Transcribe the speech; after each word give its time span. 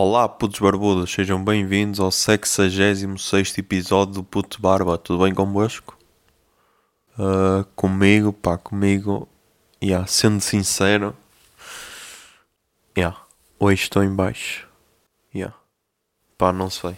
Olá, 0.00 0.28
putos 0.28 0.60
barbudos, 0.60 1.10
sejam 1.12 1.42
bem-vindos 1.42 1.98
ao 1.98 2.12
66 2.12 3.58
episódio 3.58 4.14
do 4.14 4.22
Puto 4.22 4.62
Barba. 4.62 4.96
Tudo 4.96 5.24
bem 5.24 5.34
convosco? 5.34 5.98
Uh, 7.18 7.64
comigo, 7.74 8.32
pá, 8.32 8.56
comigo, 8.56 9.28
yeah, 9.82 10.06
sendo 10.06 10.40
sincero, 10.40 11.16
yeah, 12.96 13.20
hoje 13.58 13.82
estou 13.82 14.04
em 14.04 14.14
baixo. 14.14 14.68
Yeah. 15.34 15.56
Pá, 16.38 16.52
não 16.52 16.70
sei. 16.70 16.94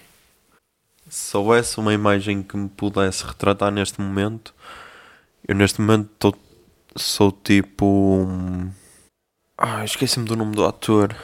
Se 1.09 1.35
houvesse 1.35 1.79
uma 1.81 1.95
imagem 1.95 2.43
que 2.43 2.55
me 2.55 2.69
pudesse 2.69 3.25
retratar 3.25 3.73
neste 3.73 3.99
momento, 3.99 4.55
eu 5.49 5.55
neste 5.55 5.81
momento 5.81 6.11
tô, 6.19 6.35
sou 6.95 7.33
tipo. 7.33 7.87
um- 7.87 8.71
Ah, 9.57 9.87
esqueci-me 9.87 10.27
do 10.27 10.37
nome 10.37 10.55
do 10.55 10.67
ator. 10.67 11.17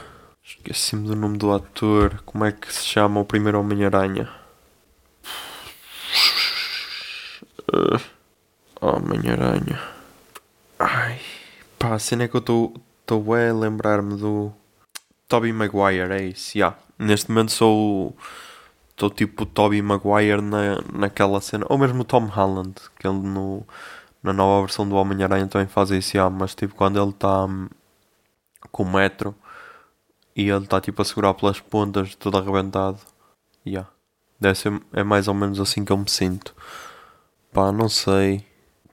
Esqueci-me 0.46 1.08
do 1.08 1.16
nome 1.16 1.38
do 1.38 1.52
ator. 1.52 2.22
Como 2.24 2.44
é 2.44 2.52
que 2.52 2.72
se 2.72 2.84
chama 2.84 3.18
o 3.18 3.24
primeiro 3.24 3.58
Homem-Aranha? 3.58 4.30
Uh, 7.68 8.00
Homem-Aranha. 8.80 9.82
Ai, 10.78 11.18
pá, 11.76 11.94
a 11.94 11.98
cena 11.98 12.24
é 12.24 12.28
que 12.28 12.36
eu 12.36 12.38
estou 12.38 13.34
a 13.34 13.52
lembrar-me 13.52 14.16
do 14.16 14.52
Tobey 15.26 15.52
Maguire, 15.52 16.12
é 16.12 16.22
isso, 16.26 16.56
yeah. 16.56 16.78
Neste 16.96 17.28
momento 17.28 17.50
sou 17.50 18.16
estou 18.90 19.10
tipo 19.10 19.42
o 19.42 19.46
Tobey 19.46 19.82
Maguire 19.82 20.40
na, 20.40 20.80
naquela 20.92 21.40
cena, 21.40 21.66
ou 21.68 21.76
mesmo 21.76 22.02
o 22.02 22.04
Tom 22.04 22.26
Holland, 22.26 22.74
que 23.00 23.08
ele 23.08 23.18
no, 23.18 23.66
na 24.22 24.32
nova 24.32 24.66
versão 24.66 24.88
do 24.88 24.94
Homem-Aranha 24.94 25.48
também 25.48 25.66
faz 25.66 25.90
isso, 25.90 26.16
yeah, 26.16 26.32
mas 26.32 26.54
tipo 26.54 26.76
quando 26.76 27.02
ele 27.02 27.10
está 27.10 27.46
hum, 27.46 27.68
com 28.70 28.84
o 28.84 28.92
metro 28.92 29.34
e 30.36 30.50
ele 30.50 30.64
está 30.64 30.80
tipo 30.80 31.00
a 31.00 31.04
segurar 31.04 31.32
pelas 31.32 31.58
pontas, 31.60 32.14
todo 32.14 32.36
arrebentado. 32.36 32.98
Yeah. 33.66 33.88
Ser, 34.54 34.80
é 34.92 35.02
mais 35.02 35.28
ou 35.28 35.34
menos 35.34 35.58
assim 35.58 35.82
que 35.82 35.90
eu 35.90 35.96
me 35.96 36.10
sinto. 36.10 36.54
Pá, 37.52 37.72
não 37.72 37.88
sei. 37.88 38.44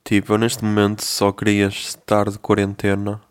Tipo, 0.06 0.34
eu 0.34 0.38
neste 0.38 0.64
momento 0.64 1.04
só 1.04 1.34
queria 1.34 1.68
estar 1.68 2.30
de 2.30 2.40
quarentena, 2.40 3.22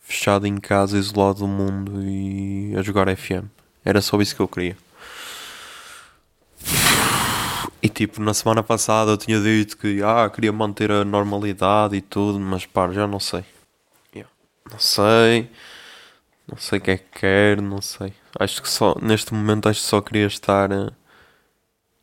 fechado 0.00 0.46
em 0.46 0.58
casa, 0.58 0.98
isolado 0.98 1.38
do 1.38 1.48
mundo 1.48 2.02
e 2.02 2.74
a 2.76 2.82
jogar 2.82 3.14
FM. 3.16 3.46
Era 3.82 4.02
só 4.02 4.20
isso 4.20 4.36
que 4.36 4.42
eu 4.42 4.48
queria. 4.48 4.76
E 7.82 7.88
tipo, 7.88 8.20
na 8.20 8.34
semana 8.34 8.62
passada 8.62 9.12
eu 9.12 9.16
tinha 9.16 9.40
dito 9.40 9.78
que 9.78 10.02
ah, 10.02 10.28
queria 10.28 10.52
manter 10.52 10.90
a 10.90 11.04
normalidade 11.04 11.96
e 11.96 12.02
tudo, 12.02 12.38
mas 12.38 12.66
pá, 12.66 12.90
já 12.90 13.06
não 13.06 13.20
sei. 13.20 13.44
Yeah. 14.14 14.30
Não 14.70 14.78
sei. 14.78 15.50
Não 16.48 16.56
sei 16.56 16.78
o 16.78 16.82
que 16.82 16.90
é 16.92 16.98
que 16.98 17.20
quero, 17.20 17.60
não 17.60 17.82
sei. 17.82 18.12
Acho 18.38 18.62
que 18.62 18.68
só, 18.68 18.94
neste 19.02 19.34
momento, 19.34 19.68
acho 19.68 19.80
que 19.80 19.86
só 19.86 20.00
queria 20.00 20.26
estar 20.26 20.70
eh, 20.70 20.90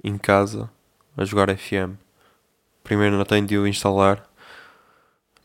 em 0.04 0.18
casa 0.18 0.70
a 1.16 1.24
jogar 1.24 1.56
FM. 1.56 1.96
Primeiro 2.84 3.18
não 3.18 3.24
tenho 3.24 3.48
de 3.48 3.58
o 3.58 3.66
instalar. 3.66 4.28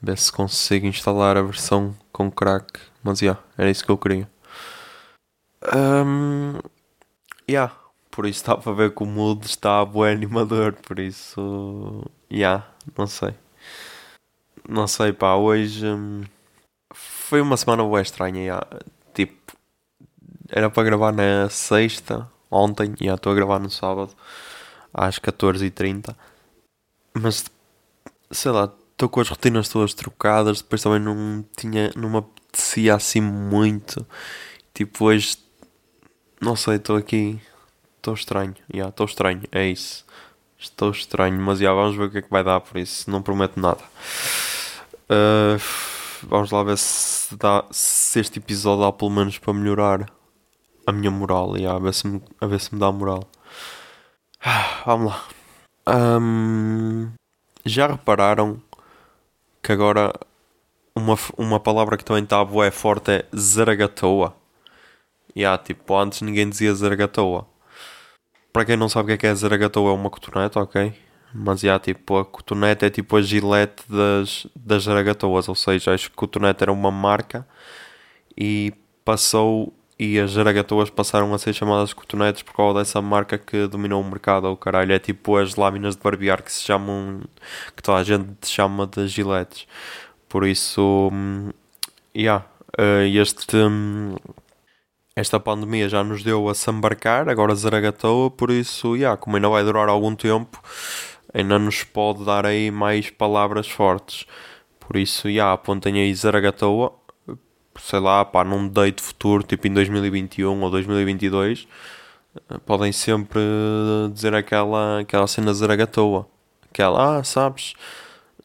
Ver 0.02 0.18
se 0.18 0.32
consigo 0.32 0.86
instalar 0.86 1.36
a 1.36 1.42
versão 1.42 1.96
com 2.12 2.30
crack. 2.30 2.80
Mas 3.02 3.20
já, 3.20 3.26
yeah, 3.26 3.42
era 3.56 3.70
isso 3.70 3.84
que 3.84 3.90
eu 3.90 3.98
queria. 3.98 4.28
Um, 5.74 6.58
yeah, 7.48 7.72
por 8.10 8.26
isso 8.26 8.40
estava 8.40 8.70
a 8.70 8.74
ver 8.74 8.94
que 8.94 9.02
o 9.02 9.06
mood 9.06 9.46
está 9.46 9.84
bué 9.84 10.12
animador. 10.12 10.72
Por 10.74 10.98
isso, 10.98 12.04
yeah, 12.32 12.66
não 12.96 13.06
sei. 13.06 13.34
Não 14.68 14.86
sei, 14.86 15.12
pá, 15.12 15.34
hoje. 15.36 15.86
hum, 15.86 16.24
foi 17.28 17.42
uma 17.42 17.58
semana 17.58 17.84
bué 17.84 18.00
estranha, 18.00 18.40
yeah. 18.40 18.66
tipo, 19.12 19.52
era 20.48 20.70
para 20.70 20.82
gravar 20.82 21.12
na 21.12 21.50
sexta, 21.50 22.26
ontem, 22.50 22.94
e 22.98 23.06
estou 23.06 23.32
a 23.32 23.34
gravar 23.34 23.58
no 23.58 23.68
sábado, 23.68 24.14
às 24.94 25.18
14h30, 25.18 26.16
mas, 27.12 27.44
sei 28.30 28.50
lá, 28.50 28.72
estou 28.92 29.10
com 29.10 29.20
as 29.20 29.28
rotinas 29.28 29.68
todas 29.68 29.92
trocadas, 29.92 30.62
depois 30.62 30.82
também 30.82 31.00
não 31.00 31.44
tinha, 31.54 31.92
não 31.94 32.08
me 32.08 32.16
apetecia 32.16 32.94
assim 32.94 33.20
muito, 33.20 34.06
tipo, 34.72 35.04
hoje, 35.04 35.36
não 36.40 36.56
sei, 36.56 36.76
estou 36.76 36.96
aqui, 36.96 37.38
estou 37.98 38.14
estranho, 38.14 38.56
yeah, 38.72 38.88
estou 38.88 39.04
estranho, 39.04 39.42
é 39.52 39.66
isso, 39.66 40.06
estou 40.58 40.92
estranho, 40.92 41.38
mas, 41.38 41.60
yeah, 41.60 41.78
vamos 41.78 41.94
ver 41.94 42.04
o 42.04 42.10
que 42.10 42.18
é 42.18 42.22
que 42.22 42.30
vai 42.30 42.42
dar, 42.42 42.60
por 42.60 42.78
isso, 42.78 43.10
não 43.10 43.20
prometo 43.20 43.60
nada. 43.60 43.84
Uh, 45.10 45.97
vamos 46.26 46.50
lá 46.50 46.62
ver 46.62 46.78
se, 46.78 47.36
dá, 47.36 47.64
se 47.70 48.20
este 48.20 48.38
episódio 48.38 48.84
dá 48.84 48.92
pelo 48.92 49.10
menos 49.10 49.38
para 49.38 49.52
melhorar 49.52 50.10
a 50.86 50.92
minha 50.92 51.10
moral 51.10 51.56
e 51.56 51.66
a 51.66 51.78
ver 51.78 51.94
se 51.94 52.06
me, 52.06 52.22
a 52.40 52.46
ver 52.46 52.60
se 52.60 52.74
me 52.74 52.80
dá 52.80 52.90
moral. 52.90 53.22
Ah, 54.40 54.82
vamos 54.86 55.12
lá. 55.12 55.24
Ahm, 55.86 57.12
já 57.64 57.86
repararam 57.86 58.60
que 59.62 59.72
agora 59.72 60.12
uma, 60.94 61.16
uma 61.36 61.60
palavra 61.60 61.96
que 61.96 62.04
também 62.04 62.24
está 62.24 62.44
bué 62.44 62.70
forte 62.70 63.10
é 63.10 63.26
zaragatoa? 63.36 64.34
E 65.34 65.44
há 65.44 65.56
tipo, 65.58 65.96
antes 65.96 66.22
ninguém 66.22 66.48
dizia 66.48 66.74
zaragatoa. 66.74 67.46
Para 68.52 68.64
quem 68.64 68.76
não 68.76 68.88
sabe 68.88 69.04
o 69.04 69.06
que 69.08 69.12
é 69.12 69.16
que 69.18 69.26
é 69.26 69.34
zaragatoa, 69.34 69.90
é 69.90 69.94
uma 69.94 70.10
cotonete, 70.10 70.58
ok? 70.58 70.94
Mas 71.34 71.60
já, 71.60 71.78
tipo, 71.78 72.18
a 72.18 72.24
cotonete 72.24 72.84
é 72.86 72.90
tipo 72.90 73.16
a 73.16 73.22
gilete 73.22 73.82
das, 73.88 74.46
das 74.56 74.84
zaragatoas, 74.84 75.48
ou 75.48 75.54
seja, 75.54 75.92
acho 75.92 76.10
que 76.10 76.16
cotonete 76.16 76.62
era 76.62 76.72
uma 76.72 76.90
marca 76.90 77.46
e 78.36 78.72
passou 79.04 79.72
e 79.98 80.18
as 80.20 80.32
zaragatoas 80.32 80.90
passaram 80.90 81.34
a 81.34 81.38
ser 81.38 81.52
chamadas 81.52 81.92
cotonetes 81.92 82.42
por 82.42 82.54
causa 82.54 82.78
dessa 82.78 83.02
marca 83.02 83.36
que 83.36 83.66
dominou 83.66 84.00
o 84.00 84.04
mercado, 84.08 84.46
ou 84.46 84.56
caralho, 84.56 84.92
é 84.92 84.98
tipo 84.98 85.36
as 85.36 85.56
lâminas 85.56 85.96
de 85.96 86.02
barbear 86.02 86.42
que 86.42 86.52
se 86.52 86.62
chamam, 86.62 87.20
que 87.76 87.82
toda 87.82 87.98
a 87.98 88.04
gente 88.04 88.46
chama 88.46 88.86
de 88.86 89.08
giletes. 89.08 89.66
Por 90.28 90.46
isso, 90.46 91.10
hum, 91.12 91.50
yeah, 92.16 92.46
eh, 92.78 93.08
este, 93.08 93.56
hum, 93.56 94.16
esta 95.16 95.40
pandemia 95.40 95.88
já 95.88 96.04
nos 96.04 96.22
deu 96.22 96.48
a 96.48 96.54
se 96.54 96.70
embarcar, 96.70 97.28
agora 97.28 97.54
zaragatoa, 97.54 98.30
por 98.30 98.50
isso, 98.50 98.96
yeah, 98.96 99.16
como 99.16 99.36
ainda 99.36 99.48
vai 99.48 99.64
durar 99.64 99.88
algum 99.88 100.14
tempo, 100.14 100.62
ainda 101.40 101.58
nos 101.58 101.84
pode 101.84 102.24
dar 102.24 102.46
aí 102.46 102.70
mais 102.70 103.10
palavras 103.10 103.68
fortes. 103.68 104.26
Por 104.80 104.96
isso, 104.96 105.28
yeah, 105.28 105.52
apontem 105.52 106.00
aí 106.00 106.14
zaragatoa, 106.14 106.94
sei 107.78 108.00
lá, 108.00 108.24
pá, 108.24 108.44
num 108.44 108.68
date 108.68 109.02
futuro, 109.02 109.42
tipo 109.42 109.66
em 109.66 109.72
2021 109.72 110.60
ou 110.60 110.70
2022, 110.70 111.68
eh, 112.50 112.58
podem 112.66 112.92
sempre 112.92 113.40
dizer 114.12 114.34
aquela, 114.34 115.00
aquela 115.00 115.26
cena 115.26 115.52
zaragatoa. 115.54 116.26
Aquela, 116.70 117.18
ah, 117.18 117.24
sabes, 117.24 117.74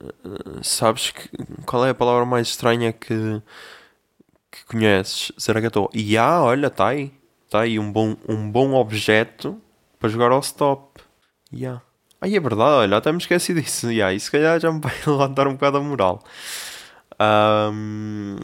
eh, 0.02 0.60
sabes 0.62 1.12
que, 1.12 1.30
qual 1.66 1.86
é 1.86 1.92
a 1.92 1.96
palavra 1.96 2.26
mais 2.26 2.48
estranha 2.50 2.94
que, 2.94 3.42
que 4.52 4.66
conheces? 4.66 5.32
Zaragatoa. 5.40 5.90
E 5.94 6.18
ah, 6.18 6.42
olha, 6.44 6.70
tá 6.70 6.90
aí. 6.90 7.12
Tá 7.50 7.62
aí 7.62 7.80
um 7.80 7.92
bom, 7.92 8.16
um 8.28 8.50
bom 8.50 8.74
objeto 8.74 9.62
para 10.00 10.10
jogar 10.10 10.32
ao 10.32 10.40
stop. 10.42 11.02
Yeah. 11.54 11.82
Aí 12.24 12.38
é 12.38 12.40
verdade, 12.40 12.72
olha, 12.72 12.96
até 12.96 13.12
me 13.12 13.18
esqueci 13.18 13.52
disso. 13.62 13.92
Yeah, 13.92 14.14
isso 14.14 14.28
se 14.28 14.32
calhar 14.32 14.58
já 14.58 14.72
me 14.72 14.80
vai 14.80 14.94
levantar 15.06 15.46
um 15.46 15.54
bocado 15.56 15.78
a 15.78 15.82
moral. 15.82 16.24
Ahm, 17.20 18.38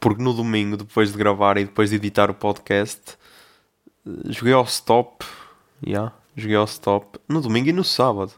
porque 0.00 0.22
no 0.22 0.32
domingo, 0.32 0.78
depois 0.78 1.12
de 1.12 1.18
gravar 1.18 1.58
e 1.58 1.66
depois 1.66 1.90
de 1.90 1.96
editar 1.96 2.30
o 2.30 2.34
podcast, 2.34 3.18
joguei 4.24 4.54
ao 4.54 4.64
stop. 4.64 5.22
Yeah, 5.86 6.14
joguei 6.34 6.56
ao 6.56 6.64
stop 6.64 7.18
no 7.28 7.42
domingo 7.42 7.68
e 7.68 7.72
no 7.74 7.84
sábado. 7.84 8.32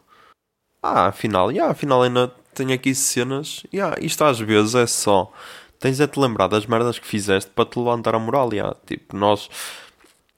Ah, 0.83 1.07
afinal, 1.07 1.53
yeah, 1.53 1.71
afinal 1.71 2.03
ainda 2.03 2.27
tenho 2.55 2.75
aqui 2.75 2.93
cenas. 2.93 3.63
Yeah, 3.73 3.97
isto 4.01 4.25
às 4.25 4.41
vezes 4.41 4.75
é 4.75 4.87
só. 4.89 5.33
Tens 5.79 6.01
é 6.01 6.09
te 6.09 6.19
lembrar 6.19 6.49
das 6.49 6.67
merdas 6.67 6.99
que 6.99 7.07
fizeste 7.07 7.53
para 7.53 7.67
te 7.67 7.79
levantar 7.79 8.17
a 8.17 8.19
moral. 8.19 8.53
Yeah. 8.53 8.77
Tipo, 8.85 9.17
nós 9.17 9.49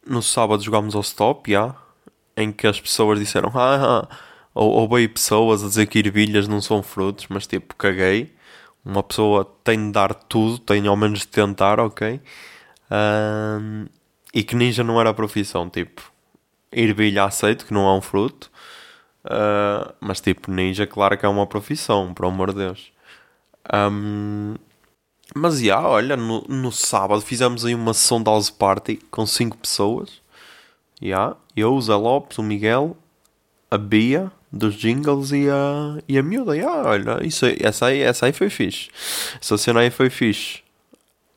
no 0.06 0.22
sábado 0.22 0.62
jogámos 0.62 0.94
ao 0.94 1.00
stop, 1.00 1.50
yeah, 1.50 1.75
em 2.36 2.52
que 2.52 2.66
as 2.66 2.80
pessoas 2.80 3.18
disseram, 3.18 3.50
ah. 3.54 4.08
Ou, 4.54 4.70
houve 4.72 5.08
pessoas 5.08 5.62
a 5.64 5.68
dizer 5.68 5.86
que 5.86 5.98
ervilhas 5.98 6.48
não 6.48 6.60
são 6.60 6.82
frutos, 6.82 7.26
mas 7.28 7.46
tipo, 7.46 7.74
caguei. 7.76 8.34
Uma 8.84 9.02
pessoa 9.02 9.44
tem 9.64 9.86
de 9.86 9.92
dar 9.92 10.14
tudo, 10.14 10.58
tem 10.58 10.86
ao 10.86 10.96
menos 10.96 11.20
de 11.20 11.28
tentar, 11.28 11.80
ok? 11.80 12.20
Ahm, 12.90 13.86
e 14.34 14.42
que 14.44 14.54
ninja 14.56 14.84
não 14.84 15.00
era 15.00 15.10
a 15.10 15.14
profissão, 15.14 15.68
tipo, 15.68 16.02
ervilha 16.72 17.24
aceito, 17.24 17.66
que 17.66 17.74
não 17.74 17.88
é 17.88 17.92
um 17.94 18.00
fruto. 18.00 18.50
Ah, 19.24 19.94
mas 20.00 20.20
tipo, 20.20 20.50
ninja, 20.50 20.86
claro 20.86 21.18
que 21.18 21.26
é 21.26 21.28
uma 21.28 21.46
profissão, 21.46 22.14
por 22.14 22.26
amor 22.26 22.52
de 22.52 22.58
Deus. 22.60 22.92
Ahm, 23.72 24.56
mas 25.34 25.60
já, 25.60 25.80
olha, 25.86 26.16
no, 26.16 26.42
no 26.48 26.72
sábado 26.72 27.20
fizemos 27.22 27.64
aí 27.64 27.74
uma 27.74 27.94
sessão 27.94 28.22
de 28.22 28.30
house 28.30 28.50
party 28.50 28.96
com 29.10 29.26
5 29.26 29.58
pessoas. 29.58 30.22
Já, 31.00 31.37
eu, 31.56 31.75
o 31.75 31.81
Zé 31.81 31.94
Lopes, 31.94 32.38
o 32.38 32.43
Miguel, 32.43 32.96
a 33.70 33.76
Bia 33.76 34.32
dos 34.50 34.75
jingles 34.75 35.32
e 35.32 35.48
a, 35.50 36.02
e 36.08 36.19
a 36.19 36.22
miúda. 36.22 36.56
Já, 36.56 36.82
olha, 36.82 37.26
isso 37.26 37.46
essa, 37.60 37.87
aí, 37.87 38.00
essa 38.00 38.26
aí 38.26 38.32
foi 38.32 38.48
fixe. 38.48 38.88
Essa 39.40 39.58
cena 39.58 39.81
aí 39.81 39.90
foi 39.90 40.10
fixe. 40.10 40.62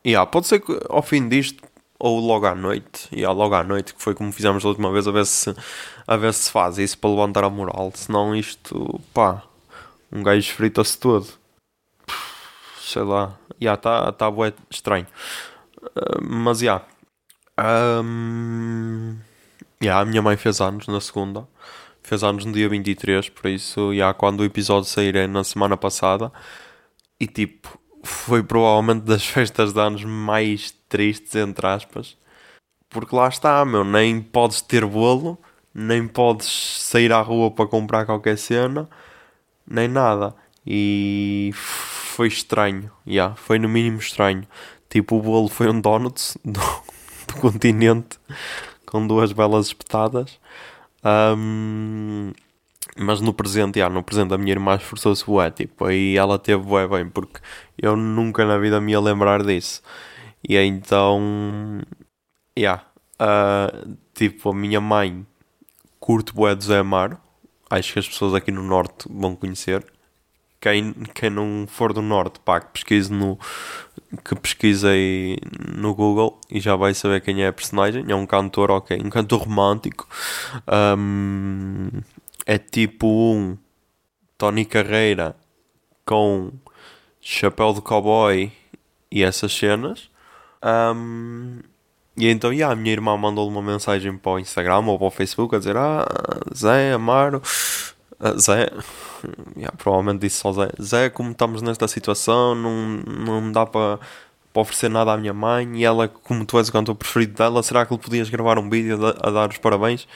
Yeah, 0.06 0.24
pode 0.30 0.46
ser 0.46 0.60
que 0.60 0.78
ao 0.88 1.02
fim 1.02 1.28
disto 1.28 1.62
ou 1.98 2.18
logo 2.18 2.46
à 2.46 2.54
noite. 2.54 3.08
E 3.12 3.16
yeah, 3.16 3.36
logo 3.36 3.54
à 3.54 3.62
noite, 3.62 3.94
que 3.94 4.02
foi 4.02 4.14
como 4.14 4.32
fizemos 4.32 4.64
a 4.64 4.68
última 4.68 4.90
vez, 4.90 5.06
a 5.06 5.12
ver 5.12 5.26
se, 5.26 5.54
a 6.06 6.16
ver 6.16 6.32
se 6.32 6.50
faz 6.50 6.78
isso 6.78 6.98
para 6.98 7.10
levantar 7.10 7.44
a 7.44 7.50
moral. 7.50 7.92
Senão 7.94 8.34
isto, 8.34 9.00
pá, 9.12 9.42
um 10.10 10.22
gajo 10.22 10.52
frita-se 10.54 10.98
todo. 10.98 11.28
Sei 12.80 13.02
lá. 13.02 13.38
Já, 13.60 13.72
yeah, 13.72 13.78
está 13.78 14.12
tá, 14.12 14.32
tá 14.32 14.52
estranho. 14.70 15.06
Uh, 15.82 16.22
mas 16.22 16.60
já. 16.60 16.82
Yeah. 17.58 18.02
Um, 18.02 19.18
yeah, 19.82 20.00
a 20.00 20.04
minha 20.04 20.22
mãe 20.22 20.36
fez 20.36 20.60
anos 20.60 20.86
na 20.86 21.00
segunda. 21.00 21.46
Fez 22.02 22.22
anos 22.22 22.44
no 22.44 22.52
dia 22.52 22.68
23, 22.68 23.28
por 23.30 23.48
isso, 23.48 23.94
já 23.94 24.12
quando 24.14 24.40
o 24.40 24.44
episódio 24.44 24.88
sair 24.88 25.16
é 25.16 25.26
na 25.26 25.44
semana 25.44 25.76
passada. 25.76 26.32
E 27.18 27.26
tipo, 27.26 27.78
foi 28.02 28.42
provavelmente 28.42 29.04
das 29.04 29.24
festas 29.26 29.72
de 29.72 29.80
anos 29.80 30.04
mais 30.04 30.72
tristes, 30.88 31.34
entre 31.36 31.66
aspas. 31.66 32.16
Porque 32.88 33.14
lá 33.14 33.28
está, 33.28 33.64
meu, 33.64 33.84
nem 33.84 34.20
podes 34.20 34.60
ter 34.62 34.84
bolo, 34.84 35.38
nem 35.74 36.06
podes 36.08 36.48
sair 36.82 37.12
à 37.12 37.20
rua 37.20 37.50
para 37.50 37.66
comprar 37.68 38.04
qualquer 38.06 38.36
cena, 38.36 38.88
nem 39.66 39.88
nada. 39.88 40.34
E 40.66 41.50
foi 41.54 42.28
estranho, 42.28 42.90
yeah, 43.06 43.34
foi 43.36 43.58
no 43.58 43.68
mínimo 43.68 43.98
estranho. 43.98 44.46
Tipo, 44.88 45.16
o 45.16 45.22
bolo 45.22 45.48
foi 45.48 45.68
um 45.70 45.80
donut 45.80 46.20
do, 46.44 46.60
do 47.28 47.34
continente 47.40 48.18
com 48.90 49.06
duas 49.06 49.32
belas 49.32 49.66
espetadas. 49.68 50.38
Um, 51.04 52.32
mas 52.96 53.20
no 53.20 53.32
presente, 53.32 53.78
yeah, 53.78 53.94
no 53.94 54.02
presente 54.02 54.34
a 54.34 54.38
minha 54.38 54.52
irmã 54.52 54.76
esforçou-se 54.76 55.24
bué, 55.24 55.50
tipo, 55.50 55.84
aí 55.86 56.16
ela 56.16 56.38
teve 56.38 56.62
bué 56.62 56.86
bem, 56.86 57.08
porque 57.08 57.40
eu 57.78 57.96
nunca 57.96 58.44
na 58.44 58.58
vida 58.58 58.80
me 58.80 58.92
ia 58.92 59.00
lembrar 59.00 59.42
disso. 59.44 59.82
E 60.46 60.56
então, 60.56 61.80
yeah, 62.58 62.84
uh, 63.20 63.96
tipo, 64.14 64.50
a 64.50 64.54
minha 64.54 64.80
mãe 64.80 65.26
curte 65.98 66.34
bué 66.34 66.54
do 66.54 66.64
Zé 66.64 66.78
Amaro, 66.78 67.18
acho 67.70 67.92
que 67.92 67.98
as 67.98 68.08
pessoas 68.08 68.34
aqui 68.34 68.50
no 68.50 68.62
Norte 68.62 69.08
vão 69.10 69.36
conhecer. 69.36 69.84
Quem, 70.60 70.92
quem 71.14 71.30
não 71.30 71.66
for 71.66 71.92
do 71.92 72.02
Norte, 72.02 72.38
pá, 72.40 72.60
que 72.60 72.72
pesquise 72.72 73.10
no, 73.10 73.38
que 74.24 74.34
pesquisei 74.34 75.38
no 75.74 75.94
Google 75.94 76.38
e 76.50 76.60
já 76.60 76.76
vai 76.76 76.92
saber 76.92 77.20
quem 77.20 77.42
é 77.42 77.48
a 77.48 77.52
personagem. 77.52 78.04
É 78.08 78.14
um 78.14 78.26
cantor, 78.26 78.70
ok, 78.70 79.00
um 79.02 79.08
cantor 79.08 79.42
romântico. 79.42 80.08
Um, 80.98 81.88
é 82.44 82.58
tipo 82.58 83.06
um 83.06 83.56
Tony 84.36 84.64
Carreira 84.64 85.36
com 86.04 86.52
chapéu 87.20 87.72
de 87.72 87.80
cowboy 87.80 88.52
e 89.10 89.22
essas 89.22 89.52
cenas. 89.52 90.10
Um, 90.62 91.60
e 92.16 92.28
então, 92.28 92.52
yeah, 92.52 92.72
a 92.72 92.76
minha 92.76 92.92
irmã 92.92 93.16
mandou-lhe 93.16 93.50
uma 93.50 93.62
mensagem 93.62 94.16
para 94.16 94.32
o 94.32 94.38
Instagram 94.38 94.80
ou 94.86 94.98
para 94.98 95.06
o 95.06 95.10
Facebook 95.10 95.54
a 95.54 95.58
dizer: 95.58 95.76
Ah, 95.76 96.06
Zé, 96.54 96.92
Amaro, 96.92 97.40
uh, 98.20 98.38
Zé, 98.38 98.70
yeah, 99.56 99.74
provavelmente 99.76 100.20
disse 100.20 100.36
só 100.36 100.52
Zé, 100.52 100.70
Zé, 100.80 101.10
como 101.10 101.30
estamos 101.32 101.62
nesta 101.62 101.88
situação, 101.88 102.54
não, 102.54 103.02
não 103.06 103.52
dá 103.52 103.66
para, 103.66 103.98
oferecer 104.54 104.88
nada 104.88 105.12
à 105.12 105.16
minha 105.16 105.32
mãe. 105.32 105.76
E 105.76 105.84
ela, 105.84 106.08
como 106.08 106.44
tu 106.44 106.58
és 106.58 106.68
o 106.68 106.72
cantor 106.72 106.94
preferido 106.94 107.34
dela, 107.34 107.62
será 107.62 107.86
que 107.86 107.92
lhe 107.94 108.00
podias 108.00 108.28
gravar 108.28 108.58
um 108.58 108.68
vídeo 108.68 108.98
a, 109.06 109.30
dar 109.30 109.50
os 109.50 109.58
parabéns? 109.58 110.06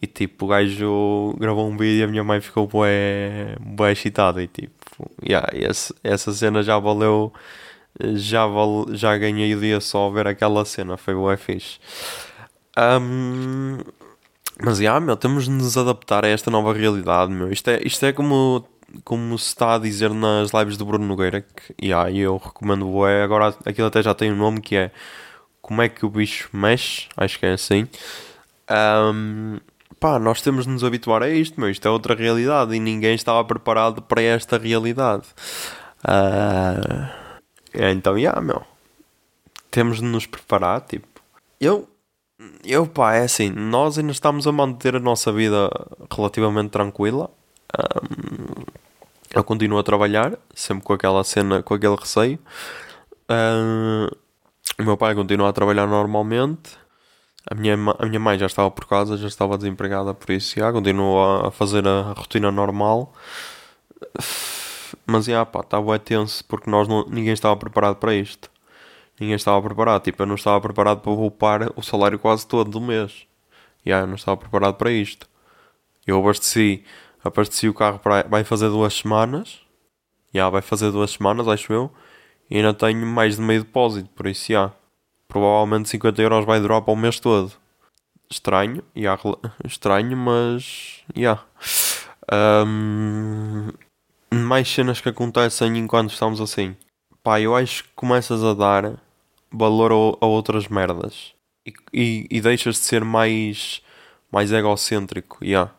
E 0.00 0.06
tipo, 0.06 0.46
o 0.46 0.48
gajo 0.48 1.34
gravou 1.38 1.68
um 1.68 1.76
vídeo 1.76 2.00
e 2.00 2.04
a 2.04 2.06
minha 2.06 2.24
mãe 2.24 2.40
ficou 2.40 2.66
bué 2.66 3.56
excitada. 3.90 4.42
E 4.42 4.46
tipo, 4.46 5.10
yeah, 5.26 5.48
esse, 5.52 5.94
essa 6.04 6.32
cena 6.32 6.62
já 6.62 6.78
valeu. 6.78 7.32
Já, 8.14 8.46
val, 8.46 8.86
já 8.92 9.16
ganhei 9.18 9.54
o 9.54 9.60
dia 9.60 9.80
só 9.80 10.08
ver 10.10 10.26
aquela 10.26 10.64
cena. 10.64 10.96
Foi 10.96 11.14
bué 11.14 11.36
fixe. 11.36 11.78
Um, 12.78 13.78
mas 14.62 14.78
yeah, 14.78 14.98
meu, 15.00 15.16
temos 15.16 15.44
de 15.44 15.50
nos 15.50 15.76
adaptar 15.76 16.24
a 16.24 16.28
esta 16.28 16.50
nova 16.50 16.72
realidade, 16.72 17.32
meu. 17.32 17.52
Isto 17.52 17.70
é, 17.70 17.80
isto 17.84 18.04
é 18.04 18.12
como, 18.12 18.66
como 19.04 19.38
se 19.38 19.48
está 19.48 19.74
a 19.74 19.78
dizer 19.78 20.10
nas 20.10 20.50
lives 20.52 20.76
do 20.76 20.84
Bruno 20.84 21.06
Nogueira. 21.06 21.42
Que 21.42 21.86
yeah, 21.86 22.10
eu 22.10 22.36
recomendo 22.36 22.86
bué. 22.86 23.22
Agora 23.22 23.54
aquilo 23.64 23.86
até 23.86 24.02
já 24.02 24.14
tem 24.14 24.32
um 24.32 24.36
nome 24.36 24.60
que 24.60 24.76
é 24.76 24.90
Como 25.62 25.82
é 25.82 25.88
que 25.88 26.04
o 26.04 26.10
bicho 26.10 26.48
mexe? 26.52 27.08
Acho 27.16 27.38
que 27.38 27.46
é 27.46 27.52
assim. 27.52 27.86
Um, 28.70 29.58
pá, 29.98 30.18
nós 30.18 30.42
temos 30.42 30.64
de 30.64 30.70
nos 30.70 30.84
habituar 30.84 31.22
a 31.22 31.28
isto, 31.28 31.60
meu. 31.60 31.70
Isto 31.70 31.88
é 31.88 31.90
outra 31.90 32.14
realidade 32.14 32.74
e 32.74 32.80
ninguém 32.80 33.14
estava 33.14 33.44
preparado 33.44 34.02
para 34.02 34.22
esta 34.22 34.58
realidade. 34.58 35.26
Uh, 36.04 37.08
então, 37.74 38.18
já, 38.18 38.40
meu. 38.40 38.62
Temos 39.70 39.98
de 39.98 40.04
nos 40.04 40.26
preparar, 40.26 40.80
tipo. 40.82 41.06
Eu, 41.60 41.88
eu, 42.64 42.86
pá, 42.86 43.14
é 43.14 43.22
assim. 43.24 43.50
Nós 43.50 43.98
ainda 43.98 44.12
estamos 44.12 44.46
a 44.46 44.52
manter 44.52 44.96
a 44.96 45.00
nossa 45.00 45.32
vida 45.32 45.70
relativamente 46.10 46.70
tranquila. 46.70 47.30
Um, 47.78 48.64
eu 49.34 49.44
continuo 49.44 49.78
a 49.78 49.82
trabalhar, 49.82 50.38
sempre 50.54 50.84
com 50.84 50.92
aquela 50.92 51.22
cena, 51.24 51.62
com 51.62 51.74
aquele 51.74 51.96
receio. 51.96 52.38
Uh, 53.30 54.14
o 54.78 54.82
meu 54.84 54.96
pai 54.96 55.14
continua 55.14 55.48
a 55.50 55.52
trabalhar 55.52 55.86
normalmente. 55.86 56.78
A 57.50 57.54
minha, 57.54 57.74
a 57.98 58.06
minha 58.06 58.20
mãe 58.20 58.38
já 58.38 58.46
estava 58.46 58.70
por 58.70 58.86
casa, 58.86 59.16
já 59.16 59.28
estava 59.28 59.56
desempregada, 59.56 60.12
por 60.14 60.30
isso 60.30 60.58
já 60.58 60.72
continuou 60.72 61.46
a 61.46 61.50
fazer 61.50 61.86
a 61.86 62.12
rotina 62.12 62.50
normal. 62.50 63.12
Mas 65.06 65.26
já 65.26 65.44
pá, 65.46 65.60
estava 65.60 65.98
tenso 65.98 66.44
porque 66.44 66.70
nós 66.70 66.88
não, 66.88 67.06
ninguém 67.08 67.32
estava 67.32 67.56
preparado 67.56 67.96
para 67.96 68.14
isto. 68.14 68.49
Ninguém 69.20 69.36
estava 69.36 69.62
preparado. 69.62 70.02
Tipo, 70.02 70.22
eu 70.22 70.26
não 70.26 70.34
estava 70.34 70.60
preparado 70.60 71.00
para 71.00 71.14
poupar 71.14 71.70
o 71.76 71.82
salário 71.82 72.18
quase 72.18 72.46
todo 72.46 72.70
do 72.70 72.80
mês. 72.80 73.26
Já, 73.86 74.00
eu 74.00 74.06
não 74.06 74.14
estava 74.14 74.36
preparado 74.36 74.74
para 74.74 74.90
isto. 74.90 75.28
Eu 76.06 76.18
abasteci, 76.18 76.82
abasteci 77.22 77.68
o 77.68 77.74
carro 77.74 77.98
para. 77.98 78.26
Vai 78.26 78.42
fazer 78.44 78.68
duas 78.70 78.94
semanas. 78.94 79.60
Já, 80.34 80.48
vai 80.48 80.62
fazer 80.62 80.90
duas 80.90 81.10
semanas, 81.10 81.46
acho 81.46 81.72
eu. 81.72 81.92
E 82.50 82.56
ainda 82.56 82.74
tenho 82.74 83.06
mais 83.06 83.36
de 83.36 83.42
meio 83.42 83.62
depósito, 83.62 84.08
por 84.10 84.26
isso 84.26 84.52
já 84.52 84.72
provavelmente 85.30 85.88
50 85.88 86.20
euros 86.20 86.44
vai 86.44 86.60
durar 86.60 86.82
para 86.82 86.92
o 86.92 86.96
mês 86.96 87.18
todo. 87.20 87.52
Estranho, 88.28 88.82
yeah, 88.96 89.20
estranho, 89.64 90.16
mas. 90.16 91.02
Yeah. 91.16 91.42
Um, 92.32 93.70
mais 94.32 94.68
cenas 94.68 95.00
que 95.00 95.08
acontecem 95.08 95.78
enquanto 95.78 96.10
estamos 96.12 96.40
assim. 96.40 96.76
Pá, 97.22 97.40
eu 97.40 97.56
acho 97.56 97.84
que 97.84 97.90
começas 97.94 98.42
a 98.44 98.54
dar 98.54 99.00
valor 99.52 99.92
a, 99.92 100.24
a 100.24 100.28
outras 100.28 100.68
merdas 100.68 101.34
e, 101.66 101.72
e, 101.92 102.26
e, 102.30 102.40
deixas 102.40 102.76
de 102.76 102.80
ser 102.82 103.04
mais, 103.04 103.82
mais 104.30 104.52
egocêntrico. 104.52 105.44
Yeah. 105.44 105.72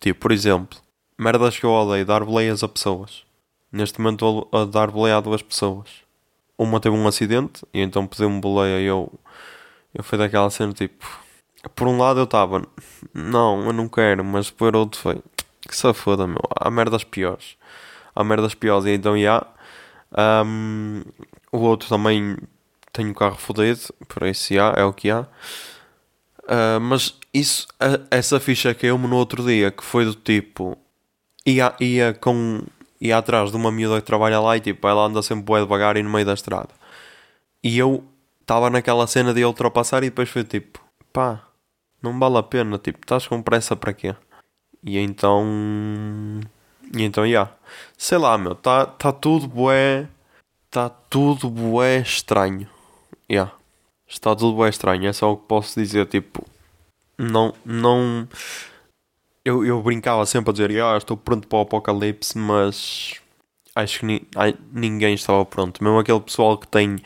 Tipo, 0.00 0.20
por 0.20 0.32
exemplo, 0.32 0.78
merdas 1.18 1.58
que 1.58 1.64
eu 1.64 1.70
odeio, 1.70 2.06
dar 2.06 2.24
boleias 2.24 2.62
a 2.62 2.68
pessoas. 2.68 3.24
Neste 3.70 4.00
momento 4.00 4.48
a 4.52 4.64
dar 4.64 4.90
boleia 4.90 5.16
a 5.16 5.20
duas 5.20 5.42
pessoas 5.42 6.02
uma 6.62 6.80
teve 6.80 6.94
um 6.96 7.06
acidente 7.06 7.64
e 7.72 7.80
então 7.80 8.06
pediu-me 8.06 8.40
boleia 8.40 8.80
e 8.80 8.84
eu, 8.84 9.12
eu 9.94 10.02
fui 10.04 10.18
daquela 10.18 10.50
cena 10.50 10.72
tipo. 10.72 11.22
Por 11.76 11.86
um 11.86 11.96
lado 11.96 12.18
eu 12.18 12.24
estava, 12.24 12.66
não, 13.14 13.66
eu 13.66 13.72
não 13.72 13.88
quero, 13.88 14.24
mas 14.24 14.50
por 14.50 14.74
outro 14.74 15.00
foi, 15.00 15.22
que 15.60 15.76
se 15.76 15.92
foda, 15.94 16.26
meu, 16.26 16.42
há 16.58 16.68
merdas 16.70 17.04
piores. 17.04 17.56
Há 18.14 18.24
merdas 18.24 18.54
piores, 18.54 18.84
e 18.86 18.90
então 18.90 19.16
já. 19.16 19.46
Um, 20.44 21.02
o 21.52 21.58
outro 21.58 21.88
também 21.88 22.36
um 23.00 23.14
carro 23.14 23.36
fodido, 23.36 23.80
por 24.08 24.26
isso 24.26 24.52
já, 24.54 24.74
é 24.76 24.84
o 24.84 24.92
que 24.92 25.10
há. 25.10 25.26
Uh, 26.42 26.80
mas 26.80 27.16
isso, 27.32 27.66
essa 28.10 28.38
ficha 28.40 28.74
caiu-me 28.74 29.06
no 29.06 29.16
outro 29.16 29.44
dia, 29.44 29.70
que 29.70 29.82
foi 29.82 30.04
do 30.04 30.14
tipo, 30.14 30.76
ia, 31.46 31.74
ia 31.80 32.12
com 32.14 32.62
ia 33.00 33.18
atrás 33.18 33.50
de 33.50 33.56
uma 33.56 33.72
miúda 33.72 34.00
que 34.00 34.06
trabalha 34.06 34.38
lá 34.40 34.56
e 34.56 34.60
tipo, 34.60 34.86
ela 34.86 35.06
anda 35.06 35.22
sempre 35.22 35.44
bué 35.44 35.60
devagar 35.60 35.96
e 35.96 36.02
no 36.02 36.10
meio 36.10 36.24
da 36.26 36.34
estrada. 36.34 36.70
E 37.62 37.78
eu 37.78 38.04
estava 38.40 38.70
naquela 38.70 39.06
cena 39.06 39.34
de 39.34 39.44
ultrapassar 39.44 40.04
e 40.04 40.10
depois 40.10 40.28
foi 40.28 40.44
tipo, 40.44 40.80
pá, 41.12 41.42
não 42.02 42.18
vale 42.18 42.38
a 42.38 42.42
pena, 42.42 42.78
tipo, 42.78 43.00
estás 43.02 43.26
com 43.26 43.42
pressa 43.42 43.76
para 43.76 43.92
quê? 43.92 44.14
E 44.84 44.98
então. 44.98 46.40
E 46.94 47.02
então, 47.02 47.24
já. 47.24 47.28
Yeah. 47.28 47.52
Sei 47.96 48.18
lá, 48.18 48.36
meu, 48.36 48.52
está 48.52 48.86
tá 48.86 49.12
tudo 49.12 49.46
bué. 49.46 50.08
Está 50.66 50.88
tudo 50.88 51.48
bué 51.50 52.00
estranho. 52.00 52.68
Yeah. 53.32 53.52
Está 54.06 54.36
tudo 54.36 54.56
bué 54.56 54.68
estranho, 54.68 55.08
é 55.08 55.12
só 55.12 55.32
o 55.32 55.36
que 55.36 55.46
posso 55.46 55.80
dizer, 55.80 56.06
tipo. 56.06 56.44
Não. 57.18 57.54
Não 57.64 58.28
eu, 59.44 59.64
eu 59.64 59.82
brincava 59.82 60.24
sempre 60.26 60.50
a 60.50 60.52
dizer, 60.52 60.82
ah, 60.82 60.96
estou 60.96 61.16
pronto 61.16 61.48
para 61.48 61.58
o 61.58 61.62
apocalipse, 61.62 62.38
mas 62.38 63.20
acho 63.74 64.00
que 64.00 64.06
ni, 64.06 64.28
ai, 64.36 64.54
ninguém 64.72 65.14
estava 65.14 65.44
pronto. 65.44 65.82
Mesmo 65.82 65.98
aquele 65.98 66.20
pessoal 66.20 66.56
que 66.58 66.68
tem 66.68 66.98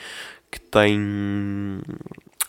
que 0.50 0.60
tem 0.60 1.80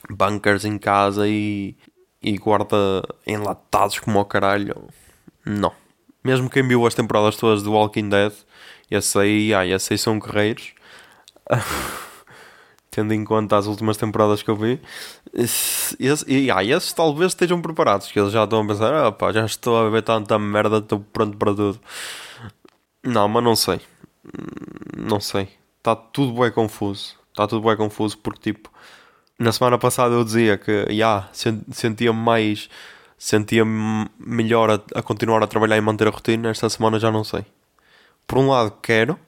bunkers 0.10 0.65
em 0.65 0.77
casa 0.77 1.27
e, 1.27 1.75
e 2.22 2.38
guarda 2.38 3.03
enlatados 3.25 4.00
como 4.00 4.19
ao 4.19 4.25
caralho. 4.25 4.88
Não. 5.46 5.74
Mesmo 6.24 6.50
quem 6.50 6.67
viu 6.67 6.86
as 6.86 6.96
temporadas 6.96 7.38
todas 7.38 7.63
do 7.63 7.74
Walking 7.74 8.10
Dead, 8.10 8.34
esse 8.91 9.17
aí, 9.19 9.53
ah, 9.53 9.65
esse 9.65 9.93
aí 9.93 9.98
são 9.98 10.19
guerreiros. 10.19 10.74
tendo 12.98 13.13
em 13.13 13.24
conta 13.24 13.56
as 13.56 13.68
últimas 13.68 13.96
temporadas 13.96 14.42
que 14.42 14.50
eu 14.50 14.56
vi. 14.56 14.82
Esse, 15.32 15.96
e 16.27 16.50
ah, 16.50 16.63
esses 16.63 16.92
talvez 16.92 17.34
estejam 17.34 17.62
preparados, 17.62 18.12
que 18.12 18.20
eles 18.20 18.32
já 18.32 18.44
estão 18.44 18.63
a 18.63 18.68
pensar, 18.68 18.92
ah, 18.92 19.12
pá, 19.12 19.32
já 19.32 19.46
estou 19.46 19.77
a 19.77 19.88
ver 19.88 20.01
tanta 20.01 20.39
merda, 20.39 20.80
estou 20.80 21.00
pronto 21.13 21.38
para 21.38 21.54
tudo. 21.54 21.80
Não, 23.04 23.27
mas 23.27 23.44
não 23.44 23.56
sei. 23.56 23.80
Não 24.98 25.20
sei. 25.20 25.48
Está 25.77 25.96
tudo 25.96 26.42
bem 26.42 26.51
confuso. 26.51 27.16
Está 27.30 27.48
tudo 27.48 27.68
bem 27.68 27.77
confuso 27.77 28.18
porque, 28.18 28.51
tipo, 28.51 28.72
na 29.38 29.51
semana 29.51 29.77
passada 29.77 30.16
eu 30.16 30.24
dizia 30.24 30.58
que, 30.58 30.86
já, 30.88 30.92
yeah, 30.92 31.30
sentia-me 31.72 32.20
mais, 32.20 32.68
sentia-me 33.16 34.08
melhor 34.20 34.72
a, 34.72 35.00
a 35.00 35.04
continuar 35.04 35.44
a 35.44 35.48
trabalhar 35.48 35.77
e 35.77 35.82
manter 35.82 36.08
a 36.08 36.12
rotina. 36.12 36.50
Esta 36.50 36.68
semana 36.68 37.00
já 37.00 37.12
não 37.12 37.24
sei. 37.24 37.46
Por 38.25 38.39
um 38.39 38.50
lado, 38.50 38.72
quero, 38.82 39.20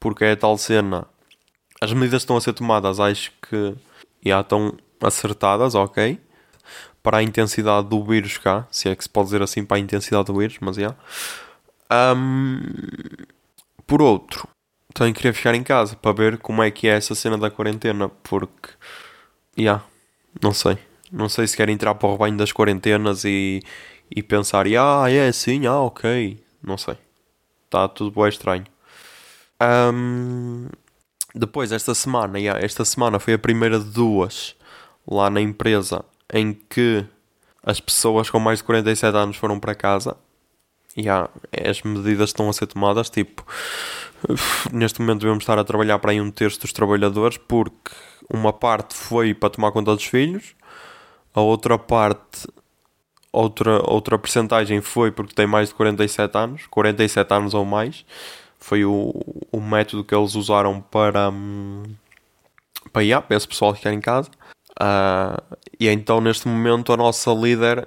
porque 0.00 0.24
é 0.24 0.32
a 0.32 0.36
tal 0.36 0.58
cena 0.58 1.06
as 1.84 1.92
medidas 1.92 2.22
estão 2.22 2.36
a 2.36 2.40
ser 2.40 2.52
tomadas, 2.52 2.98
acho 2.98 3.32
que 3.42 3.74
já 4.24 4.40
estão 4.40 4.76
acertadas, 5.00 5.74
ok. 5.74 6.18
Para 7.02 7.18
a 7.18 7.22
intensidade 7.22 7.88
do 7.88 8.02
vírus 8.02 8.38
cá, 8.38 8.66
se 8.70 8.88
é 8.88 8.96
que 8.96 9.04
se 9.04 9.08
pode 9.08 9.26
dizer 9.26 9.42
assim, 9.42 9.64
para 9.64 9.76
a 9.76 9.80
intensidade 9.80 10.26
do 10.26 10.38
vírus, 10.38 10.56
mas 10.60 10.76
já. 10.76 10.94
Um, 12.16 12.60
por 13.86 14.00
outro, 14.00 14.48
também 14.94 15.12
queria 15.12 15.34
ficar 15.34 15.54
em 15.54 15.62
casa 15.62 15.94
para 15.96 16.12
ver 16.12 16.38
como 16.38 16.62
é 16.62 16.70
que 16.70 16.88
é 16.88 16.96
essa 16.96 17.14
cena 17.14 17.36
da 17.36 17.50
quarentena, 17.50 18.08
porque, 18.08 18.70
já, 19.58 19.82
não 20.42 20.52
sei. 20.52 20.78
Não 21.12 21.28
sei 21.28 21.46
se 21.46 21.56
quero 21.56 21.70
entrar 21.70 21.94
para 21.94 22.08
o 22.08 22.12
rebanho 22.12 22.36
das 22.36 22.50
quarentenas 22.50 23.24
e, 23.24 23.62
e 24.10 24.22
pensar, 24.22 24.66
ah, 24.66 25.10
é 25.10 25.28
assim, 25.28 25.66
ah, 25.66 25.80
ok. 25.80 26.42
Não 26.62 26.78
sei. 26.78 26.96
Está 27.66 27.86
tudo 27.88 28.10
bem 28.18 28.28
estranho. 28.28 28.64
Um, 29.62 30.68
depois, 31.34 31.72
esta 31.72 31.94
semana, 31.94 32.38
yeah, 32.38 32.64
esta 32.64 32.84
semana 32.84 33.18
foi 33.18 33.34
a 33.34 33.38
primeira 33.38 33.78
de 33.78 33.86
duas 33.86 34.54
lá 35.06 35.28
na 35.28 35.40
empresa 35.40 36.04
em 36.32 36.52
que 36.52 37.04
as 37.62 37.80
pessoas 37.80 38.30
com 38.30 38.38
mais 38.38 38.58
de 38.58 38.64
47 38.64 39.16
anos 39.16 39.36
foram 39.36 39.58
para 39.58 39.74
casa. 39.74 40.16
Yeah, 40.96 41.28
as 41.68 41.82
medidas 41.82 42.30
estão 42.30 42.48
a 42.48 42.52
ser 42.52 42.66
tomadas. 42.66 43.10
Tipo, 43.10 43.44
neste 44.72 45.00
momento 45.00 45.20
devemos 45.20 45.42
estar 45.42 45.58
a 45.58 45.64
trabalhar 45.64 45.98
para 45.98 46.12
aí 46.12 46.20
um 46.20 46.30
terço 46.30 46.60
dos 46.60 46.72
trabalhadores, 46.72 47.36
porque 47.36 47.90
uma 48.32 48.52
parte 48.52 48.94
foi 48.94 49.34
para 49.34 49.50
tomar 49.50 49.72
conta 49.72 49.92
dos 49.92 50.04
filhos, 50.04 50.54
a 51.34 51.40
outra 51.40 51.76
parte, 51.76 52.46
outra, 53.32 53.82
outra 53.90 54.18
percentagem 54.18 54.80
foi 54.80 55.10
porque 55.10 55.34
tem 55.34 55.46
mais 55.46 55.70
de 55.70 55.74
47 55.74 56.38
anos, 56.38 56.66
47 56.68 57.34
anos 57.34 57.54
ou 57.54 57.64
mais 57.64 58.04
foi 58.64 58.82
o, 58.82 59.12
o 59.52 59.60
método 59.60 60.02
que 60.02 60.14
eles 60.14 60.34
usaram 60.34 60.80
para, 60.80 61.28
hum, 61.28 61.82
para, 62.90 63.02
yeah, 63.02 63.24
para 63.24 63.36
esse 63.36 63.46
pessoal 63.46 63.74
ficar 63.74 63.92
em 63.92 64.00
casa. 64.00 64.30
Uh, 64.80 65.58
e 65.78 65.86
então, 65.86 66.18
neste 66.18 66.48
momento, 66.48 66.90
a 66.90 66.96
nossa 66.96 67.30
líder, 67.30 67.86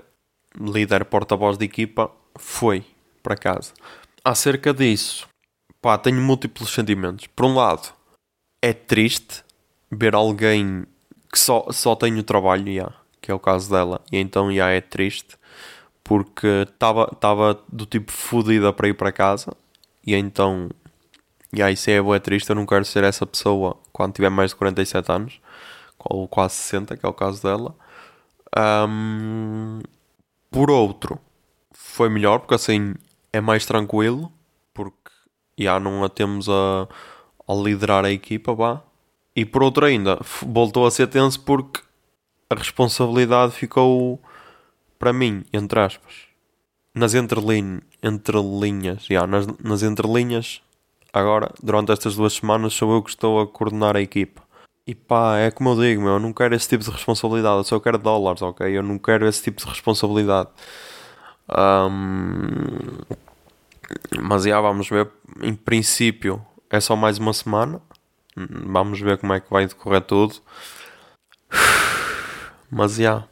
líder 0.56 1.04
porta-voz 1.06 1.58
de 1.58 1.66
equipa, 1.66 2.12
foi 2.36 2.86
para 3.24 3.36
casa. 3.36 3.74
Acerca 4.24 4.72
disso, 4.72 5.28
pá, 5.82 5.98
tenho 5.98 6.22
múltiplos 6.22 6.72
sentimentos. 6.72 7.26
Por 7.26 7.48
um 7.48 7.56
lado, 7.56 7.92
é 8.62 8.72
triste 8.72 9.44
ver 9.90 10.14
alguém 10.14 10.86
que 11.34 11.40
só, 11.40 11.66
só 11.72 11.96
tem 11.96 12.20
o 12.20 12.24
trabalho, 12.24 12.70
yeah, 12.70 12.96
que 13.20 13.32
é 13.32 13.34
o 13.34 13.40
caso 13.40 13.72
dela, 13.72 14.00
e 14.12 14.18
então 14.18 14.54
já 14.54 14.70
é 14.70 14.80
triste 14.80 15.38
porque 16.04 16.68
estava 16.72 17.60
do 17.68 17.86
tipo 17.88 18.12
fodida 18.12 18.72
para 18.72 18.88
ir 18.88 18.94
para 18.94 19.12
casa 19.12 19.52
e 20.08 20.16
então, 20.16 20.70
e 21.52 21.62
aí 21.62 21.74
isso 21.74 21.90
é 21.90 22.02
boa 22.02 22.18
triste, 22.18 22.50
eu 22.50 22.56
não 22.56 22.66
quero 22.66 22.86
ser 22.86 23.04
essa 23.04 23.26
pessoa 23.26 23.78
quando 23.92 24.14
tiver 24.14 24.30
mais 24.30 24.52
de 24.52 24.56
47 24.56 25.12
anos, 25.12 25.42
ou 26.00 26.28
quase 26.30 26.56
60, 26.56 26.96
que 26.96 27.06
é 27.06 27.10
o 27.10 27.14
caso 27.14 27.44
dela. 27.44 27.76
Um, 28.58 29.82
por 30.50 30.72
outro, 30.72 31.20
foi 31.74 32.08
melhor, 32.08 32.40
porque 32.40 32.56
assim 32.56 32.96
é 33.34 33.42
mais 33.42 33.66
tranquilo, 33.66 34.32
porque 34.74 35.12
já 35.60 35.78
não 35.78 36.06
a 36.06 36.10
temos 36.10 36.48
a, 36.48 36.88
a 37.46 37.54
liderar 37.54 38.06
a 38.06 38.12
equipa, 38.12 38.56
vá. 38.56 38.82
E 39.36 39.44
por 39.44 39.62
outro 39.62 39.86
ainda, 39.86 40.18
voltou 40.42 40.88
a 40.88 40.92
ser 40.92 41.08
tenso 41.08 41.42
porque 41.42 41.82
a 42.50 42.56
responsabilidade 42.56 43.52
ficou 43.52 44.22
para 44.98 45.12
mim, 45.12 45.44
entre 45.52 45.80
aspas 45.82 46.28
nas 46.98 47.14
entrelinhas, 47.14 47.82
entrelinhas, 48.08 49.08
yeah, 49.10 49.28
nas, 49.28 49.48
nas 49.64 49.84
entrelinhas, 49.84 50.62
agora, 51.14 51.54
durante 51.62 51.92
estas 51.92 52.16
duas 52.16 52.34
semanas, 52.34 52.74
sou 52.74 52.94
eu 52.94 53.04
que 53.04 53.10
estou 53.10 53.42
a 53.42 53.48
coordenar 53.48 53.96
a 53.96 54.02
equipa. 54.02 54.42
E 54.86 54.96
pá, 54.96 55.38
é 55.38 55.52
como 55.52 55.70
eu 55.72 55.82
digo, 55.82 56.02
meu, 56.02 56.14
eu 56.14 56.20
não 56.20 56.32
quero 56.32 56.56
esse 56.56 56.70
tipo 56.70 56.84
de 56.84 56.90
responsabilidade, 56.90 57.58
eu 57.58 57.64
só 57.64 57.80
quero 57.80 57.98
dólares, 57.98 58.42
ok? 58.42 58.66
Eu 58.66 58.82
não 58.84 58.98
quero 58.98 59.28
esse 59.28 59.44
tipo 59.44 59.62
de 59.62 59.68
responsabilidade. 59.68 60.50
Um, 61.50 63.00
mas 64.22 64.44
já 64.44 64.60
vamos 64.62 64.90
ver. 64.90 65.10
Em 65.42 65.54
princípio, 65.56 66.46
é 66.70 66.80
só 66.80 66.96
mais 66.96 67.18
uma 67.18 67.34
semana. 67.34 67.82
Vamos 68.36 69.00
ver 69.00 69.18
como 69.18 69.34
é 69.34 69.40
que 69.40 69.50
vai 69.50 69.66
decorrer 69.68 70.02
tudo. 70.02 70.36
Mas 72.70 72.96
já. 72.96 73.24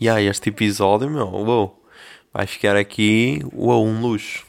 Yeah. 0.00 0.22
este 0.22 0.48
episódio, 0.48 1.10
meu, 1.10 1.28
uou 1.28 1.79
vai 2.32 2.46
ficar 2.46 2.76
aqui 2.76 3.40
uou, 3.52 3.86
um 3.86 4.00
luxo. 4.00 4.46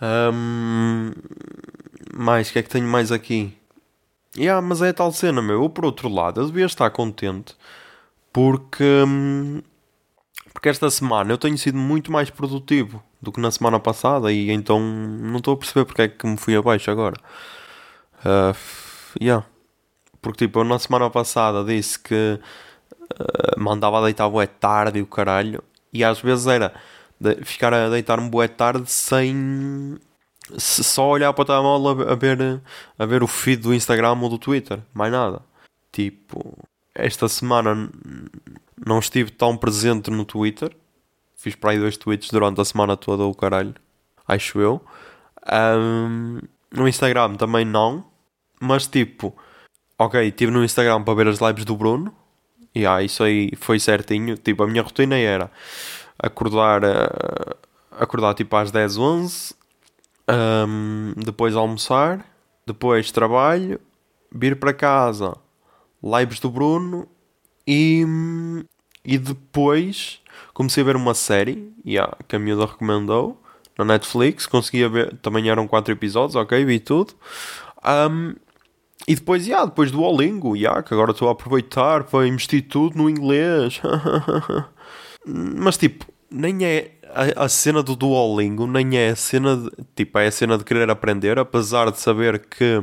Um, 0.00 1.12
mais, 2.14 2.48
o 2.48 2.52
que 2.52 2.58
é 2.58 2.62
que 2.62 2.68
tenho 2.68 2.86
mais 2.86 3.10
aqui? 3.10 3.56
Yeah, 4.36 4.64
mas 4.64 4.82
é 4.82 4.92
tal 4.92 5.12
cena, 5.12 5.42
meu. 5.42 5.62
Eu, 5.62 5.70
por 5.70 5.84
outro 5.84 6.08
lado, 6.08 6.40
eu 6.40 6.46
devia 6.46 6.66
estar 6.66 6.88
contente 6.90 7.56
porque, 8.32 8.84
hum, 9.06 9.62
porque 10.52 10.68
esta 10.68 10.90
semana 10.90 11.32
eu 11.32 11.38
tenho 11.38 11.58
sido 11.58 11.78
muito 11.78 12.12
mais 12.12 12.30
produtivo 12.30 13.02
do 13.20 13.32
que 13.32 13.40
na 13.40 13.50
semana 13.50 13.80
passada 13.80 14.32
e 14.32 14.50
então 14.50 14.80
não 14.80 15.38
estou 15.38 15.54
a 15.54 15.56
perceber 15.56 15.84
porque 15.84 16.02
é 16.02 16.08
que 16.08 16.26
me 16.26 16.36
fui 16.36 16.54
abaixo 16.56 16.90
agora. 16.90 17.16
Uh, 18.24 18.56
yeah. 19.20 19.44
Porque 20.22 20.46
tipo, 20.46 20.60
eu 20.60 20.64
na 20.64 20.78
semana 20.78 21.10
passada 21.10 21.64
disse 21.64 21.98
que 21.98 22.38
uh, 22.38 23.60
mandava 23.60 24.02
deitar 24.04 24.28
boa 24.28 24.46
tarde 24.46 24.98
e 24.98 25.02
o 25.02 25.06
caralho 25.06 25.62
e 25.92 26.04
às 26.04 26.20
vezes 26.20 26.46
era 26.46 26.74
de 27.20 27.44
ficar 27.44 27.74
a 27.74 27.88
deitar-me 27.88 28.28
boa 28.28 28.48
tarde 28.48 28.90
sem 28.90 29.98
só 30.56 31.08
olhar 31.08 31.32
para 31.32 31.42
o 31.42 31.44
telemóvel 31.44 32.08
a 32.10 32.14
ver, 32.14 32.62
a 32.98 33.06
ver 33.06 33.22
o 33.22 33.26
feed 33.26 33.62
do 33.62 33.74
Instagram 33.74 34.18
ou 34.20 34.28
do 34.28 34.38
Twitter, 34.38 34.80
mais 34.94 35.12
nada. 35.12 35.42
Tipo, 35.92 36.56
esta 36.94 37.28
semana 37.28 37.90
não 38.84 38.98
estive 38.98 39.30
tão 39.30 39.56
presente 39.56 40.10
no 40.10 40.24
Twitter. 40.24 40.74
Fiz 41.36 41.54
para 41.54 41.72
aí 41.72 41.78
dois 41.78 41.96
tweets 41.96 42.30
durante 42.30 42.60
a 42.60 42.64
semana 42.64 42.96
toda, 42.96 43.24
o 43.24 43.34
caralho. 43.34 43.74
Acho 44.26 44.60
eu. 44.60 44.84
Um, 45.50 46.40
no 46.72 46.88
Instagram 46.88 47.34
também 47.34 47.64
não. 47.64 48.04
Mas 48.60 48.86
tipo, 48.86 49.36
ok, 49.98 50.28
estive 50.28 50.50
no 50.50 50.64
Instagram 50.64 51.02
para 51.02 51.14
ver 51.14 51.28
as 51.28 51.38
lives 51.40 51.64
do 51.64 51.76
Bruno. 51.76 52.14
E 52.74 52.86
ah, 52.86 53.02
isso 53.02 53.22
aí 53.22 53.52
foi 53.56 53.78
certinho. 53.78 54.36
Tipo, 54.36 54.64
a 54.64 54.66
minha 54.66 54.82
rotina 54.82 55.16
era 55.16 55.50
acordar, 56.18 56.82
uh, 56.84 57.56
acordar 57.92 58.34
tipo 58.34 58.56
às 58.56 58.70
10, 58.70 58.98
11, 58.98 59.54
um, 60.28 61.14
depois 61.16 61.54
almoçar, 61.54 62.24
depois 62.66 63.10
trabalho, 63.10 63.80
vir 64.32 64.58
para 64.58 64.74
casa, 64.74 65.36
lives 66.02 66.40
do 66.40 66.50
Bruno 66.50 67.08
e, 67.66 68.04
e 69.04 69.18
depois 69.18 70.20
comecei 70.52 70.82
a 70.82 70.86
ver 70.86 70.96
uma 70.96 71.14
série 71.14 71.72
yeah, 71.84 72.16
que 72.26 72.36
a 72.36 72.38
miúda 72.38 72.66
recomendou 72.66 73.40
na 73.76 73.84
Netflix. 73.84 74.46
Conseguia 74.46 74.88
ver, 74.88 75.16
também 75.18 75.48
eram 75.48 75.66
4 75.66 75.92
episódios, 75.92 76.36
ok, 76.36 76.64
vi 76.64 76.80
tudo. 76.80 77.14
Um, 78.10 78.34
e 79.06 79.14
depois, 79.14 79.46
yeah, 79.46 79.64
depois 79.64 79.90
do 79.90 80.02
Olingo, 80.02 80.54
yeah, 80.54 80.82
que 80.82 80.92
agora 80.92 81.12
estou 81.12 81.28
a 81.28 81.32
aproveitar 81.32 82.04
para 82.04 82.26
investir 82.26 82.68
tudo 82.68 82.98
no 82.98 83.08
inglês. 83.08 83.80
Mas 85.28 85.76
tipo, 85.76 86.06
nem 86.30 86.64
é 86.64 86.92
a, 87.14 87.44
a, 87.44 87.48
cena 87.48 87.82
do 87.82 87.94
Duolingo, 87.96 88.66
nem 88.66 88.96
é 88.96 89.10
a 89.10 89.16
cena 89.16 89.56
de, 89.56 89.70
tipo, 89.94 90.18
é 90.18 90.26
a 90.26 90.32
cena 90.32 90.56
de 90.58 90.64
querer 90.64 90.90
aprender, 90.90 91.38
apesar 91.38 91.90
de 91.90 92.00
saber 92.00 92.46
que 92.46 92.82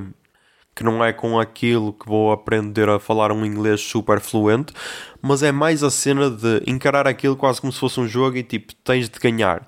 que 0.75 0.84
não 0.84 1.04
é 1.04 1.14
com 1.14 1.40
aquilo 1.40 1.94
que 1.94 2.06
vou 2.06 2.34
aprender 2.34 2.90
a 2.90 3.00
falar 3.00 3.32
um 3.32 3.46
inglês 3.46 3.80
super 3.80 4.20
fluente, 4.20 4.74
mas 5.22 5.42
é 5.42 5.52
mais 5.52 5.84
a 5.84 5.90
cena 5.90 6.30
de 6.30 6.62
encarar 6.68 7.08
aquilo 7.08 7.38
quase 7.38 7.62
como 7.62 7.72
se 7.72 7.80
fosse 7.80 8.00
um 8.00 8.08
jogo 8.08 8.36
e 8.36 8.44
tipo, 8.44 8.75
tens 8.84 9.08
de 9.08 9.18
ganhar. 9.18 9.66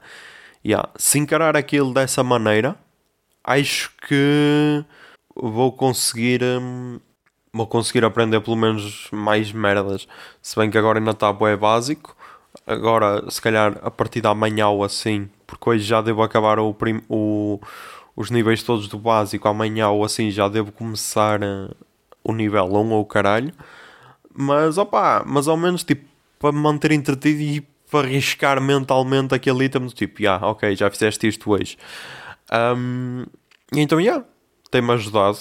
Yeah. 0.65 0.89
Se 0.98 1.17
encarar 1.17 1.55
aquilo 1.55 1.93
dessa 1.93 2.24
maneira, 2.24 2.75
acho 3.41 3.91
que 4.05 4.84
vou 5.34 5.72
conseguir. 5.72 6.43
Hum, 6.43 7.00
vou 7.53 7.67
conseguir 7.67 8.03
aprender 8.03 8.41
pelo 8.41 8.57
menos 8.57 9.07
mais 9.12 9.53
merdas. 9.53 10.07
Se 10.41 10.57
bem 10.57 10.69
que 10.69 10.77
agora 10.77 11.00
ainda 11.00 11.12
está 11.12 11.29
é 11.29 11.55
básico 11.55 12.16
agora, 12.67 13.29
se 13.31 13.41
calhar 13.41 13.79
a 13.81 13.89
partir 13.89 14.21
da 14.21 14.36
manhã 14.36 14.67
ou 14.67 14.83
assim, 14.83 15.29
porque 15.47 15.69
hoje 15.69 15.83
já 15.83 16.01
devo 16.01 16.21
acabar 16.21 16.59
o, 16.59 16.74
prim, 16.74 17.01
o 17.09 17.59
os 18.17 18.31
níveis 18.31 18.63
todos 18.63 18.88
do 18.88 18.97
básico, 18.97 19.47
amanhã 19.47 19.89
ou 19.89 20.03
assim 20.03 20.31
já 20.31 20.50
devo 20.50 20.71
começar 20.71 21.39
uh, 21.43 21.74
o 22.24 22.33
nível 22.33 22.65
1 22.65 22.91
ou 22.91 23.01
o 23.01 23.05
caralho. 23.05 23.53
Mas, 24.33 24.79
opá, 24.79 25.24
mas 25.25 25.47
ao 25.47 25.55
menos, 25.55 25.83
tipo, 25.83 26.03
para 26.39 26.51
me 26.51 26.59
manter 26.59 26.91
entretido 26.91 27.39
e 27.41 27.62
para 27.91 28.07
arriscar 28.07 28.59
mentalmente 28.59 29.36
aquele 29.36 29.65
item 29.65 29.83
do 29.83 29.93
tipo, 29.93 30.21
já, 30.21 30.31
yeah, 30.31 30.47
ok, 30.47 30.75
já 30.75 30.89
fizeste 30.89 31.27
isto 31.27 31.51
hoje. 31.51 31.77
Um, 32.51 33.25
então, 33.71 34.00
já, 34.00 34.05
yeah, 34.05 34.25
tem-me 34.71 34.91
ajudado. 34.93 35.38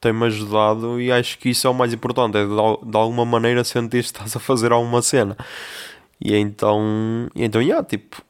Tem-me 0.00 0.26
ajudado 0.26 1.00
e 1.00 1.10
acho 1.10 1.38
que 1.38 1.50
isso 1.50 1.66
é 1.66 1.70
o 1.70 1.74
mais 1.74 1.92
importante, 1.92 2.36
é 2.36 2.44
de, 2.44 2.50
de 2.50 2.96
alguma 2.96 3.24
maneira 3.24 3.64
sentir 3.64 4.02
que 4.02 4.06
estás 4.06 4.34
a 4.36 4.40
fazer 4.40 4.72
alguma 4.72 5.02
cena. 5.02 5.36
E 6.20 6.34
então, 6.34 7.28
e 7.34 7.44
então, 7.44 7.62
yeah, 7.62 7.84
tipo, 7.86 8.22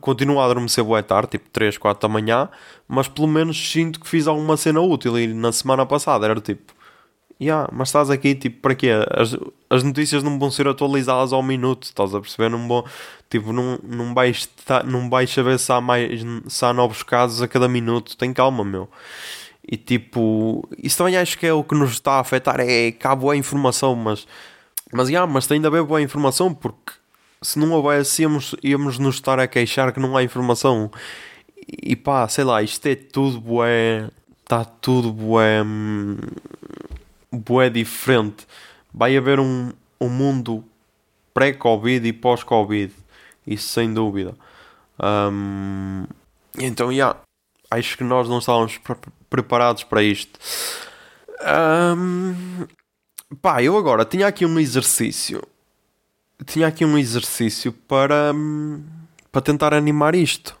continuo 0.00 0.40
a 0.40 0.44
adormecer 0.44 0.84
boa 0.84 1.02
tarde, 1.02 1.30
tipo 1.32 1.50
3, 1.50 1.76
4 1.78 2.08
da 2.08 2.12
manhã, 2.12 2.48
mas 2.86 3.08
pelo 3.08 3.26
menos 3.26 3.56
sinto 3.70 4.00
que 4.00 4.08
fiz 4.08 4.26
alguma 4.26 4.56
cena 4.56 4.80
útil. 4.80 5.18
E 5.18 5.26
na 5.26 5.52
semana 5.52 5.84
passada 5.84 6.26
era 6.26 6.40
tipo, 6.40 6.72
yeah, 7.40 7.68
mas 7.72 7.88
estás 7.88 8.10
aqui, 8.10 8.34
tipo, 8.34 8.60
para 8.60 8.74
quê? 8.74 8.90
As, 9.10 9.36
as 9.68 9.82
notícias 9.82 10.22
não 10.22 10.38
vão 10.38 10.50
ser 10.50 10.68
atualizadas 10.68 11.32
ao 11.32 11.42
minuto, 11.42 11.84
estás 11.84 12.14
a 12.14 12.20
perceber? 12.20 12.48
Não 12.50 12.66
vão, 12.68 12.84
tipo, 13.30 13.52
não, 13.52 13.78
não, 13.82 14.14
vais, 14.14 14.48
não 14.84 15.10
vais 15.10 15.30
saber 15.30 15.58
se 15.58 15.72
há, 15.72 15.80
mais, 15.80 16.22
se 16.48 16.64
há 16.64 16.72
novos 16.72 17.02
casos 17.02 17.42
a 17.42 17.48
cada 17.48 17.68
minuto. 17.68 18.16
Tem 18.16 18.32
calma, 18.32 18.64
meu. 18.64 18.88
E 19.68 19.76
tipo, 19.76 20.68
isso 20.78 20.98
também 20.98 21.16
acho 21.16 21.36
que 21.38 21.46
é 21.46 21.52
o 21.52 21.64
que 21.64 21.74
nos 21.74 21.90
está 21.92 22.12
a 22.14 22.20
afetar, 22.20 22.60
é 22.60 22.92
cabo 22.92 23.30
a 23.30 23.36
informação, 23.36 23.96
mas, 23.96 24.26
mas, 24.92 25.08
yeah, 25.08 25.30
mas 25.30 25.46
tem 25.48 25.60
de 25.60 25.66
haver 25.66 25.82
boa 25.82 26.00
informação 26.00 26.54
porque 26.54 26.92
se 27.46 27.60
não 27.60 27.70
houvesse, 27.70 28.22
íamos, 28.22 28.56
íamos 28.60 28.98
nos 28.98 29.14
estar 29.14 29.38
a 29.38 29.46
queixar 29.46 29.92
que 29.92 30.00
não 30.00 30.16
há 30.16 30.22
informação. 30.24 30.90
E 31.68 31.94
pá, 31.94 32.26
sei 32.26 32.42
lá, 32.42 32.60
isto 32.60 32.84
é 32.86 32.96
tudo 32.96 33.40
bué. 33.40 34.10
Está 34.42 34.64
tudo 34.64 35.12
bué. 35.12 35.62
bué 37.30 37.70
diferente. 37.70 38.48
Vai 38.92 39.16
haver 39.16 39.38
um, 39.38 39.72
um 40.00 40.08
mundo 40.08 40.64
pré-Covid 41.32 42.08
e 42.08 42.12
pós-Covid. 42.12 42.92
Isso 43.46 43.68
sem 43.68 43.94
dúvida. 43.94 44.34
Um, 45.00 46.04
então, 46.58 46.88
já. 46.88 46.94
Yeah, 46.94 47.20
acho 47.70 47.96
que 47.96 48.02
nós 48.02 48.28
não 48.28 48.40
estávamos 48.40 48.76
pre 48.78 48.96
preparados 49.30 49.84
para 49.84 50.02
isto. 50.02 50.36
Um, 51.96 52.66
pá, 53.40 53.62
eu 53.62 53.76
agora 53.76 54.04
tinha 54.04 54.26
aqui 54.26 54.44
um 54.44 54.58
exercício 54.58 55.40
tinha 56.44 56.66
aqui 56.66 56.84
um 56.84 56.98
exercício 56.98 57.72
para, 57.72 58.32
hum, 58.34 58.84
para 59.32 59.40
tentar 59.40 59.72
animar 59.72 60.14
isto 60.14 60.56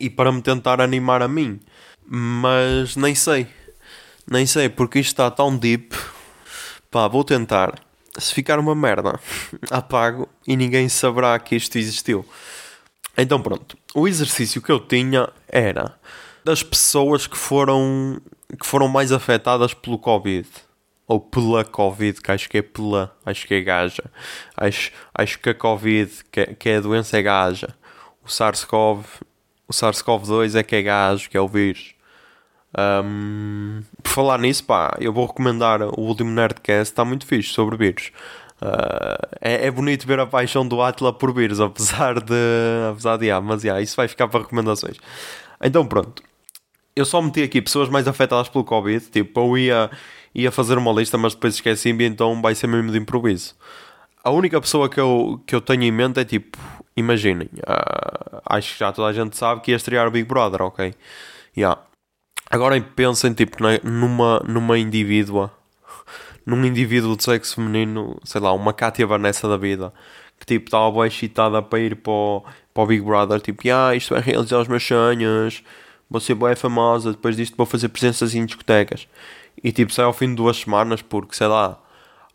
e 0.00 0.10
para 0.10 0.32
me 0.32 0.42
tentar 0.42 0.80
animar 0.80 1.22
a 1.22 1.28
mim, 1.28 1.60
mas 2.06 2.96
nem 2.96 3.14
sei, 3.14 3.46
nem 4.30 4.46
sei 4.46 4.68
porque 4.68 4.98
isto 4.98 5.10
está 5.10 5.30
tão 5.30 5.56
deep. 5.56 5.96
Pá, 6.90 7.08
vou 7.08 7.24
tentar. 7.24 7.80
Se 8.18 8.32
ficar 8.32 8.58
uma 8.58 8.74
merda, 8.74 9.20
apago 9.70 10.28
e 10.46 10.56
ninguém 10.56 10.88
saberá 10.88 11.38
que 11.38 11.54
isto 11.54 11.76
existiu. 11.76 12.24
Então 13.16 13.40
pronto, 13.40 13.76
o 13.94 14.08
exercício 14.08 14.60
que 14.60 14.72
eu 14.72 14.80
tinha 14.80 15.28
era 15.48 15.94
das 16.44 16.62
pessoas 16.62 17.26
que 17.26 17.36
foram 17.36 18.20
que 18.58 18.66
foram 18.66 18.88
mais 18.88 19.10
afetadas 19.10 19.74
pelo 19.74 19.98
Covid 19.98 20.46
ou 21.06 21.20
pela 21.20 21.64
Covid, 21.64 22.20
que 22.20 22.30
acho 22.30 22.48
que 22.48 22.58
é 22.58 22.62
pela, 22.62 23.16
acho 23.24 23.46
que 23.46 23.54
é 23.54 23.60
gaja. 23.60 24.04
Acho, 24.56 24.90
acho 25.14 25.38
que 25.38 25.50
a 25.50 25.54
Covid, 25.54 26.10
que, 26.30 26.46
que 26.54 26.68
é 26.68 26.76
a 26.76 26.80
doença, 26.80 27.16
é 27.16 27.22
gaja. 27.22 27.68
O 28.24 28.28
SARS-CoV, 28.28 29.04
o 29.68 29.72
SARS-CoV-2 29.72 30.56
é 30.58 30.62
que 30.62 30.76
é 30.76 30.82
gajo, 30.82 31.30
que 31.30 31.36
é 31.36 31.40
o 31.40 31.48
vírus. 31.48 31.94
Um, 32.76 33.82
por 34.02 34.10
falar 34.10 34.38
nisso, 34.38 34.64
pá, 34.64 34.96
eu 35.00 35.12
vou 35.12 35.26
recomendar 35.26 35.80
o 35.82 36.00
último 36.00 36.30
Nerdcast, 36.30 36.92
está 36.92 37.04
muito 37.04 37.24
fixe 37.24 37.52
sobre 37.52 37.76
vírus. 37.76 38.10
Uh, 38.60 39.36
é, 39.40 39.66
é, 39.66 39.70
bonito 39.70 40.06
ver 40.06 40.18
a 40.18 40.26
paixão 40.26 40.66
do 40.66 40.80
Atila 40.82 41.12
por 41.12 41.32
vírus, 41.32 41.60
apesar 41.60 42.20
de. 42.20 42.34
Apesar 42.90 43.16
de, 43.18 43.30
ah, 43.30 43.40
mas 43.40 43.62
yeah, 43.62 43.80
isso 43.80 43.96
vai 43.96 44.08
ficar 44.08 44.28
para 44.28 44.40
recomendações. 44.40 44.96
Então, 45.62 45.86
pronto. 45.86 46.22
Eu 46.94 47.04
só 47.04 47.20
meti 47.20 47.42
aqui 47.42 47.60
pessoas 47.60 47.90
mais 47.90 48.08
afetadas 48.08 48.48
pelo 48.48 48.64
Covid. 48.64 49.04
Tipo, 49.10 49.40
eu 49.40 49.58
ia, 49.58 49.90
ia 50.36 50.52
fazer 50.52 50.76
uma 50.76 50.92
lista, 50.92 51.16
mas 51.16 51.34
depois 51.34 51.54
esqueci-me, 51.54 52.04
então 52.04 52.40
vai 52.42 52.54
ser 52.54 52.66
mesmo 52.66 52.92
de 52.92 52.98
improviso. 52.98 53.54
A 54.22 54.30
única 54.30 54.60
pessoa 54.60 54.88
que 54.88 55.00
eu, 55.00 55.40
que 55.46 55.54
eu 55.54 55.60
tenho 55.62 55.84
em 55.84 55.90
mente 55.90 56.20
é 56.20 56.24
tipo, 56.24 56.58
imaginem, 56.94 57.48
uh, 57.60 58.42
acho 58.44 58.74
que 58.74 58.80
já 58.80 58.92
toda 58.92 59.08
a 59.08 59.12
gente 59.12 59.36
sabe 59.36 59.62
que 59.62 59.70
ia 59.70 59.76
estrear 59.76 60.06
o 60.06 60.10
Big 60.10 60.28
Brother, 60.28 60.60
ok? 60.62 60.94
Yeah. 61.56 61.80
Agora 62.50 62.78
pensem 62.80 63.32
tipo 63.32 63.56
numa, 63.82 64.40
numa 64.40 64.78
indivídua, 64.78 65.50
num 66.44 66.62
indivíduo 66.66 67.16
de 67.16 67.24
sexo 67.24 67.54
feminino, 67.54 68.20
sei 68.22 68.40
lá, 68.40 68.52
uma 68.52 68.74
Cátia 68.74 69.06
Vanessa 69.06 69.48
da 69.48 69.56
vida, 69.56 69.92
que 70.38 70.44
tipo 70.44 70.66
estava 70.66 70.90
bem 70.92 71.06
excitada 71.06 71.62
para 71.62 71.78
ir 71.78 71.96
para 71.96 72.12
o, 72.12 72.44
para 72.74 72.82
o 72.82 72.86
Big 72.86 73.02
Brother, 73.02 73.40
tipo, 73.40 73.62
ah, 73.72 73.96
isto 73.96 74.12
vai 74.12 74.22
realizar 74.22 74.58
os 74.60 74.68
meus 74.68 74.86
sonhos, 74.86 75.62
vou 76.10 76.20
ser 76.20 76.34
bem 76.34 76.54
famosa, 76.54 77.12
depois 77.12 77.36
disto 77.36 77.56
vou 77.56 77.64
fazer 77.64 77.88
presenças 77.88 78.34
em 78.34 78.44
discotecas 78.44 79.08
e 79.62 79.72
tipo 79.72 79.92
sai 79.92 80.04
ao 80.04 80.12
fim 80.12 80.28
de 80.28 80.36
duas 80.36 80.58
semanas 80.58 81.02
porque 81.02 81.34
sei 81.34 81.46
lá 81.46 81.78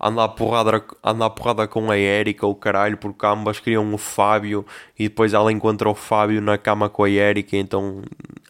anda 0.02 0.24
a 0.24 0.28
porrada, 0.28 0.84
anda 1.04 1.26
a 1.26 1.30
porrada 1.30 1.68
com 1.68 1.92
a 1.92 1.98
Erika 1.98 2.46
ou 2.48 2.56
caralho 2.56 2.98
porque 2.98 3.24
ambas 3.26 3.60
queriam 3.60 3.94
o 3.94 3.98
Fábio 3.98 4.66
e 4.98 5.08
depois 5.08 5.34
ela 5.34 5.52
encontra 5.52 5.88
o 5.88 5.94
Fábio 5.94 6.42
na 6.42 6.58
cama 6.58 6.90
com 6.90 7.04
a 7.04 7.10
Erika 7.10 7.56
então 7.56 8.02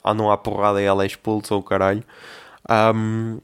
andam 0.04 0.32
a 0.32 0.38
porrada 0.38 0.82
e 0.82 0.86
ela 0.86 1.04
é 1.04 1.08
expulsa 1.08 1.54
o 1.54 1.62
caralho. 1.62 2.04
Um, 2.70 3.40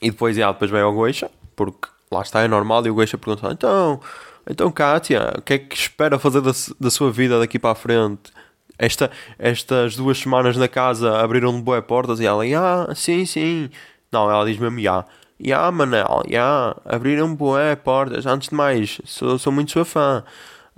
e 0.00 0.10
depois, 0.10 0.36
yeah, 0.36 0.52
depois 0.52 0.70
vem 0.70 0.82
o 0.82 0.92
Goixa 0.92 1.30
porque 1.56 1.88
lá 2.10 2.22
está 2.22 2.40
é 2.40 2.48
normal 2.48 2.86
e 2.86 2.90
o 2.90 2.94
Goixa 2.94 3.18
pergunta 3.18 3.50
então, 3.52 4.00
então 4.48 4.70
Kátia 4.70 5.34
o 5.38 5.42
que 5.42 5.54
é 5.54 5.58
que 5.58 5.74
espera 5.74 6.18
fazer 6.18 6.40
da, 6.40 6.52
da 6.78 6.90
sua 6.90 7.10
vida 7.10 7.38
daqui 7.40 7.58
para 7.58 7.72
a 7.72 7.74
frente? 7.74 8.32
Esta, 8.78 9.10
estas 9.38 9.94
duas 9.94 10.16
semanas 10.16 10.56
na 10.56 10.66
casa 10.66 11.20
abriram-lhe 11.20 11.60
boas 11.60 11.84
portas? 11.84 12.18
E 12.18 12.24
ela, 12.24 12.44
ah, 12.88 12.94
sim, 12.94 13.26
sim, 13.26 13.68
não, 14.12 14.30
ela 14.30 14.44
diz 14.44 14.58
mesmo 14.58 14.80
já. 14.80 15.04
Já, 15.38 15.70
Manel, 15.70 16.22
já. 16.28 16.76
Abriram 16.84 17.34
boé 17.34 17.76
portas. 17.76 18.26
Antes 18.26 18.48
de 18.48 18.54
mais, 18.54 19.00
sou, 19.04 19.38
sou 19.38 19.52
muito 19.52 19.72
sua 19.72 19.84
fã. 19.84 20.24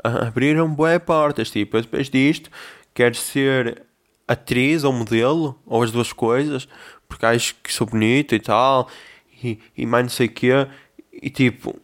Uh, 0.05 0.27
abriram 0.29 0.73
boé 0.73 0.99
portas. 0.99 1.51
Tipo, 1.51 1.81
depois 1.81 2.09
disto, 2.11 2.51
quero 2.95 3.14
ser 3.14 3.83
atriz 4.29 4.85
ou 4.85 4.92
modelo, 4.92 5.59
ou 5.66 5.83
as 5.83 5.90
duas 5.90 6.12
coisas, 6.12 6.68
porque 7.09 7.27
acho 7.27 7.55
que 7.62 7.73
sou 7.73 7.87
bonito 7.87 8.35
e 8.35 8.40
tal. 8.40 8.88
E, 9.42 9.59
e 9.77 9.87
mais 9.87 10.05
não 10.05 10.11
sei 10.11 10.27
o 10.27 10.31
quê. 10.31 10.66
E 11.12 11.31
tipo, 11.31 11.77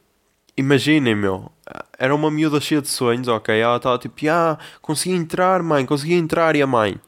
imaginem, 0.57 1.15
meu. 1.15 1.51
Era 1.99 2.15
uma 2.15 2.31
miúda 2.31 2.61
cheia 2.61 2.81
de 2.81 2.89
sonhos, 2.89 3.29
ok? 3.29 3.59
Ela 3.59 3.77
estava 3.77 3.99
tipo, 3.99 4.17
ah, 4.31 4.59
consegui 4.81 5.15
entrar, 5.15 5.63
mãe, 5.63 5.85
consegui 5.85 6.15
entrar. 6.15 6.57
E 6.57 6.63
a 6.63 6.67
mãe, 6.67 6.99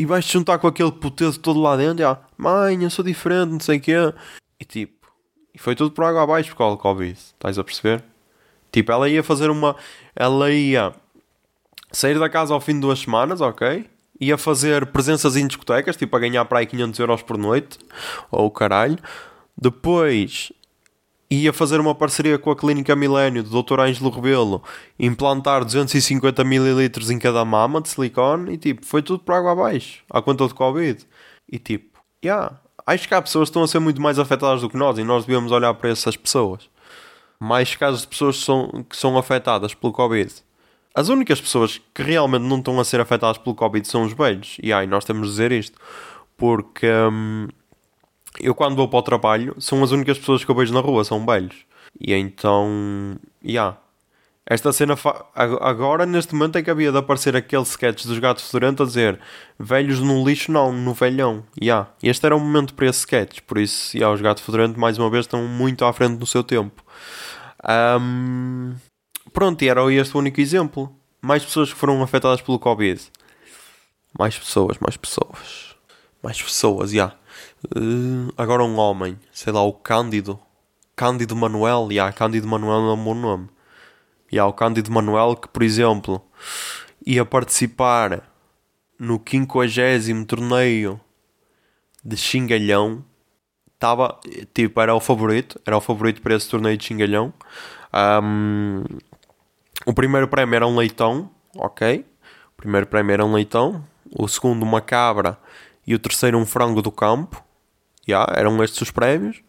e 0.00 0.06
vais-te 0.06 0.32
juntar 0.32 0.58
com 0.58 0.66
aquele 0.66 0.90
puteiro 0.90 1.38
todo 1.38 1.60
lá 1.60 1.76
dentro, 1.76 2.00
e 2.00 2.04
ah, 2.06 2.18
mãe, 2.34 2.82
eu 2.82 2.88
sou 2.88 3.04
diferente, 3.04 3.50
não 3.50 3.60
sei 3.60 3.76
o 3.76 3.80
quê. 3.82 3.96
E 4.58 4.64
tipo, 4.64 5.12
e 5.52 5.58
foi 5.58 5.74
tudo 5.74 5.90
por 5.90 6.02
água 6.06 6.22
abaixo 6.22 6.48
por 6.52 6.56
causa 6.56 6.74
do 6.74 6.80
Covid, 6.80 7.12
estás 7.12 7.58
a 7.58 7.62
perceber? 7.62 8.02
Tipo, 8.72 8.92
ela 8.92 9.10
ia 9.10 9.22
fazer 9.22 9.50
uma. 9.50 9.76
Ela 10.16 10.50
ia 10.50 10.94
sair 11.92 12.18
da 12.18 12.30
casa 12.30 12.54
ao 12.54 12.62
fim 12.62 12.72
de 12.72 12.80
duas 12.80 13.00
semanas, 13.00 13.42
ok? 13.42 13.90
Ia 14.18 14.38
fazer 14.38 14.86
presenças 14.86 15.36
em 15.36 15.46
discotecas, 15.46 15.98
tipo, 15.98 16.16
a 16.16 16.20
ganhar 16.20 16.46
para 16.46 16.60
aí 16.60 16.66
500 16.66 16.98
euros 16.98 17.22
por 17.22 17.36
noite, 17.36 17.78
ou 18.30 18.50
caralho. 18.50 18.96
Depois 19.54 20.50
ia 21.30 21.52
fazer 21.52 21.78
uma 21.78 21.94
parceria 21.94 22.38
com 22.38 22.50
a 22.50 22.56
Clínica 22.56 22.96
Milênio 22.96 23.42
do 23.42 23.62
Dr. 23.62 23.80
Ângelo 23.80 24.10
Rebelo, 24.10 24.62
implantar 24.98 25.64
250 25.64 26.42
ml 26.42 26.90
em 27.12 27.18
cada 27.18 27.44
mama 27.44 27.80
de 27.80 27.88
silicone 27.88 28.54
e 28.54 28.58
tipo, 28.58 28.84
foi 28.84 29.00
tudo 29.00 29.20
por 29.20 29.34
água 29.34 29.52
abaixo, 29.52 30.02
à 30.10 30.20
conta 30.20 30.46
do 30.48 30.54
Covid. 30.54 31.06
E 31.50 31.58
tipo, 31.58 32.00
yeah, 32.24 32.58
acho 32.84 33.06
que 33.06 33.14
há 33.14 33.22
pessoas 33.22 33.48
que 33.48 33.50
estão 33.50 33.62
a 33.62 33.68
ser 33.68 33.78
muito 33.78 34.02
mais 34.02 34.18
afetadas 34.18 34.60
do 34.60 34.68
que 34.68 34.76
nós 34.76 34.98
e 34.98 35.04
nós 35.04 35.24
devemos 35.24 35.52
olhar 35.52 35.72
para 35.74 35.90
essas 35.90 36.16
pessoas. 36.16 36.68
Mais 37.38 37.74
casos 37.76 38.02
de 38.02 38.08
pessoas 38.08 38.38
que 38.38 38.44
são, 38.44 38.84
que 38.88 38.96
são 38.96 39.16
afetadas 39.16 39.72
pelo 39.72 39.92
Covid. 39.92 40.32
As 40.94 41.08
únicas 41.08 41.40
pessoas 41.40 41.80
que 41.94 42.02
realmente 42.02 42.42
não 42.42 42.58
estão 42.58 42.78
a 42.80 42.84
ser 42.84 43.00
afetadas 43.00 43.38
pelo 43.38 43.54
Covid 43.54 43.86
são 43.86 44.02
os 44.02 44.12
velhos. 44.12 44.56
E 44.62 44.72
aí, 44.72 44.86
nós 44.86 45.04
temos 45.04 45.28
de 45.28 45.30
dizer 45.30 45.52
isto. 45.52 45.78
Porque 46.36 46.86
hum, 46.90 47.48
eu 48.38 48.54
quando 48.54 48.76
vou 48.76 48.88
para 48.88 48.98
o 48.98 49.02
trabalho, 49.02 49.54
são 49.58 49.82
as 49.82 49.90
únicas 49.90 50.18
pessoas 50.18 50.44
que 50.44 50.50
eu 50.50 50.54
vejo 50.54 50.72
na 50.72 50.80
rua, 50.80 51.04
são 51.04 51.24
velhos. 51.24 51.56
E 51.98 52.12
então, 52.14 53.18
já. 53.42 53.50
Yeah. 53.50 53.78
Esta 54.46 54.72
cena, 54.72 54.96
agora 55.32 56.04
neste 56.04 56.34
momento 56.34 56.56
é 56.56 56.62
que 56.62 56.70
havia 56.70 56.90
de 56.90 56.98
aparecer 56.98 57.36
aquele 57.36 57.62
sketch 57.62 58.04
dos 58.04 58.18
gatos 58.18 58.44
fedorentos 58.44 58.82
a 58.82 58.88
dizer 58.88 59.20
velhos 59.56 60.00
no 60.00 60.26
lixo 60.26 60.50
não, 60.50 60.72
no 60.72 60.92
velhão. 60.92 61.44
Yeah. 61.62 61.88
Este 62.02 62.26
era 62.26 62.34
o 62.34 62.40
momento 62.40 62.74
para 62.74 62.86
esse 62.86 63.00
sketch, 63.00 63.42
por 63.46 63.58
isso 63.58 63.96
yeah, 63.96 64.12
os 64.12 64.20
gatos 64.20 64.42
fedorentos 64.42 64.76
mais 64.76 64.98
uma 64.98 65.08
vez 65.08 65.26
estão 65.26 65.46
muito 65.46 65.84
à 65.84 65.92
frente 65.92 66.18
do 66.18 66.26
seu 66.26 66.42
tempo. 66.42 66.82
Um, 68.00 68.74
pronto, 69.32 69.62
e 69.62 69.68
era 69.68 69.88
este 69.92 70.16
o 70.16 70.18
único 70.18 70.40
exemplo. 70.40 70.92
Mais 71.22 71.44
pessoas 71.44 71.72
que 71.72 71.78
foram 71.78 72.02
afetadas 72.02 72.40
pelo 72.40 72.58
Covid. 72.58 73.00
Mais 74.18 74.36
pessoas, 74.36 74.78
mais 74.80 74.96
pessoas. 74.96 75.76
Mais 76.20 76.42
pessoas, 76.42 76.90
já. 76.90 76.96
Yeah. 76.96 77.19
Uh, 77.66 78.32
agora 78.36 78.64
um 78.64 78.78
homem, 78.78 79.18
sei 79.32 79.52
lá, 79.52 79.62
o 79.62 79.72
Cândido. 79.72 80.38
Cândido 80.96 81.34
Manuel, 81.34 81.88
e 81.90 81.94
yeah, 81.94 82.12
Cândido 82.12 82.46
Manuel 82.46 82.90
é 82.90 82.92
um 82.92 83.04
bom 83.04 83.14
nome. 83.14 83.48
E 84.30 84.36
yeah, 84.36 84.48
o 84.48 84.52
Cândido 84.52 84.90
Manuel 84.92 85.36
que, 85.36 85.48
por 85.48 85.62
exemplo, 85.62 86.22
ia 87.06 87.24
participar 87.24 88.22
no 88.98 89.18
50 89.18 90.26
torneio 90.26 91.00
de 92.04 92.16
Xingalhão. 92.16 93.04
Estava, 93.74 94.20
tipo, 94.52 94.78
era 94.80 94.94
o 94.94 95.00
favorito, 95.00 95.58
era 95.64 95.76
o 95.76 95.80
favorito 95.80 96.20
para 96.20 96.34
esse 96.34 96.48
torneio 96.50 96.76
de 96.76 96.84
Xingalhão. 96.84 97.32
Um, 98.22 98.84
o 99.86 99.94
primeiro 99.94 100.28
prémio 100.28 100.54
era 100.54 100.66
um 100.66 100.76
leitão, 100.76 101.30
ok? 101.56 102.04
O 102.52 102.56
primeiro 102.58 102.86
prémio 102.86 103.12
era 103.14 103.24
um 103.24 103.32
leitão. 103.32 103.82
O 104.14 104.28
segundo, 104.28 104.62
uma 104.62 104.82
cabra. 104.82 105.38
E 105.86 105.94
o 105.94 105.98
terceiro, 105.98 106.36
um 106.36 106.44
frango 106.44 106.82
do 106.82 106.92
campo. 106.92 107.42
Yeah, 108.10 108.32
eram 108.36 108.62
estes 108.62 108.82
os 108.82 108.90
prémios. 108.90 109.40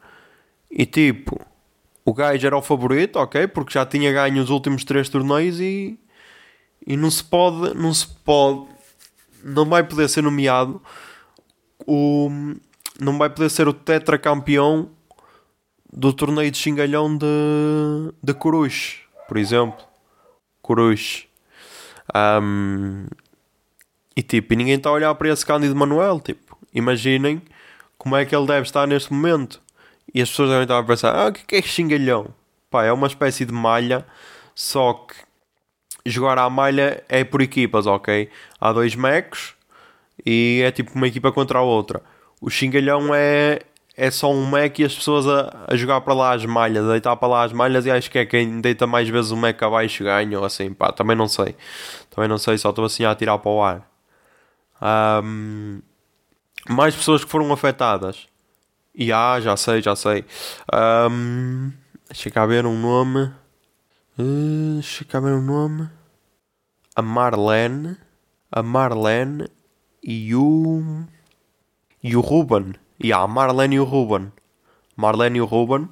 E 0.70 0.86
tipo, 0.86 1.40
o 2.06 2.14
gajo 2.14 2.46
era 2.46 2.58
o 2.58 2.62
favorito, 2.62 3.18
ok? 3.18 3.48
Porque 3.48 3.74
já 3.74 3.86
tinha 3.86 4.12
ganho 4.12 4.42
os 4.42 4.50
últimos 4.50 4.84
três 4.84 5.10
torneios 5.10 5.60
e. 5.60 6.00
E 6.86 6.98
não 6.98 7.12
se 7.12 7.24
pode. 7.24 7.76
Não 7.76 7.94
se 7.94 8.08
pode. 8.08 8.68
Não 9.44 9.66
vai 9.66 9.84
poder 9.84 10.10
ser 10.10 10.22
nomeado 10.22 10.82
o. 11.86 12.30
Não 13.00 13.18
vai 13.18 13.30
poder 13.30 13.50
ser 13.50 13.68
o 13.68 13.74
tetracampeão 13.74 14.90
do 15.92 16.14
torneio 16.14 16.52
de 16.52 16.58
xingalhão 16.58 17.16
de. 17.16 17.26
de 18.22 18.34
Coruche, 18.34 19.02
por 19.28 19.38
exemplo. 19.38 19.84
Coruche. 20.62 21.28
Um, 22.16 23.08
e 24.16 24.22
tipo, 24.22 24.54
e 24.54 24.56
ninguém 24.56 24.76
está 24.76 24.90
a 24.90 24.94
olhar 24.94 25.14
para 25.16 25.30
esse 25.30 25.46
Cândido 25.46 25.76
Manuel. 25.76 26.20
Tipo, 26.20 26.58
imaginem 26.74 27.42
como 28.02 28.16
é 28.16 28.26
que 28.26 28.36
ele 28.36 28.48
deve 28.48 28.64
estar 28.64 28.88
neste 28.88 29.14
momento. 29.14 29.62
E 30.12 30.24
as 30.24 30.30
pessoas 30.32 30.50
devem 30.50 30.64
estar 30.64 30.80
a 30.80 30.84
pensar: 30.84 31.16
ah, 31.16 31.28
o 31.28 31.32
que 31.32 31.56
é 31.56 31.62
xingalhão? 31.62 32.34
Pá, 32.68 32.84
é 32.84 32.92
uma 32.92 33.06
espécie 33.06 33.46
de 33.46 33.54
malha, 33.54 34.04
só 34.56 34.94
que 34.94 35.14
jogar 36.04 36.40
à 36.40 36.50
malha 36.50 37.04
é 37.08 37.24
por 37.24 37.44
equipas, 37.44 37.86
ok? 37.86 38.28
Há 38.60 38.74
dois 38.74 38.96
mecos 38.96 39.54
e 40.26 40.64
é 40.66 40.72
tipo 40.72 40.94
uma 40.96 41.08
equipa 41.08 41.32
contra 41.32 41.60
a 41.60 41.62
outra. 41.62 42.02
O 42.42 42.50
xingalhão 42.50 43.14
é, 43.14 43.60
é 43.96 44.10
só 44.10 44.32
um 44.32 44.50
mec 44.50 44.80
e 44.80 44.86
as 44.86 44.96
pessoas 44.96 45.28
a, 45.28 45.66
a 45.68 45.76
jogar 45.76 46.02
para 46.02 46.16
lá 46.16 46.34
as 46.34 46.44
malhas, 46.44 46.84
a 46.84 46.94
deitar 46.94 47.16
para 47.18 47.28
lá 47.28 47.44
as 47.44 47.54
malhas 47.54 47.86
e 47.86 47.92
acho 47.92 48.10
que 48.10 48.18
é 48.18 48.26
quem 48.26 48.62
deita 48.62 48.88
mais 48.88 49.08
vezes 49.10 49.30
o 49.30 49.38
mec 49.38 49.62
abaixo 49.62 50.04
ganha 50.04 50.40
ou 50.40 50.46
assim, 50.46 50.74
pá, 50.74 50.92
também 50.92 51.16
não 51.16 51.28
sei. 51.28 51.56
Também 52.10 52.28
não 52.28 52.40
sei, 52.40 52.58
só 52.58 52.72
estou 52.72 52.84
assim 52.86 53.06
a 53.06 53.14
tirar 53.14 53.38
para 53.38 53.52
o 53.52 53.62
ar. 53.62 53.88
Um, 55.24 55.82
mais 56.70 56.96
pessoas 56.96 57.24
que 57.24 57.30
foram 57.30 57.52
afetadas. 57.52 58.28
E 58.94 59.12
há, 59.12 59.40
já 59.40 59.56
sei, 59.56 59.82
já 59.82 59.96
sei. 59.96 60.26
Um, 61.10 61.72
deixa 62.08 62.30
cá 62.30 62.46
ver 62.46 62.66
um 62.66 62.80
nome. 62.80 63.32
Uh, 64.20 64.74
deixa 64.76 65.06
cá 65.06 65.20
ver 65.20 65.34
um 65.34 65.42
nome. 65.42 65.90
A 66.96 67.02
Marlene. 67.02 67.98
A 68.52 68.62
Marlene 68.62 69.48
e 70.04 70.36
o. 70.36 71.06
E 72.04 72.16
o 72.16 72.22
Ruben. 72.22 72.74
E 73.00 73.14
a 73.14 73.26
Marlene 73.28 73.76
e 73.76 73.80
o 73.80 73.86
Ruben. 73.86 74.32
Marlene 74.96 75.38
e 75.38 75.42
o 75.42 75.46
Ruben. 75.46 75.88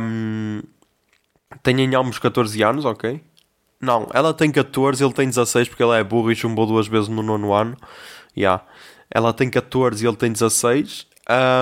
Um, 0.00 0.62
têm 1.62 1.94
ambos 1.94 2.18
14 2.18 2.62
anos, 2.62 2.84
ok? 2.84 3.22
Não, 3.80 4.08
ela 4.12 4.34
tem 4.34 4.50
14, 4.50 5.04
ele 5.04 5.12
tem 5.12 5.28
16 5.28 5.68
porque 5.68 5.82
ele 5.82 5.98
é 5.98 6.02
burro 6.02 6.32
e 6.32 6.36
chumbou 6.36 6.66
duas 6.66 6.88
vezes 6.88 7.08
no 7.08 7.22
nono 7.22 7.52
ano. 7.52 7.76
Yeah. 8.36 8.64
Ela 9.10 9.32
tem 9.32 9.50
14 9.50 10.04
e 10.04 10.08
ele 10.08 10.16
tem 10.16 10.32
16. 10.32 11.06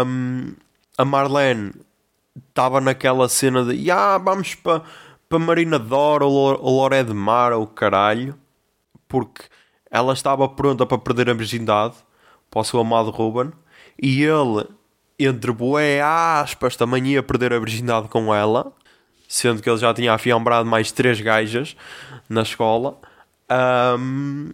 Um, 0.07 0.55
a 0.97 1.05
Marlene 1.05 1.73
estava 2.49 2.81
naquela 2.81 3.29
cena 3.29 3.65
de 3.65 3.75
yeah, 3.75 4.19
vamos 4.19 4.55
para 4.55 4.83
pa 5.29 5.39
Marina 5.39 5.79
Dor 5.79 6.23
ou 6.23 6.53
Loré 6.63 7.03
de 7.03 7.15
Mar 7.15 7.53
ou 7.53 7.67
caralho, 7.67 8.35
porque 9.09 9.45
ela 9.91 10.13
estava 10.13 10.49
pronta 10.49 10.87
para 10.87 10.99
perder 10.99 11.31
a 11.31 11.35
virgindade 11.35 11.95
para 12.51 12.61
o 12.61 12.65
seu 12.65 12.81
amado 12.81 13.11
Ruben 13.11 13.53
e 14.01 14.23
ele, 14.23 14.67
entre 15.19 15.53
boé 15.53 16.01
aspas, 16.03 16.77
também 16.77 17.07
ia 17.09 17.23
perder 17.23 17.53
a 17.53 17.59
virgindade 17.59 18.09
com 18.09 18.35
ela, 18.35 18.73
sendo 19.29 19.63
que 19.63 19.69
ele 19.69 19.79
já 19.79 19.93
tinha 19.93 20.13
afiambrado 20.13 20.69
mais 20.69 20.93
três 20.93 21.21
gajas 21.21 21.77
na 22.29 22.43
escola. 22.43 22.99
Um, 23.99 24.51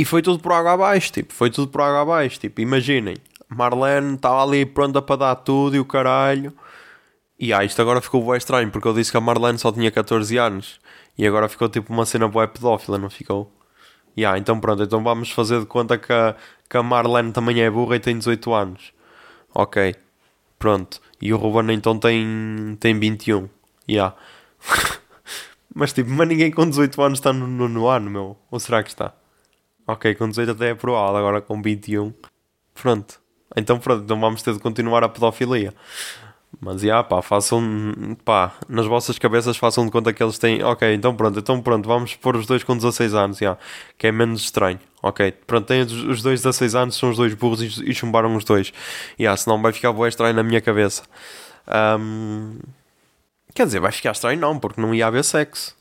e 0.00 0.04
foi 0.06 0.22
tudo 0.22 0.38
por 0.38 0.52
água 0.52 0.72
abaixo, 0.72 1.12
tipo, 1.12 1.30
foi 1.34 1.50
tudo 1.50 1.70
por 1.70 1.82
água 1.82 2.00
abaixo, 2.00 2.40
tipo, 2.40 2.62
imaginem, 2.62 3.16
Marlene 3.50 4.14
estava 4.14 4.42
ali 4.42 4.64
pronta 4.64 5.02
para 5.02 5.16
dar 5.16 5.34
tudo 5.34 5.76
e 5.76 5.78
o 5.78 5.84
caralho. 5.84 6.54
E 7.38 7.52
ah, 7.52 7.62
isto 7.62 7.82
agora 7.82 8.00
ficou 8.00 8.24
bem 8.26 8.38
estranho, 8.38 8.70
porque 8.70 8.88
eu 8.88 8.94
disse 8.94 9.10
que 9.10 9.18
a 9.18 9.20
Marlene 9.20 9.58
só 9.58 9.70
tinha 9.70 9.90
14 9.90 10.38
anos. 10.38 10.80
E 11.18 11.26
agora 11.26 11.50
ficou 11.50 11.68
tipo 11.68 11.92
uma 11.92 12.06
cena 12.06 12.28
boa 12.28 12.48
pedófila, 12.48 12.96
não 12.96 13.10
ficou? 13.10 13.52
E 14.16 14.24
ah, 14.24 14.38
então 14.38 14.58
pronto, 14.58 14.82
então 14.82 15.02
vamos 15.04 15.30
fazer 15.32 15.60
de 15.60 15.66
conta 15.66 15.98
que 15.98 16.10
a, 16.10 16.34
que 16.66 16.78
a 16.78 16.82
Marlene 16.82 17.30
também 17.32 17.60
é 17.60 17.70
burra 17.70 17.96
e 17.96 18.00
tem 18.00 18.16
18 18.16 18.54
anos. 18.54 18.94
Ok, 19.54 19.94
pronto. 20.58 20.98
E 21.20 21.30
o 21.34 21.36
Ruben 21.36 21.74
então 21.74 21.98
tem, 21.98 22.74
tem 22.80 22.98
21. 22.98 23.50
Yeah. 23.86 24.16
mas 25.74 25.92
tipo, 25.92 26.08
mas 26.10 26.26
ninguém 26.26 26.50
com 26.50 26.66
18 26.66 27.02
anos 27.02 27.18
está 27.18 27.34
no 27.34 27.86
ano, 27.86 28.10
meu. 28.10 28.38
Ou 28.50 28.58
será 28.58 28.82
que 28.82 28.88
está? 28.88 29.19
Ok, 29.86 30.14
com 30.14 30.28
18 30.28 30.52
até 30.52 30.70
é 30.70 30.74
provável, 30.74 31.16
agora 31.16 31.40
com 31.40 31.60
21. 31.60 32.12
Pronto. 32.74 33.20
Então 33.56 33.78
pronto, 33.78 34.04
então 34.04 34.20
vamos 34.20 34.42
ter 34.42 34.54
de 34.54 34.60
continuar 34.60 35.02
a 35.02 35.08
pedofilia. 35.08 35.74
Mas, 36.60 36.82
já, 36.82 37.02
pá, 37.02 37.22
façam, 37.22 38.16
pá, 38.24 38.52
nas 38.68 38.84
vossas 38.86 39.18
cabeças 39.18 39.56
façam 39.56 39.84
de 39.84 39.90
conta 39.90 40.12
que 40.12 40.22
eles 40.22 40.36
têm, 40.36 40.62
ok, 40.62 40.92
então 40.92 41.14
pronto, 41.14 41.38
então 41.38 41.62
pronto, 41.62 41.86
vamos 41.86 42.16
pôr 42.16 42.36
os 42.36 42.44
dois 42.46 42.64
com 42.64 42.76
16 42.76 43.14
anos, 43.14 43.38
já, 43.38 43.56
que 43.96 44.08
é 44.08 44.12
menos 44.12 44.42
estranho, 44.42 44.80
ok, 45.00 45.32
pronto, 45.46 45.66
têm 45.66 45.82
os, 45.82 45.92
os 45.92 46.22
dois 46.22 46.42
16 46.42 46.74
anos, 46.74 46.96
são 46.96 47.10
os 47.10 47.16
dois 47.16 47.34
burros 47.34 47.62
e, 47.62 47.90
e 47.90 47.94
chumbaram 47.94 48.34
os 48.34 48.44
dois, 48.44 48.72
já, 49.18 49.36
senão 49.36 49.62
vai 49.62 49.72
ficar 49.72 49.92
bem 49.92 50.08
estranho 50.08 50.34
na 50.34 50.42
minha 50.42 50.60
cabeça. 50.60 51.04
Um, 51.98 52.58
quer 53.54 53.66
dizer, 53.66 53.80
vai 53.80 53.92
ficar 53.92 54.10
estranho 54.12 54.40
não, 54.40 54.58
porque 54.58 54.80
não 54.80 54.94
ia 54.94 55.06
haver 55.06 55.24
sexo. 55.24 55.79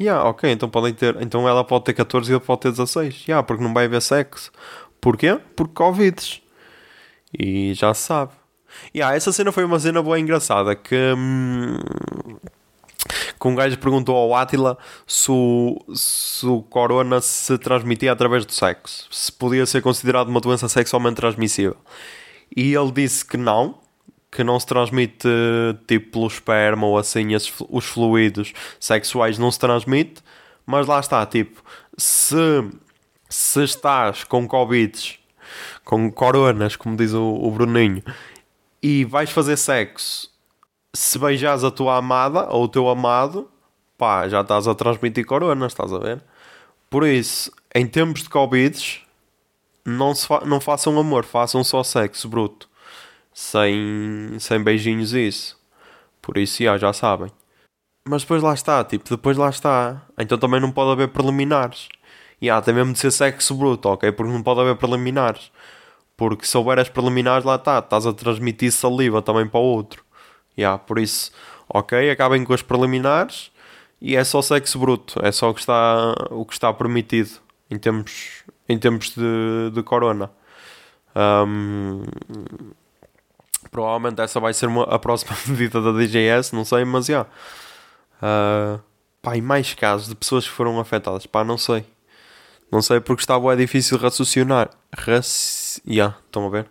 Yeah, 0.00 0.28
ok, 0.28 0.50
então 0.52 0.70
podem 0.70 0.94
ter, 0.94 1.20
então 1.20 1.48
ela 1.48 1.64
pode 1.64 1.84
ter 1.86 1.94
14 1.94 2.30
e 2.30 2.34
ele 2.34 2.40
pode 2.40 2.60
ter 2.60 2.70
16, 2.70 3.24
yeah, 3.26 3.42
porque 3.42 3.62
não 3.62 3.74
vai 3.74 3.86
haver 3.86 4.00
sexo. 4.00 4.52
Porquê? 5.00 5.40
Porque 5.56 5.74
Covid. 5.74 6.42
E 7.36 7.74
já 7.74 7.92
se 7.92 8.02
sabe. 8.02 8.32
Yeah, 8.94 9.16
essa 9.16 9.32
cena 9.32 9.50
foi 9.50 9.64
uma 9.64 9.78
cena 9.80 10.00
boa 10.00 10.18
e 10.18 10.22
engraçada 10.22 10.76
que, 10.76 10.94
hum, 11.16 11.78
que 13.40 13.48
um 13.48 13.54
gajo 13.54 13.76
perguntou 13.78 14.16
ao 14.16 14.34
Átila 14.34 14.78
se 15.06 15.30
o, 15.32 15.84
se 15.94 16.46
o 16.46 16.62
corona 16.62 17.20
se 17.20 17.58
transmitia 17.58 18.12
através 18.12 18.46
do 18.46 18.52
sexo, 18.52 19.08
se 19.10 19.32
podia 19.32 19.66
ser 19.66 19.82
considerado 19.82 20.28
uma 20.28 20.40
doença 20.40 20.68
sexualmente 20.68 21.16
transmissível. 21.16 21.76
E 22.56 22.72
ele 22.74 22.92
disse 22.92 23.24
que 23.24 23.36
não, 23.36 23.78
que 24.38 24.44
não 24.44 24.60
se 24.60 24.66
transmite 24.68 25.26
tipo 25.88 26.12
pelo 26.12 26.28
esperma 26.28 26.86
ou 26.86 26.96
assim, 26.96 27.34
esses, 27.34 27.52
os 27.68 27.86
fluidos 27.86 28.52
sexuais 28.78 29.36
não 29.36 29.50
se 29.50 29.58
transmite, 29.58 30.22
mas 30.64 30.86
lá 30.86 31.00
está, 31.00 31.26
tipo, 31.26 31.60
se, 31.96 32.36
se 33.28 33.64
estás 33.64 34.22
com 34.22 34.46
Covid, 34.46 35.18
com 35.84 36.08
coronas, 36.12 36.76
como 36.76 36.96
diz 36.96 37.14
o, 37.14 37.34
o 37.34 37.50
Bruninho, 37.50 38.00
e 38.80 39.04
vais 39.04 39.28
fazer 39.28 39.56
sexo, 39.56 40.30
se 40.94 41.18
beijas 41.18 41.64
a 41.64 41.70
tua 41.72 41.96
amada 41.96 42.46
ou 42.48 42.62
o 42.62 42.68
teu 42.68 42.88
amado, 42.88 43.50
pá, 43.96 44.28
já 44.28 44.42
estás 44.42 44.68
a 44.68 44.74
transmitir 44.76 45.26
coronas, 45.26 45.72
estás 45.72 45.92
a 45.92 45.98
ver? 45.98 46.22
Por 46.88 47.04
isso, 47.04 47.50
em 47.74 47.88
tempos 47.88 48.22
de 48.22 48.28
Covid, 48.28 49.04
não, 49.84 50.14
fa 50.14 50.42
não 50.44 50.60
façam 50.60 50.96
amor, 50.96 51.24
façam 51.24 51.64
só 51.64 51.82
sexo 51.82 52.28
bruto, 52.28 52.67
sem, 53.38 54.36
sem 54.40 54.60
beijinhos 54.62 55.14
e 55.14 55.28
isso. 55.28 55.56
Por 56.20 56.36
isso, 56.36 56.62
já, 56.62 56.76
já 56.76 56.92
sabem. 56.92 57.30
Mas 58.06 58.22
depois 58.22 58.42
lá 58.42 58.52
está, 58.52 58.82
tipo, 58.84 59.08
depois 59.08 59.36
lá 59.36 59.48
está. 59.48 60.02
Então 60.18 60.36
também 60.36 60.60
não 60.60 60.72
pode 60.72 60.90
haver 60.90 61.08
preliminares. 61.08 61.88
E 62.40 62.50
há, 62.50 62.60
tem 62.60 62.74
mesmo 62.74 62.92
de 62.92 62.98
ser 62.98 63.12
sexo 63.12 63.54
bruto, 63.54 63.88
ok? 63.90 64.10
Porque 64.10 64.32
não 64.32 64.42
pode 64.42 64.60
haver 64.60 64.76
preliminares. 64.76 65.52
Porque 66.16 66.46
se 66.46 66.56
houver 66.58 66.80
as 66.80 66.88
preliminares, 66.88 67.44
lá 67.44 67.54
está, 67.54 67.78
estás 67.78 68.06
a 68.06 68.12
transmitir 68.12 68.72
saliva 68.72 69.22
também 69.22 69.46
para 69.46 69.60
o 69.60 69.62
outro. 69.62 70.04
Yeah, 70.58 70.76
por 70.78 70.98
isso, 70.98 71.30
ok, 71.68 72.10
acabem 72.10 72.44
com 72.44 72.52
as 72.52 72.62
preliminares 72.62 73.52
e 74.00 74.16
é 74.16 74.24
só 74.24 74.42
sexo 74.42 74.78
bruto, 74.80 75.20
é 75.24 75.30
só 75.30 75.50
o 75.50 75.54
que 75.54 75.60
está, 75.60 76.14
o 76.30 76.44
que 76.44 76.54
está 76.54 76.72
permitido 76.74 77.38
em 77.70 77.78
tempos, 77.78 78.42
em 78.68 78.76
tempos 78.78 79.10
de, 79.14 79.70
de 79.72 79.82
corona. 79.84 80.30
Um, 81.14 82.02
provavelmente 83.70 84.20
essa 84.20 84.40
vai 84.40 84.52
ser 84.54 84.66
uma, 84.66 84.84
a 84.84 84.98
próxima 84.98 85.36
medida 85.46 85.80
da 85.80 85.92
DGS, 85.92 86.54
não 86.54 86.64
sei, 86.64 86.84
mas 86.84 87.06
já. 87.06 87.12
Yeah. 87.12 87.30
Uh, 88.20 88.82
pá, 89.22 89.36
e 89.36 89.40
mais 89.40 89.74
casos 89.74 90.08
de 90.08 90.14
pessoas 90.14 90.44
que 90.44 90.50
foram 90.50 90.78
afetadas, 90.80 91.26
pá, 91.26 91.44
não 91.44 91.58
sei. 91.58 91.84
Não 92.70 92.82
sei 92.82 93.00
porque 93.00 93.22
estava 93.22 93.52
é 93.52 93.56
difícil 93.56 93.96
raciocinar. 93.98 94.70
Raci... 94.96 95.80
Yeah, 95.86 96.16
estão 96.26 96.46
a 96.46 96.50
ver? 96.50 96.66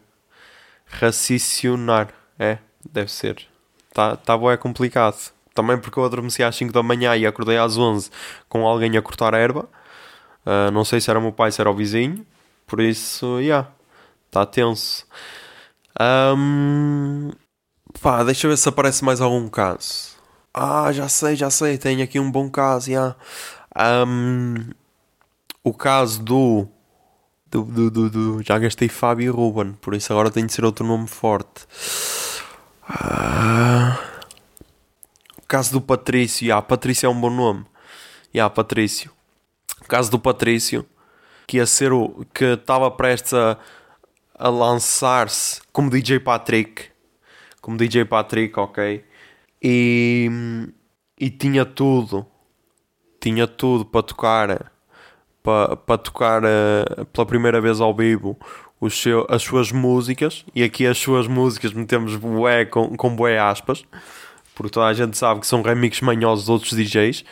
Racicionar. 0.86 2.10
É, 2.38 2.60
deve 2.92 3.12
ser. 3.12 3.48
Está 3.90 4.16
tá 4.16 4.38
bué 4.38 4.56
complicado. 4.58 5.18
Também 5.56 5.78
porque 5.80 5.98
eu 5.98 6.06
adormeci 6.06 6.44
às 6.44 6.56
5 6.56 6.72
da 6.72 6.84
manhã 6.84 7.16
e 7.16 7.26
acordei 7.26 7.58
às 7.58 7.78
11 7.78 8.12
com 8.48 8.68
alguém 8.68 8.96
a 8.96 9.02
cortar 9.02 9.34
erva. 9.34 9.68
Uh, 10.46 10.70
não 10.72 10.86
sei 10.86 11.02
se 11.02 11.10
era 11.10 11.18
o 11.18 11.22
meu 11.22 11.32
pai, 11.32 11.52
se 11.52 11.60
era 11.60 11.72
o 11.72 11.74
vizinho. 11.74 12.26
Por 12.68 12.80
isso, 12.80 13.38
já. 13.38 13.42
Yeah, 13.42 13.72
está 14.28 14.46
tenso. 14.46 15.06
Um, 16.00 17.32
pá, 18.02 18.24
deixa 18.24 18.48
eu 18.48 18.52
ver 18.52 18.58
se 18.58 18.70
aparece 18.70 19.04
mais 19.04 19.22
algum 19.22 19.48
caso. 19.48 20.16
Ah, 20.54 20.92
já 20.92 21.08
sei, 21.08 21.36
já 21.36 21.50
sei. 21.50 21.78
Tenho 21.78 22.04
aqui 22.04 22.20
um 22.20 22.32
bom 22.32 22.50
caso. 22.50 22.90
Yeah. 22.90 23.16
Um, 23.76 24.72
o 25.64 25.74
caso 25.74 26.24
do 26.24 26.68
do, 27.50 27.64
do, 27.64 27.92
do, 27.92 28.10
do, 28.10 28.44
Já 28.44 28.58
gastei 28.60 28.90
Fábio 28.90 29.26
e 29.26 29.30
Ruben, 29.30 29.74
por 29.74 29.94
isso 29.94 30.12
agora 30.12 30.30
tem 30.30 30.46
de 30.46 30.54
ser 30.54 30.66
outro 30.66 30.86
nome 30.86 31.08
forte. 31.08 31.66
Ah, 32.88 34.00
o 35.38 35.48
caso 35.48 35.72
do 35.72 35.82
Patrício. 35.82 36.54
Ah, 36.56 36.62
Patrício 36.62 37.08
é 37.08 37.10
um 37.10 37.20
bom 37.20 37.30
nome. 37.30 37.66
Ah, 38.40 38.50
Patrício. 38.50 39.12
O 39.82 39.88
caso 39.88 40.12
do 40.12 40.20
Patrício, 40.20 40.86
que 41.46 41.58
ia 41.58 41.66
ser 41.66 41.92
o. 41.92 42.26
que 42.34 42.46
estava 42.46 42.90
prestes 42.92 43.34
a, 43.34 43.58
a 44.38 44.50
lançar-se 44.50 45.62
como 45.72 45.90
DJ 45.90 46.20
Patrick. 46.20 46.86
Como 47.62 47.78
DJ 47.78 48.06
Patrick, 48.06 48.58
ok. 48.60 49.04
E. 49.62 50.30
e 51.20 51.30
tinha 51.30 51.66
tudo. 51.66 52.26
Tinha 53.20 53.48
tudo 53.48 53.86
para 53.86 54.04
tocar 54.04 54.72
para, 55.48 55.78
para 55.78 55.98
tocar 55.98 56.44
uh, 56.44 57.06
pela 57.06 57.26
primeira 57.26 57.62
vez 57.62 57.80
ao 57.80 57.96
vivo 57.96 58.38
os 58.82 59.02
seu, 59.02 59.26
as 59.30 59.42
suas 59.42 59.72
músicas, 59.72 60.46
e 60.54 60.62
aqui 60.62 60.86
as 60.86 60.98
suas 60.98 61.26
músicas 61.26 61.74
metemos 61.74 62.16
bué 62.16 62.66
com, 62.66 62.96
com 62.96 63.16
bué 63.16 63.40
aspas, 63.40 63.84
porque 64.54 64.72
toda 64.72 64.88
a 64.88 64.94
gente 64.94 65.18
sabe 65.18 65.40
que 65.40 65.48
são 65.48 65.62
remixes 65.62 66.02
manhosos 66.02 66.46
de 66.46 66.52
outros 66.52 66.74
DJs 66.74 67.24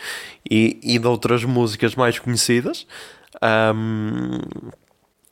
e, 0.49 0.79
e 0.81 0.97
de 0.97 1.07
outras 1.07 1.43
músicas 1.43 1.93
mais 1.93 2.17
conhecidas. 2.17 2.87
Um, 3.43 4.39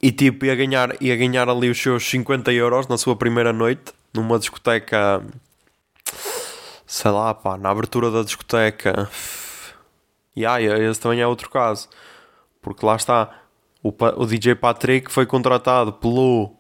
e 0.04 0.12
tipo, 0.12 0.46
ia 0.46 0.54
ganhar, 0.54 1.02
ia 1.02 1.16
ganhar 1.16 1.48
ali 1.48 1.70
os 1.70 1.82
seus 1.82 2.04
50 2.10 2.52
euros 2.52 2.90
na 2.90 2.98
sua 2.98 3.16
primeira 3.16 3.54
noite 3.54 3.94
numa 4.14 4.38
discoteca, 4.38 5.26
sei 6.86 7.10
lá, 7.10 7.34
pá, 7.34 7.58
na 7.58 7.70
abertura 7.70 8.12
da 8.12 8.22
discoteca. 8.22 9.10
E 10.36 10.46
ah, 10.46 10.62
esse 10.62 11.00
também 11.00 11.22
é 11.22 11.26
outro 11.26 11.50
caso. 11.50 11.88
Porque 12.62 12.86
lá 12.86 12.98
está, 12.98 13.34
o, 13.82 13.94
o 14.18 14.26
DJ 14.26 14.56
Patrick 14.56 15.10
foi 15.10 15.26
contratado 15.26 15.94
pelo, 15.94 16.54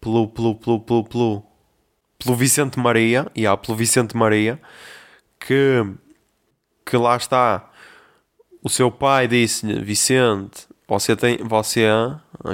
pelo, 0.00 0.28
pelo, 0.28 0.54
pelo, 0.54 0.80
pelo, 0.80 1.04
pelo, 1.04 1.42
pelo 2.18 2.36
Vicente 2.36 2.78
Maria, 2.78 3.30
e 3.34 3.42
yeah, 3.42 3.54
pelo 3.54 3.76
Vicente 3.76 4.16
Maria, 4.16 4.58
que, 5.38 5.84
que 6.86 6.96
lá 6.96 7.18
está, 7.18 7.70
o 8.62 8.70
seu 8.70 8.90
pai 8.90 9.28
disse-lhe, 9.28 9.78
Vicente, 9.84 10.71
você 10.92 11.16
tem, 11.16 11.38
você, 11.38 11.86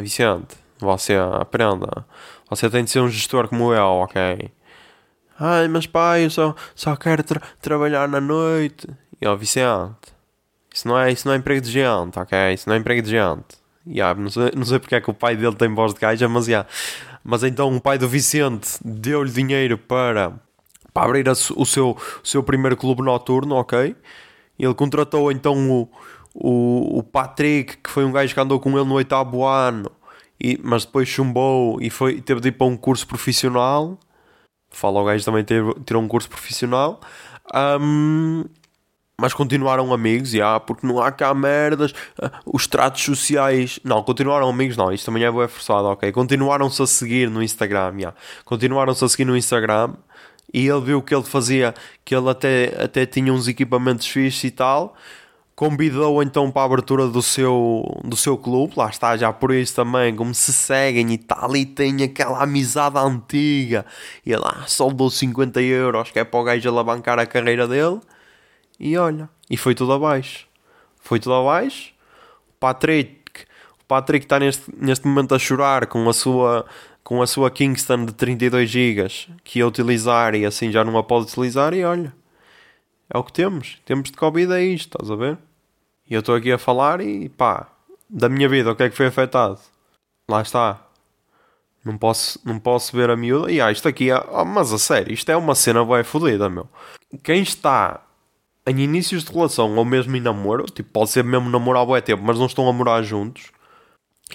Vicente, 0.00 0.56
você 0.78 1.14
aprenda, 1.16 2.04
você 2.48 2.70
tem 2.70 2.84
de 2.84 2.90
ser 2.90 3.00
um 3.00 3.08
gestor 3.08 3.48
como 3.48 3.74
eu, 3.74 3.84
ok? 3.84 4.50
Ai, 5.40 5.66
mas 5.66 5.86
pai, 5.88 6.24
eu 6.24 6.30
só, 6.30 6.54
só 6.74 6.94
quero 6.94 7.24
tra 7.24 7.40
trabalhar 7.60 8.08
na 8.08 8.20
noite. 8.20 8.88
E 9.20 9.26
ó, 9.26 9.34
Vicente, 9.34 10.14
isso 10.72 10.86
não 10.86 10.96
é, 10.96 11.10
isso 11.10 11.26
não 11.26 11.34
é 11.34 11.36
emprego 11.38 11.60
de 11.60 11.70
gente, 11.70 12.16
ok? 12.16 12.54
Isso 12.54 12.68
não 12.68 12.76
é 12.76 12.78
emprego 12.78 13.02
de 13.02 13.10
gente. 13.10 13.58
Yeah, 13.84 14.20
não, 14.20 14.30
sei, 14.30 14.52
não 14.54 14.64
sei 14.64 14.78
porque 14.78 14.94
é 14.94 15.00
que 15.00 15.10
o 15.10 15.14
pai 15.14 15.34
dele 15.34 15.56
tem 15.56 15.74
voz 15.74 15.92
de 15.92 15.98
gaja, 16.00 16.28
mas 16.28 16.46
yeah. 16.46 16.68
Mas 17.24 17.42
então 17.42 17.74
o 17.74 17.80
pai 17.80 17.98
do 17.98 18.08
Vicente 18.08 18.78
deu-lhe 18.84 19.30
dinheiro 19.30 19.76
para, 19.76 20.32
para 20.94 21.06
abrir 21.06 21.28
a, 21.28 21.32
o, 21.32 21.66
seu, 21.66 21.90
o 21.90 22.26
seu 22.26 22.42
primeiro 22.42 22.76
clube 22.76 23.02
noturno, 23.02 23.56
ok? 23.56 23.96
Ele 24.58 24.74
contratou 24.74 25.32
então 25.32 25.70
o, 25.70 25.88
o, 26.40 26.98
o 26.98 27.02
Patrick, 27.02 27.78
que 27.78 27.90
foi 27.90 28.04
um 28.04 28.12
gajo 28.12 28.32
que 28.32 28.40
andou 28.40 28.60
com 28.60 28.70
ele 28.70 28.88
no 28.88 28.94
oitavo 28.94 29.44
ano, 29.44 29.90
e, 30.40 30.58
mas 30.62 30.84
depois 30.84 31.08
chumbou 31.08 31.80
e 31.82 31.90
foi, 31.90 32.20
teve 32.20 32.40
de 32.40 32.48
ir 32.48 32.52
para 32.52 32.66
um 32.66 32.76
curso 32.76 33.06
profissional. 33.06 33.98
Fala 34.70 35.00
o 35.00 35.04
gajo 35.04 35.24
também 35.24 35.42
teve, 35.42 35.74
tirou 35.84 36.02
um 36.02 36.08
curso 36.08 36.28
profissional. 36.28 37.00
Um, 37.80 38.44
mas 39.20 39.34
continuaram 39.34 39.92
amigos, 39.92 40.32
e 40.32 40.40
ah, 40.40 40.60
porque 40.60 40.86
não 40.86 41.02
há 41.02 41.10
cá 41.10 41.34
merdas, 41.34 41.92
ah, 42.22 42.30
os 42.46 42.68
tratos 42.68 43.02
sociais. 43.02 43.80
Não, 43.82 44.00
continuaram 44.04 44.48
amigos, 44.48 44.76
não, 44.76 44.92
isto 44.92 45.06
também 45.06 45.24
é 45.24 45.48
forçado, 45.48 45.88
ok. 45.88 46.12
Continuaram-se 46.12 46.80
a 46.80 46.86
seguir 46.86 47.28
no 47.28 47.42
Instagram, 47.42 47.94
yeah. 47.96 48.16
continuaram-se 48.44 49.04
a 49.04 49.08
seguir 49.08 49.24
no 49.24 49.36
Instagram 49.36 49.94
e 50.54 50.68
ele 50.68 50.80
viu 50.80 51.02
que 51.02 51.12
ele 51.12 51.24
fazia, 51.24 51.74
que 52.04 52.14
ele 52.14 52.30
até, 52.30 52.74
até 52.80 53.04
tinha 53.06 53.32
uns 53.32 53.48
equipamentos 53.48 54.06
fixos 54.06 54.44
e 54.44 54.50
tal. 54.52 54.94
Convidou 55.58 56.22
então 56.22 56.52
para 56.52 56.62
a 56.62 56.64
abertura 56.66 57.08
do 57.08 57.20
seu, 57.20 57.82
do 58.04 58.14
seu 58.14 58.38
clube, 58.38 58.74
lá 58.76 58.88
está, 58.88 59.16
já 59.16 59.32
por 59.32 59.52
isso 59.52 59.74
também, 59.74 60.14
como 60.14 60.32
se 60.32 60.52
seguem 60.52 61.12
e 61.12 61.18
tal, 61.18 61.56
e 61.56 61.66
tem 61.66 62.00
aquela 62.04 62.44
amizade 62.44 62.96
antiga. 62.96 63.84
E 64.24 64.36
lá, 64.36 64.62
soldou 64.68 65.10
50 65.10 65.60
euros, 65.60 66.12
que 66.12 66.20
é 66.20 66.22
para 66.22 66.38
o 66.38 66.44
gajo 66.44 66.68
alavancar 66.68 67.18
a 67.18 67.26
carreira 67.26 67.66
dele 67.66 67.98
e 68.78 68.96
olha, 68.96 69.28
e 69.50 69.56
foi 69.56 69.74
tudo 69.74 69.92
abaixo. 69.92 70.46
Foi 71.00 71.18
tudo 71.18 71.34
abaixo. 71.34 71.92
O 72.50 72.52
Patrick, 72.60 73.42
o 73.80 73.84
Patrick 73.88 74.26
está 74.26 74.38
neste, 74.38 74.62
neste 74.76 75.08
momento 75.08 75.34
a 75.34 75.40
chorar 75.40 75.88
com 75.88 76.08
a 76.08 76.12
sua 76.12 76.66
com 77.02 77.20
a 77.20 77.26
sua 77.26 77.50
Kingston 77.50 78.04
de 78.04 78.12
32 78.12 78.70
GB 78.70 79.08
que 79.42 79.58
ia 79.58 79.66
utilizar 79.66 80.36
e 80.36 80.46
assim 80.46 80.70
já 80.70 80.84
não 80.84 80.96
a 80.96 81.02
pode 81.02 81.26
utilizar 81.26 81.74
e 81.74 81.84
olha. 81.84 82.14
É 83.12 83.18
o 83.18 83.24
que 83.24 83.32
temos. 83.32 83.80
Temos 83.84 84.08
de 84.12 84.16
Covid 84.16 84.52
é 84.52 84.62
isto, 84.62 84.96
estás 84.96 85.10
a 85.10 85.16
ver? 85.16 85.47
E 86.08 86.14
eu 86.14 86.20
estou 86.20 86.34
aqui 86.34 86.50
a 86.52 86.58
falar 86.58 87.00
e 87.00 87.28
pá, 87.28 87.68
da 88.08 88.28
minha 88.28 88.48
vida, 88.48 88.72
o 88.72 88.76
que 88.76 88.84
é 88.84 88.90
que 88.90 88.96
foi 88.96 89.06
afetado? 89.06 89.58
Lá 90.28 90.42
está. 90.42 90.80
Não 91.84 91.96
posso, 91.96 92.40
não 92.44 92.58
posso 92.58 92.96
ver 92.96 93.10
a 93.10 93.16
miúda. 93.16 93.50
E 93.50 93.60
ah, 93.60 93.70
isto 93.70 93.88
aqui 93.88 94.10
é. 94.10 94.24
Oh, 94.30 94.44
mas 94.44 94.72
a 94.72 94.78
sério, 94.78 95.12
isto 95.12 95.30
é 95.30 95.36
uma 95.36 95.54
cena 95.54 95.84
bem 95.84 96.02
fodida, 96.04 96.48
meu. 96.48 96.68
Quem 97.22 97.42
está 97.42 98.02
em 98.66 98.80
inícios 98.80 99.24
de 99.24 99.32
relação 99.32 99.74
ou 99.76 99.84
mesmo 99.84 100.14
em 100.16 100.20
namoro, 100.20 100.64
tipo, 100.66 100.90
pode 100.90 101.10
ser 101.10 101.24
mesmo 101.24 101.48
namoro 101.48 101.78
há 101.78 101.86
bué 101.86 102.00
tempo, 102.00 102.22
mas 102.22 102.38
não 102.38 102.46
estão 102.46 102.68
a 102.68 102.72
morar 102.72 103.02
juntos, 103.02 103.50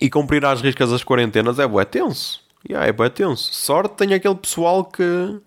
e 0.01 0.09
cumprir 0.09 0.43
às 0.45 0.61
riscas 0.61 0.91
as 0.91 1.03
quarentenas 1.03 1.59
é 1.59 1.67
bué 1.67 1.85
tenso. 1.85 2.41
Yeah, 2.67 2.87
é 2.87 2.91
bué 2.91 3.09
tenso. 3.09 3.53
Sorte 3.53 3.95
tem 3.95 4.13
aquele 4.13 4.35
pessoal 4.35 4.85
que, 4.85 5.39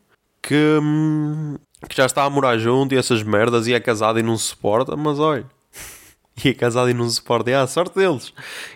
que, 0.43 0.79
hum, 0.81 1.57
que 1.89 1.97
já 1.97 2.07
está 2.07 2.25
a 2.25 2.31
morar 2.31 2.59
junto 2.59 2.95
e 2.95 2.99
essas 2.99 3.23
merdas 3.23 3.67
e 3.67 3.75
é 3.75 3.81
casado 3.81 4.19
e 4.19 4.23
não 4.23 4.37
se 4.37 4.45
suporta, 4.45 4.97
mas 4.97 5.19
olha, 5.19 5.47
e 6.45 6.55
casado 6.55 6.91
e 6.91 6.95
não 6.95 7.09
suporta, 7.09 7.51
yeah, 7.51 7.67
sorte 7.67 7.97
deles. 7.97 8.33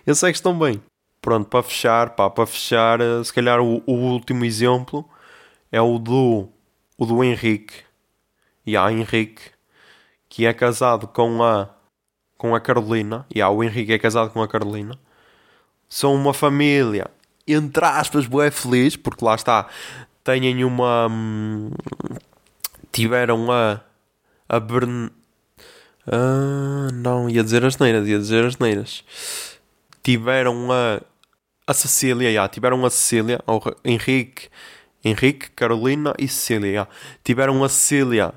Eu 0.06 0.14
sei 0.14 0.32
que 0.32 0.38
estão 0.38 0.58
bem. 0.58 0.82
Pronto, 1.20 1.48
para 1.48 1.62
fechar, 1.62 2.10
pá, 2.10 2.30
para 2.30 2.46
fechar, 2.46 3.00
eh, 3.00 3.22
se 3.22 3.32
calhar 3.32 3.60
o, 3.60 3.82
o 3.86 3.92
último 3.92 4.44
exemplo 4.44 5.04
é 5.70 5.80
o 5.80 5.98
do, 5.98 6.48
o 6.96 7.04
do 7.04 7.22
Henrique. 7.22 7.74
E 8.64 8.72
yeah, 8.72 8.90
Henrique 8.92 9.42
que 10.30 10.46
é 10.46 10.52
casado 10.54 11.06
com 11.08 11.42
a 11.42 11.68
com 12.38 12.54
a 12.54 12.60
Carolina, 12.60 13.26
e 13.34 13.42
ah, 13.42 13.50
o 13.50 13.62
Henrique 13.62 13.92
é 13.92 13.98
casado 13.98 14.30
com 14.30 14.42
a 14.42 14.48
Carolina, 14.48 14.98
são 15.86 16.14
uma 16.14 16.32
família, 16.32 17.10
entre 17.46 17.84
aspas, 17.84 18.26
bué 18.26 18.50
feliz, 18.50 18.96
porque 18.96 19.22
lá 19.22 19.34
está, 19.34 19.68
têm 20.24 20.64
uma. 20.64 21.06
Hum, 21.10 21.70
tiveram 22.90 23.52
a. 23.52 23.80
a 24.48 24.58
Bern. 24.58 25.10
Ah, 26.06 26.88
não, 26.92 27.28
ia 27.28 27.42
dizer 27.44 27.64
as 27.64 27.78
neiras, 27.78 28.06
ia 28.08 28.18
dizer 28.18 28.44
as 28.44 28.58
neiras. 28.58 29.04
Tiveram 30.02 30.70
a. 30.72 31.00
a 31.66 31.74
Cecília, 31.74 32.48
tiveram 32.48 32.84
a 32.84 32.90
Cecília, 32.90 33.40
o 33.46 33.60
Henrique, 33.84 34.48
Henrique, 35.04 35.50
Carolina 35.50 36.14
e 36.18 36.28
Cecília, 36.28 36.88
tiveram 37.24 37.62
a 37.64 37.68
Cecília 37.68 38.32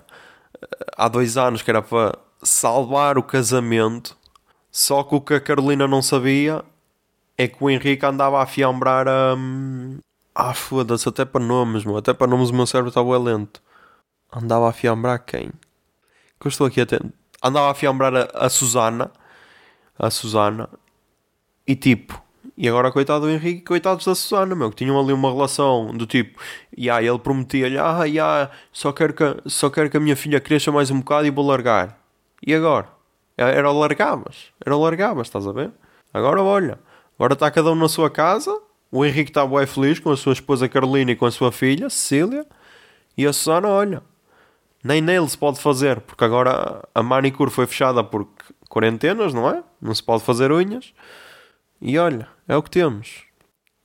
há 0.97 1.07
dois 1.07 1.37
anos 1.37 1.61
que 1.61 1.69
era 1.69 1.81
para 1.81 2.17
salvar 2.41 3.17
o 3.17 3.23
casamento. 3.23 4.17
Só 4.71 5.03
que 5.03 5.15
o 5.15 5.21
que 5.21 5.35
a 5.35 5.41
Carolina 5.41 5.87
não 5.87 6.01
sabia 6.01 6.63
é 7.37 7.47
que 7.47 7.63
o 7.63 7.69
Henrique 7.69 8.05
andava 8.05 8.41
a 8.41 8.45
fiambrar 8.45 9.07
a. 9.07 9.35
Um... 9.35 9.99
Ah, 10.35 10.53
foda-se, 10.53 11.07
até 11.07 11.25
para 11.25 11.43
nomes, 11.43 11.85
meu. 11.85 11.97
Até 11.97 12.13
para 12.13 12.27
nomes 12.27 12.49
o 12.49 12.55
meu 12.55 12.65
cérebro 12.65 12.89
estava 12.89 13.17
lento. 13.17 13.61
Andava 14.31 14.69
a 14.69 14.73
fiambrar 14.73 15.23
quem? 15.23 15.51
Que 16.39 16.47
eu 16.47 16.49
estou 16.49 16.65
aqui 16.67 16.81
atento. 16.81 17.22
Andava 17.43 17.71
a 17.71 17.73
fiambrar 17.73 18.15
a, 18.15 18.45
a 18.45 18.49
Susana. 18.49 19.11
A 19.99 20.09
Susana. 20.09 20.69
E 21.67 21.75
tipo, 21.75 22.23
e 22.55 22.69
agora, 22.69 22.91
coitado 22.91 23.25
do 23.25 23.31
Henrique, 23.31 23.61
coitados 23.61 24.05
da 24.05 24.13
Susana, 24.13 24.53
meu, 24.53 24.69
que 24.69 24.75
tinham 24.77 24.99
ali 24.99 25.11
uma 25.11 25.31
relação 25.31 25.87
do 25.87 26.05
tipo, 26.05 26.39
e 26.77 26.87
aí 26.87 27.07
ele 27.07 27.17
prometia-lhe, 27.17 27.79
ah, 27.79 28.03
yeah, 28.03 28.51
só, 28.71 28.91
quero 28.91 29.13
que, 29.13 29.23
só 29.47 29.71
quero 29.71 29.89
que 29.89 29.97
a 29.97 29.99
minha 29.99 30.15
filha 30.15 30.39
cresça 30.39 30.71
mais 30.71 30.91
um 30.91 30.99
bocado 30.99 31.25
e 31.25 31.31
vou 31.31 31.45
largar. 31.45 31.97
E 32.45 32.53
agora? 32.53 32.87
Era 33.35 33.71
o 33.71 33.79
largavas, 33.79 34.51
era 34.63 34.75
o 34.75 34.81
largavas, 34.81 35.27
estás 35.27 35.47
a 35.47 35.51
ver? 35.51 35.71
Agora 36.13 36.43
olha, 36.43 36.77
agora 37.17 37.33
está 37.33 37.49
cada 37.49 37.71
um 37.71 37.75
na 37.75 37.89
sua 37.89 38.09
casa, 38.11 38.55
o 38.91 39.03
Henrique 39.03 39.31
está 39.31 39.47
bem 39.47 39.65
feliz 39.65 39.99
com 39.99 40.11
a 40.11 40.17
sua 40.17 40.33
esposa 40.33 40.69
Carolina 40.69 41.11
e 41.11 41.15
com 41.15 41.25
a 41.25 41.31
sua 41.31 41.51
filha, 41.51 41.89
Cecília, 41.89 42.45
e 43.17 43.25
a 43.25 43.33
Susana, 43.33 43.67
olha, 43.67 44.03
Nem 44.83 45.27
se 45.27 45.37
pode 45.37 45.59
fazer, 45.59 46.01
porque 46.01 46.23
agora 46.23 46.83
a 46.93 47.01
manicure 47.01 47.49
foi 47.49 47.65
fechada 47.65 48.03
por 48.03 48.27
quarentenas, 48.69 49.33
não 49.33 49.49
é? 49.49 49.63
Não 49.81 49.95
se 49.95 50.03
pode 50.03 50.23
fazer 50.23 50.51
unhas. 50.51 50.93
E 51.81 51.97
olha, 51.97 52.27
é 52.47 52.57
o 52.57 52.63
que 52.63 52.69
temos. 52.69 53.23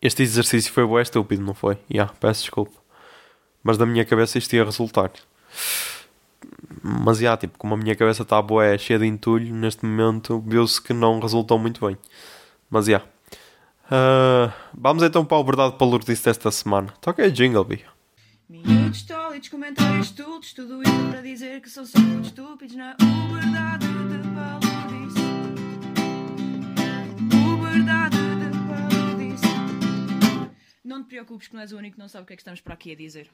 Este 0.02 0.22
exercício 0.22 0.72
foi 0.72 0.86
bué 0.86 1.02
estúpido, 1.02 1.42
não 1.42 1.54
foi? 1.54 1.74
Já, 1.74 1.80
yeah, 1.90 2.14
peço 2.18 2.42
desculpa. 2.42 2.78
Mas 3.62 3.76
da 3.76 3.86
minha 3.86 4.04
cabeça 4.04 4.38
isto 4.38 4.54
ia 4.54 4.64
resultar. 4.64 5.10
Mas 6.82 7.18
já, 7.18 7.22
yeah, 7.22 7.40
tipo, 7.40 7.58
como 7.58 7.74
a 7.74 7.76
minha 7.76 7.94
cabeça 7.94 8.22
está 8.22 8.40
boa, 8.40 8.76
cheia 8.78 8.98
de 8.98 9.06
entulho, 9.06 9.54
neste 9.54 9.84
momento 9.84 10.42
viu-se 10.46 10.80
que 10.80 10.92
não 10.92 11.20
resultou 11.20 11.58
muito 11.58 11.86
bem. 11.86 11.96
Mas 12.70 12.86
já. 12.86 12.92
Yeah. 12.92 13.06
Uh, 13.90 14.52
vamos 14.74 15.02
então 15.02 15.24
para 15.24 15.38
o 15.38 15.44
verdade 15.44 15.76
palurdice 15.76 16.24
desta 16.24 16.50
semana. 16.50 16.92
Toca 17.00 17.22
aí 17.22 17.30
jingle, 17.30 17.64
Bia. 17.64 17.97
Minutos 18.50 19.02
tólidos, 19.02 19.50
comentários 19.50 20.06
estúpidos, 20.06 20.54
tudo 20.54 20.82
isso 20.82 21.10
para 21.10 21.20
dizer 21.20 21.60
que 21.60 21.68
são 21.68 21.84
só 21.84 21.98
muito 21.98 22.28
estúpidos 22.28 22.74
na 22.74 22.96
verdade 23.30 23.86
de 23.86 24.28
palurdice. 24.34 25.20
O 27.34 27.62
verdade 27.62 28.16
de 28.16 28.48
palurdice. 28.66 29.44
Não 30.82 31.02
te 31.02 31.08
preocupes 31.08 31.48
que 31.48 31.54
não 31.54 31.60
és 31.60 31.72
o 31.72 31.76
único 31.76 31.96
que 31.96 32.00
não 32.00 32.08
sabe 32.08 32.22
o 32.24 32.26
que 32.26 32.32
é 32.32 32.36
que 32.36 32.40
estamos 32.40 32.62
para 32.62 32.72
aqui 32.72 32.92
a 32.92 32.96
dizer. 32.96 33.28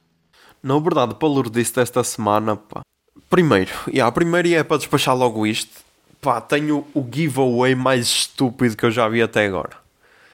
Na 0.61 0.77
verdade, 0.81 1.15
palurdice 1.15 1.73
desta 1.73 2.03
semana, 2.03 2.57
pá. 2.57 2.83
Primeiro, 3.31 3.71
yeah, 3.87 4.11
primeiro 4.11 4.49
é 4.49 4.65
para 4.65 4.79
despachar 4.79 5.17
logo 5.17 5.47
isto. 5.47 5.85
Pá, 6.21 6.41
tenho 6.41 6.85
o 6.93 7.09
giveaway 7.09 7.77
mais 7.77 8.07
estúpido 8.07 8.77
que 8.77 8.85
eu 8.85 8.91
já 8.91 9.09
vi 9.09 9.23
até 9.23 9.47
agora. 9.47 9.77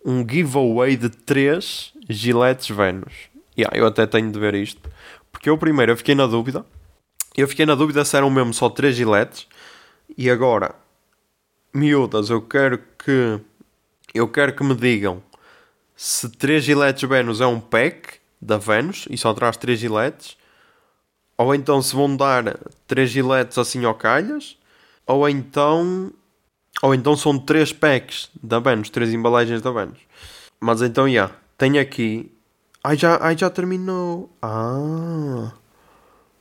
Um 0.02 0.26
giveaway 0.26 0.96
de 0.96 1.10
3 1.10 1.92
giletes 2.08 2.74
Venus 2.74 3.29
yeah, 3.56 3.76
eu 3.76 3.86
até 3.86 4.06
tenho 4.06 4.30
de 4.30 4.38
ver 4.38 4.54
isto. 4.54 4.90
Porque 5.32 5.48
eu 5.48 5.58
primeiro 5.58 5.92
eu 5.92 5.96
fiquei 5.96 6.14
na 6.14 6.26
dúvida. 6.26 6.64
Eu 7.36 7.46
fiquei 7.46 7.64
na 7.64 7.74
dúvida 7.74 8.04
se 8.04 8.16
eram 8.16 8.30
mesmo 8.30 8.52
só 8.52 8.68
3 8.68 8.94
giletes. 8.94 9.46
E 10.16 10.28
agora, 10.28 10.74
miúdas, 11.72 12.30
eu 12.30 12.42
quero 12.42 12.78
que. 12.98 13.40
Eu 14.12 14.28
quero 14.28 14.54
que 14.54 14.64
me 14.64 14.74
digam 14.74 15.22
se 15.94 16.28
3 16.30 16.64
giletes 16.64 17.08
Venus 17.08 17.40
é 17.40 17.46
um 17.46 17.60
pack 17.60 18.18
da 18.40 18.56
Venus 18.56 19.06
e 19.10 19.16
só 19.16 19.32
traz 19.34 19.56
3 19.56 19.78
giletes. 19.78 20.36
Ou 21.36 21.54
então 21.54 21.80
se 21.80 21.94
vão 21.94 22.16
dar 22.16 22.58
3 22.86 23.10
giletes 23.10 23.58
assim 23.58 23.84
ao 23.84 23.94
calhas. 23.94 24.56
Ou 25.06 25.28
então. 25.28 26.12
Ou 26.82 26.94
então 26.94 27.14
são 27.16 27.38
3 27.38 27.72
packs 27.74 28.30
da 28.42 28.58
Venus, 28.58 28.90
3 28.90 29.12
embalagens 29.12 29.60
da 29.62 29.70
Venus. 29.70 29.98
Mas 30.58 30.82
então, 30.82 31.04
já. 31.04 31.10
Yeah, 31.10 31.34
tenho 31.56 31.80
aqui 31.80 32.32
Ai 32.82 32.96
já, 32.96 33.18
ai, 33.20 33.36
já 33.36 33.50
terminou. 33.50 34.30
Ah. 34.40 35.52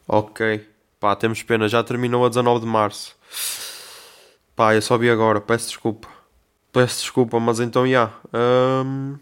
Ok. 0.07 0.65
Pá, 0.99 1.15
temos 1.15 1.43
pena. 1.43 1.67
Já 1.67 1.83
terminou 1.83 2.25
a 2.25 2.29
19 2.29 2.61
de 2.61 2.65
março. 2.65 3.15
Pá, 4.55 4.73
eu 4.73 4.81
só 4.81 4.97
vi 4.97 5.09
agora. 5.09 5.41
Peço 5.41 5.67
desculpa. 5.67 6.07
Peço 6.71 7.01
desculpa, 7.01 7.39
mas 7.39 7.59
então 7.59 7.83
já. 7.83 7.89
Yeah. 7.89 8.13
Um... 8.33 9.17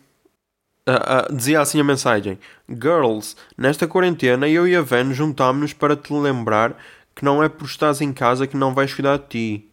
Uh, 0.88 1.32
uh, 1.32 1.36
dizia 1.36 1.60
assim 1.60 1.82
a 1.82 1.84
mensagem: 1.84 2.40
Girls, 2.70 3.36
nesta 3.58 3.88
quarentena 3.88 4.48
eu 4.48 4.66
e 4.66 4.74
a 4.74 4.82
Van 4.82 5.14
juntámos-nos 5.14 5.74
para 5.74 5.98
te 5.98 6.14
lembrar 6.14 6.78
que 7.14 7.26
não 7.26 7.44
é 7.44 7.50
por 7.50 7.66
estares 7.66 8.00
em 8.00 8.14
casa 8.14 8.48
que 8.48 8.56
não 8.56 8.74
vais 8.74 8.94
cuidar 8.94 9.18
de 9.18 9.26
ti. 9.28 9.72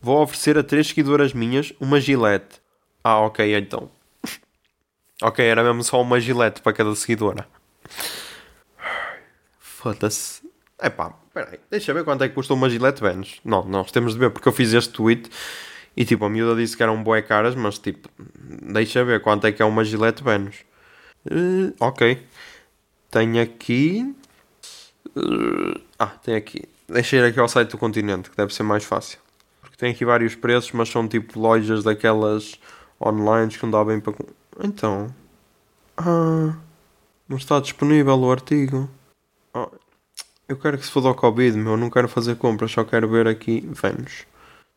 Vou 0.00 0.22
oferecer 0.22 0.56
a 0.56 0.62
três 0.62 0.86
seguidoras 0.88 1.34
minhas 1.34 1.72
uma 1.78 2.00
gilete. 2.00 2.62
Ah, 3.02 3.18
ok, 3.20 3.54
então. 3.56 3.90
Ok, 5.22 5.44
era 5.44 5.62
mesmo 5.62 5.84
só 5.84 6.00
uma 6.00 6.20
gilete 6.20 6.60
para 6.60 6.72
cada 6.72 6.94
seguidora. 6.94 7.46
Foda-se. 9.58 10.42
Epá, 10.82 11.14
peraí, 11.32 11.60
deixa 11.70 11.94
ver 11.94 12.04
quanto 12.04 12.24
é 12.24 12.28
que 12.28 12.34
custa 12.34 12.52
uma 12.52 12.68
gilete 12.68 13.00
Vênus. 13.00 13.40
Não, 13.44 13.64
nós 13.64 13.90
temos 13.90 14.14
de 14.14 14.18
ver, 14.18 14.30
porque 14.30 14.48
eu 14.48 14.52
fiz 14.52 14.72
este 14.72 14.92
tweet 14.92 15.30
e 15.96 16.04
tipo, 16.04 16.24
a 16.24 16.28
miúda 16.28 16.60
disse 16.60 16.76
que 16.76 16.82
eram 16.82 17.02
boé 17.02 17.22
caras, 17.22 17.54
mas 17.54 17.78
tipo, 17.78 18.08
deixa 18.18 19.04
ver 19.04 19.20
quanto 19.20 19.46
é 19.46 19.52
que 19.52 19.62
é 19.62 19.64
uma 19.64 19.84
gilete 19.84 20.24
Vênus. 20.24 20.56
Uh, 21.24 21.72
ok. 21.78 22.20
Tenho 23.10 23.40
aqui. 23.40 24.14
Uh, 25.16 25.80
ah, 25.98 26.06
tem 26.06 26.34
aqui. 26.34 26.64
Deixa 26.88 27.16
ir 27.16 27.24
aqui 27.24 27.38
ao 27.38 27.48
site 27.48 27.70
do 27.70 27.78
continente, 27.78 28.28
que 28.28 28.36
deve 28.36 28.52
ser 28.52 28.64
mais 28.64 28.84
fácil. 28.84 29.18
Porque 29.60 29.76
tem 29.76 29.92
aqui 29.92 30.04
vários 30.04 30.34
preços, 30.34 30.72
mas 30.72 30.88
são 30.88 31.06
tipo 31.06 31.38
lojas 31.38 31.84
daquelas 31.84 32.58
online 33.00 33.50
que 33.50 33.62
não 33.62 33.70
dá 33.70 33.84
bem 33.84 34.00
para. 34.00 34.14
Então. 34.62 35.14
Ah. 35.96 36.56
Não 37.28 37.38
está 37.38 37.58
disponível 37.58 38.18
o 38.18 38.30
artigo. 38.30 38.88
Oh, 39.54 39.70
eu 40.46 40.58
quero 40.58 40.76
que 40.76 40.84
se 40.84 40.90
foda 40.90 41.08
ao 41.08 41.14
Covid, 41.14 41.56
meu. 41.56 41.76
Não 41.76 41.88
quero 41.88 42.08
fazer 42.08 42.36
compras, 42.36 42.70
só 42.70 42.84
quero 42.84 43.08
ver 43.08 43.26
aqui. 43.26 43.60
Vamos. 43.66 44.26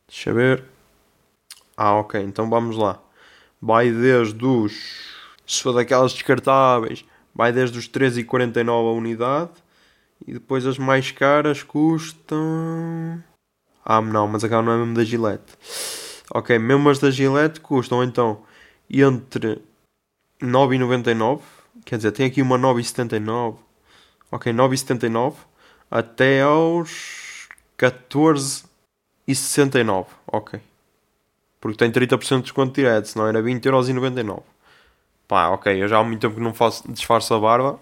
Deixa 0.07 0.33
ver. 0.33 0.63
Ah, 1.75 1.95
ok. 1.95 2.21
Então 2.21 2.49
vamos 2.49 2.77
lá. 2.77 2.99
Vai 3.61 3.91
desde 3.91 4.45
os. 4.45 5.15
Se 5.45 5.61
for 5.61 5.73
daquelas 5.73 6.13
descartáveis, 6.13 7.05
vai 7.33 7.51
desde 7.51 7.77
os 7.77 7.89
13,49 7.89 8.69
a 8.69 8.91
unidade. 8.93 9.51
E 10.25 10.33
depois 10.33 10.65
as 10.65 10.77
mais 10.77 11.11
caras 11.11 11.63
custam. 11.63 13.21
Ah, 13.85 14.01
não, 14.01 14.27
mas 14.27 14.43
aquela 14.43 14.61
não 14.61 14.71
é 14.71 14.77
mesmo 14.77 14.93
da 14.95 15.03
Gillette. 15.03 15.53
Ok, 16.33 16.57
mesmo 16.57 16.89
as 16.89 16.99
da 16.99 17.11
Gillette 17.11 17.61
custam 17.61 18.03
então 18.03 18.43
entre 18.89 19.61
9,99. 20.41 21.41
Quer 21.85 21.97
dizer, 21.97 22.11
tem 22.11 22.25
aqui 22.25 22.41
uma 22.41 22.57
9,79. 22.57 23.57
Ok, 24.31 24.51
9,79 24.51 25.35
até 25.89 26.41
aos 26.41 27.47
14,69. 27.77 30.07
Ok. 30.27 30.59
Porque 31.59 31.77
tem 31.77 31.91
30% 31.91 32.37
de 32.37 32.43
desconto 32.43 32.73
direto, 32.73 33.07
senão 33.07 33.27
era 33.27 33.41
20,99€. 33.41 34.43
Pá, 35.27 35.49
ok, 35.49 35.83
eu 35.83 35.87
já 35.87 35.99
há 35.99 36.03
muito 36.03 36.21
tempo 36.21 36.35
que 36.35 36.41
não 36.41 36.53
faço 36.53 36.89
disfarço 36.91 37.33
a 37.33 37.39
barba. 37.39 37.79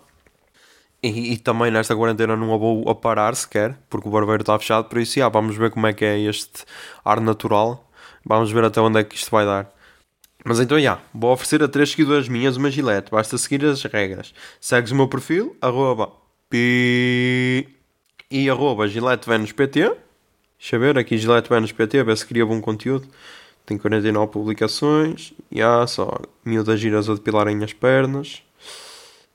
E, 1.03 1.33
e, 1.33 1.37
também 1.37 1.69
nesta 1.69 1.95
quarentena 1.95 2.35
não 2.35 2.53
a 2.53 2.57
vou 2.57 2.89
a 2.89 2.95
parar 2.95 3.35
sequer, 3.35 3.77
porque 3.89 4.07
o 4.07 4.11
barbeiro 4.11 4.41
está 4.41 4.57
fechado. 4.57 4.89
Por 4.89 4.97
isso, 4.99 5.19
já, 5.19 5.29
vamos 5.29 5.55
ver 5.55 5.69
como 5.69 5.85
é 5.85 5.93
que 5.93 6.03
é 6.03 6.19
este 6.19 6.65
ar 7.03 7.21
natural. 7.21 7.87
Vamos 8.25 8.51
ver 8.51 8.63
até 8.63 8.81
onde 8.81 8.99
é 8.99 9.03
que 9.03 9.15
isto 9.15 9.29
vai 9.29 9.45
dar. 9.45 9.74
Mas 10.47 10.59
então, 10.59 10.79
já, 10.79 10.99
vou 11.11 11.33
oferecer 11.33 11.63
a 11.63 11.67
três 11.67 11.89
seguidoras 11.89 12.29
minhas 12.29 12.55
uma 12.55 12.69
gilete. 12.69 13.09
Basta 13.09 13.35
seguir 13.35 13.65
as 13.65 13.81
regras. 13.83 14.31
Segues 14.61 14.91
o 14.91 14.95
meu 14.95 15.07
perfil, 15.07 15.57
arroba 15.59 16.11
pi 16.47 17.67
e 18.29 18.47
arroba 18.47 18.87
giletevenuspt. 18.87 19.67
Deixa 19.67 20.75
eu 20.75 20.79
ver 20.79 20.99
aqui 20.99 21.17
giletevenuspt, 21.17 22.03
ver 22.03 22.15
se 22.15 22.27
cria 22.27 22.45
bom 22.45 22.61
conteúdo. 22.61 23.07
Tem 23.65 23.75
49 23.75 24.31
publicações. 24.31 25.33
Já, 25.51 25.87
só 25.87 26.15
miúdas 26.45 26.79
giras 26.79 27.09
a 27.09 27.15
depilarem 27.15 27.63
as 27.63 27.73
pernas. 27.73 28.43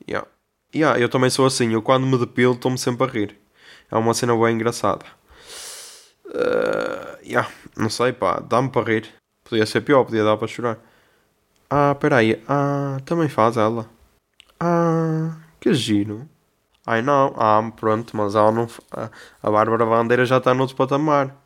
Já. 0.07 0.25
Já, 0.73 0.97
eu 0.97 1.09
também 1.09 1.29
sou 1.29 1.45
assim. 1.45 1.73
Eu 1.73 1.83
quando 1.83 2.07
me 2.07 2.17
depilo 2.19 2.55
estou-me 2.55 2.79
sempre 2.79 3.05
a 3.05 3.11
rir. 3.11 3.37
É 3.91 3.97
uma 3.97 4.15
cena 4.15 4.37
bem 4.37 4.55
engraçada. 4.55 5.05
Uh, 6.27 7.19
yeah, 7.27 7.51
não 7.77 7.91
sei, 7.91 8.13
pá, 8.13 8.39
dá-me 8.39 8.71
para 8.71 8.93
rir. 8.93 9.09
Podia 9.43 9.67
ser 9.67 9.81
pior, 9.81 10.05
podia 10.05 10.23
dar 10.23 10.37
para 10.37 10.47
chorar. 10.47 10.90
Ah, 11.71 11.95
peraí. 11.95 12.43
Ah, 12.49 12.99
também 13.05 13.29
faz 13.29 13.57
ela. 13.57 13.89
Ah, 14.59 15.37
que 15.61 15.73
giro. 15.73 16.29
Ai 16.87 17.03
não, 17.03 17.35
ah, 17.37 17.63
pronto, 17.77 18.17
mas 18.17 18.35
ela 18.35 18.51
não. 18.51 18.69
A 19.43 19.51
Bárbara 19.51 19.87
Bandeira 19.87 20.25
já 20.27 20.39
está 20.39 20.53
noutro 20.53 20.77
patamar. 20.77 21.37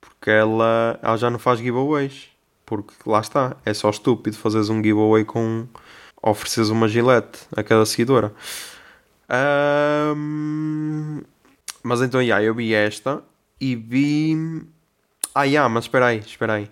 Porque 0.00 0.30
ela, 0.30 0.98
ela 1.02 1.16
já 1.16 1.30
não 1.30 1.38
faz 1.38 1.60
giveaways. 1.60 2.28
Porque 2.66 2.94
lá 3.06 3.20
está, 3.20 3.56
é 3.64 3.74
só 3.74 3.90
estúpido 3.90 4.36
fazeres 4.36 4.68
um 4.68 4.82
giveaway 4.82 5.24
com. 5.24 5.66
ofereces 6.22 6.68
uma 6.70 6.88
gilete 6.88 7.40
a 7.56 7.62
cada 7.62 7.86
seguidora. 7.86 8.32
Um, 10.16 11.22
mas 11.82 12.02
então, 12.02 12.20
yeah, 12.22 12.44
eu 12.44 12.54
vi 12.54 12.74
esta 12.74 13.22
e 13.60 13.76
vi. 13.76 14.66
Ah, 15.34 15.44
yeah, 15.44 15.68
mas 15.68 15.84
espera 15.84 16.06
aí, 16.06 16.18
espera 16.18 16.54
aí. 16.54 16.70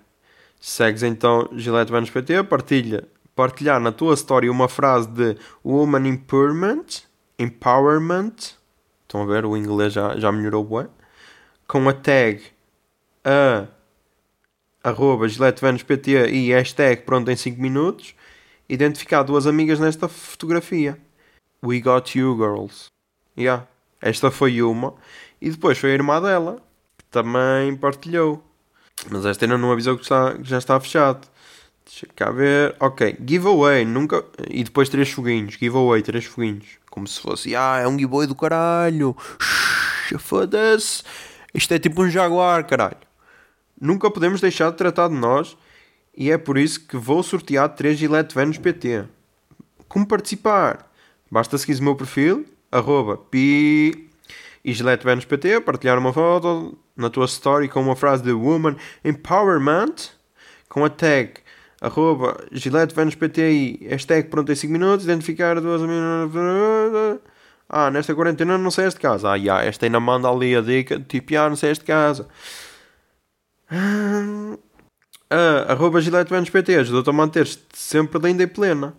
Segues 0.60 1.02
então 1.02 1.48
Gillette 1.56 1.90
Vênus 1.90 2.10
PT, 2.10 2.44
partilha, 2.44 3.08
partilhar 3.34 3.80
na 3.80 3.90
tua 3.90 4.12
história 4.12 4.52
uma 4.52 4.68
frase 4.68 5.08
de 5.08 5.36
Woman 5.64 6.06
Empowerment, 6.06 6.84
Empowerment, 7.38 8.34
estão 9.02 9.22
a 9.22 9.26
ver, 9.26 9.46
o 9.46 9.56
inglês 9.56 9.94
já, 9.94 10.18
já 10.18 10.30
melhorou 10.30 10.62
bem, 10.62 10.86
com 11.66 11.88
a 11.88 11.94
tag 11.94 12.42
a 13.24 13.66
arroba 14.84 15.28
Gillette 15.28 15.62
PT 15.84 16.28
e 16.30 16.52
hashtag 16.52 17.02
pronto 17.02 17.30
em 17.30 17.36
5 17.36 17.60
minutos, 17.60 18.14
identificar 18.68 19.22
duas 19.22 19.46
amigas 19.46 19.80
nesta 19.80 20.08
fotografia. 20.08 20.98
We 21.62 21.80
got 21.80 22.16
you 22.16 22.36
girls. 22.36 22.90
Yeah. 23.36 23.66
Esta 24.00 24.30
foi 24.30 24.62
uma. 24.62 24.94
E 25.40 25.50
depois 25.50 25.78
foi 25.78 25.90
a 25.90 25.94
irmã 25.94 26.20
dela, 26.20 26.62
que 26.96 27.04
também 27.06 27.76
partilhou. 27.76 28.42
Mas 29.08 29.24
esta 29.24 29.44
ainda 29.44 29.56
não 29.56 29.72
avisou 29.72 29.96
que, 29.96 30.02
está, 30.02 30.34
que 30.34 30.48
já 30.48 30.58
está 30.58 30.78
fechado. 30.80 31.26
Deixa 31.84 32.06
cá 32.14 32.30
ver. 32.30 32.76
Ok, 32.78 33.16
giveaway, 33.24 33.84
nunca. 33.84 34.24
E 34.48 34.62
depois 34.62 34.88
três 34.88 35.10
foguinhos. 35.10 35.54
Giveaway, 35.54 36.02
três 36.02 36.24
foguinhos. 36.24 36.66
Como 36.90 37.06
se 37.06 37.20
fosse, 37.20 37.54
ah, 37.54 37.78
é 37.78 37.86
um 37.86 37.98
giveaway 37.98 38.26
do 38.26 38.34
caralho. 38.34 39.16
foda-se. 40.18 41.02
Isto 41.54 41.74
é 41.74 41.78
tipo 41.78 42.02
um 42.02 42.10
jaguar, 42.10 42.66
caralho. 42.66 42.96
Nunca 43.80 44.10
podemos 44.10 44.40
deixar 44.40 44.70
de 44.70 44.76
tratar 44.76 45.08
de 45.08 45.14
nós 45.14 45.56
e 46.14 46.30
é 46.30 46.36
por 46.36 46.58
isso 46.58 46.86
que 46.86 46.96
vou 46.96 47.22
sortear 47.22 47.68
3 47.70 47.98
Gillette 47.98 48.34
Venus 48.34 48.58
PT. 48.58 49.04
Como 49.88 50.06
participar? 50.06 50.90
Basta 51.30 51.56
seguir 51.56 51.80
o 51.80 51.84
meu 51.84 51.96
perfil, 51.96 52.44
arroba 52.70 53.16
pi 53.16 54.09
e 54.64 54.72
Gillette 54.72 55.04
Venus 55.04 55.24
PT, 55.24 55.60
partilhar 55.60 55.98
uma 55.98 56.12
foto 56.12 56.78
na 56.96 57.08
tua 57.08 57.24
story 57.26 57.68
com 57.68 57.80
uma 57.80 57.96
frase 57.96 58.22
de 58.22 58.32
Woman 58.32 58.76
Empowerment, 59.04 60.10
com 60.68 60.84
a 60.84 60.90
tag 60.90 61.34
arroba 61.80 62.36
Gillette 62.52 62.94
PT 62.94 63.52
e 63.52 63.88
hashtag 63.88 64.28
pronto 64.28 64.52
em 64.52 64.54
5 64.54 64.72
minutos, 64.72 65.04
identificar 65.06 65.60
duas 65.60 65.80
ah, 67.72 67.88
nesta 67.88 68.14
quarentena 68.16 68.58
não 68.58 68.70
saíste 68.70 68.98
de 68.98 69.02
casa. 69.02 69.30
Ah, 69.30 69.38
já, 69.38 69.62
esta 69.62 69.86
ainda 69.86 70.00
manda 70.00 70.28
ali 70.28 70.56
a 70.56 70.60
dica, 70.60 70.98
tipo, 70.98 71.36
ah, 71.36 71.48
não 71.48 71.54
saíste 71.56 71.84
de 71.84 71.86
casa. 71.86 72.26
Ah, 75.30 75.66
arroba 75.68 76.00
Gillette 76.00 76.50
PT, 76.50 76.74
ajudou-te 76.74 77.08
a 77.08 77.12
manter-te 77.12 77.60
sempre 77.72 78.20
linda 78.20 78.42
e 78.42 78.46
plena. 78.48 78.94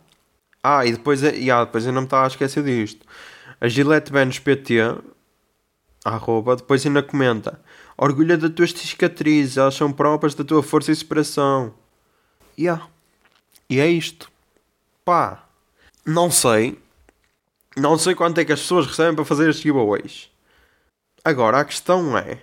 Ah, 0.64 0.86
e 0.86 0.94
depois, 0.94 1.22
yeah, 1.22 1.66
depois 1.66 1.86
ainda 1.86 2.00
me 2.00 2.08
estava 2.08 2.24
a 2.24 2.28
esquecer 2.28 2.64
disto. 2.64 3.06
A 3.60 3.68
Gillette 3.68 4.12
Venus 4.12 4.40
PT, 4.40 4.76
arroba, 6.04 6.56
depois 6.56 6.86
ainda 6.86 7.04
comenta. 7.04 7.60
Orgulha 7.98 8.38
das 8.38 8.52
tuas 8.54 8.72
cicatrizes, 8.72 9.58
elas 9.58 9.76
são 9.76 9.92
próprias 9.92 10.34
da 10.34 10.44
tua 10.44 10.64
força 10.64 10.92
e 10.92 10.96
superação. 10.96 11.74
Yeah. 12.58 12.88
E 13.70 13.80
é 13.80 13.88
isto. 13.88 14.32
Pá, 15.06 15.46
não 16.06 16.32
sei. 16.32 16.80
Não 17.78 17.98
sei 17.98 18.16
quanto 18.16 18.40
é 18.40 18.46
que 18.46 18.52
as 18.52 18.62
pessoas 18.62 18.88
recebem 18.88 19.16
para 19.16 19.26
fazer 19.26 19.50
estes 19.50 19.64
giveaways. 19.64 20.30
Agora, 21.24 21.60
a 21.60 21.66
questão 21.66 22.18
é... 22.18 22.42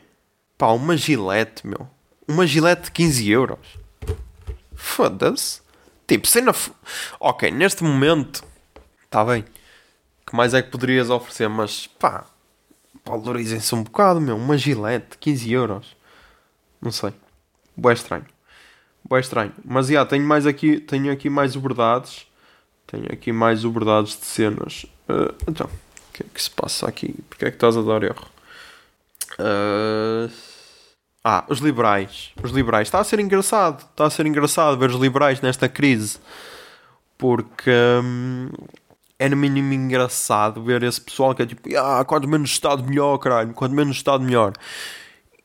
Pá, 0.56 0.68
uma 0.68 0.96
gilete, 0.96 1.66
meu. 1.66 1.88
Uma 2.26 2.46
gilete 2.46 2.84
de 2.84 2.92
15 2.92 3.30
euros. 3.30 3.78
Foda-se. 4.74 5.60
Tipo, 6.06 6.26
cena. 6.26 6.54
Ok, 7.20 7.50
neste 7.50 7.84
momento. 7.84 8.42
Está 9.04 9.24
bem. 9.24 9.44
que 10.26 10.34
mais 10.34 10.54
é 10.54 10.62
que 10.62 10.70
poderias 10.70 11.10
oferecer? 11.10 11.48
Mas 11.48 11.86
pá. 11.86 12.24
Valorizem-se 13.08 13.74
um 13.74 13.82
bocado, 13.82 14.20
meu. 14.20 14.36
Uma 14.36 14.58
gilete, 14.58 15.16
15 15.18 15.52
euros. 15.52 15.96
Não 16.80 16.92
sei. 16.92 17.12
Boé 17.74 17.94
estranho. 17.94 18.26
Boé 19.02 19.20
estranho. 19.20 19.52
Mas 19.64 19.86
já, 19.86 20.04
tenho 20.04 20.24
mais 20.24 20.46
aqui. 20.46 20.78
Tenho 20.78 21.10
aqui 21.10 21.30
mais 21.30 21.54
verdades. 21.54 22.26
Tenho 22.86 23.06
aqui 23.10 23.32
mais 23.32 23.62
verdades 23.62 24.18
de 24.18 24.26
cenas. 24.26 24.84
Uh, 25.08 25.34
então, 25.48 25.66
o 25.66 26.12
que 26.12 26.22
é 26.22 26.26
que 26.32 26.42
se 26.42 26.50
passa 26.50 26.86
aqui? 26.86 27.14
Porquê 27.30 27.46
é 27.46 27.50
que 27.50 27.56
estás 27.56 27.76
a 27.76 27.82
dar 27.82 28.02
erro? 28.02 28.26
Uh... 29.38 30.30
Ah, 31.24 31.44
os 31.48 31.58
liberais. 31.58 32.32
Os 32.42 32.50
liberais. 32.50 32.88
Está 32.88 33.00
a 33.00 33.04
ser 33.04 33.20
engraçado. 33.20 33.80
Está 33.80 34.06
a 34.06 34.10
ser 34.10 34.26
engraçado 34.26 34.78
ver 34.78 34.90
os 34.90 34.96
liberais 34.96 35.40
nesta 35.40 35.68
crise. 35.68 36.18
Porque 37.16 37.70
hum, 38.02 38.48
é 39.18 39.28
no 39.28 39.36
mínimo 39.36 39.72
engraçado 39.72 40.62
ver 40.62 40.82
esse 40.82 41.00
pessoal 41.00 41.34
que 41.34 41.42
é 41.42 41.46
tipo, 41.46 41.68
ah, 41.76 42.04
quanto 42.04 42.28
menos 42.28 42.50
Estado 42.50 42.84
melhor, 42.84 43.18
caralho. 43.18 43.52
Quanto 43.52 43.74
menos 43.74 43.96
Estado 43.96 44.22
melhor. 44.22 44.52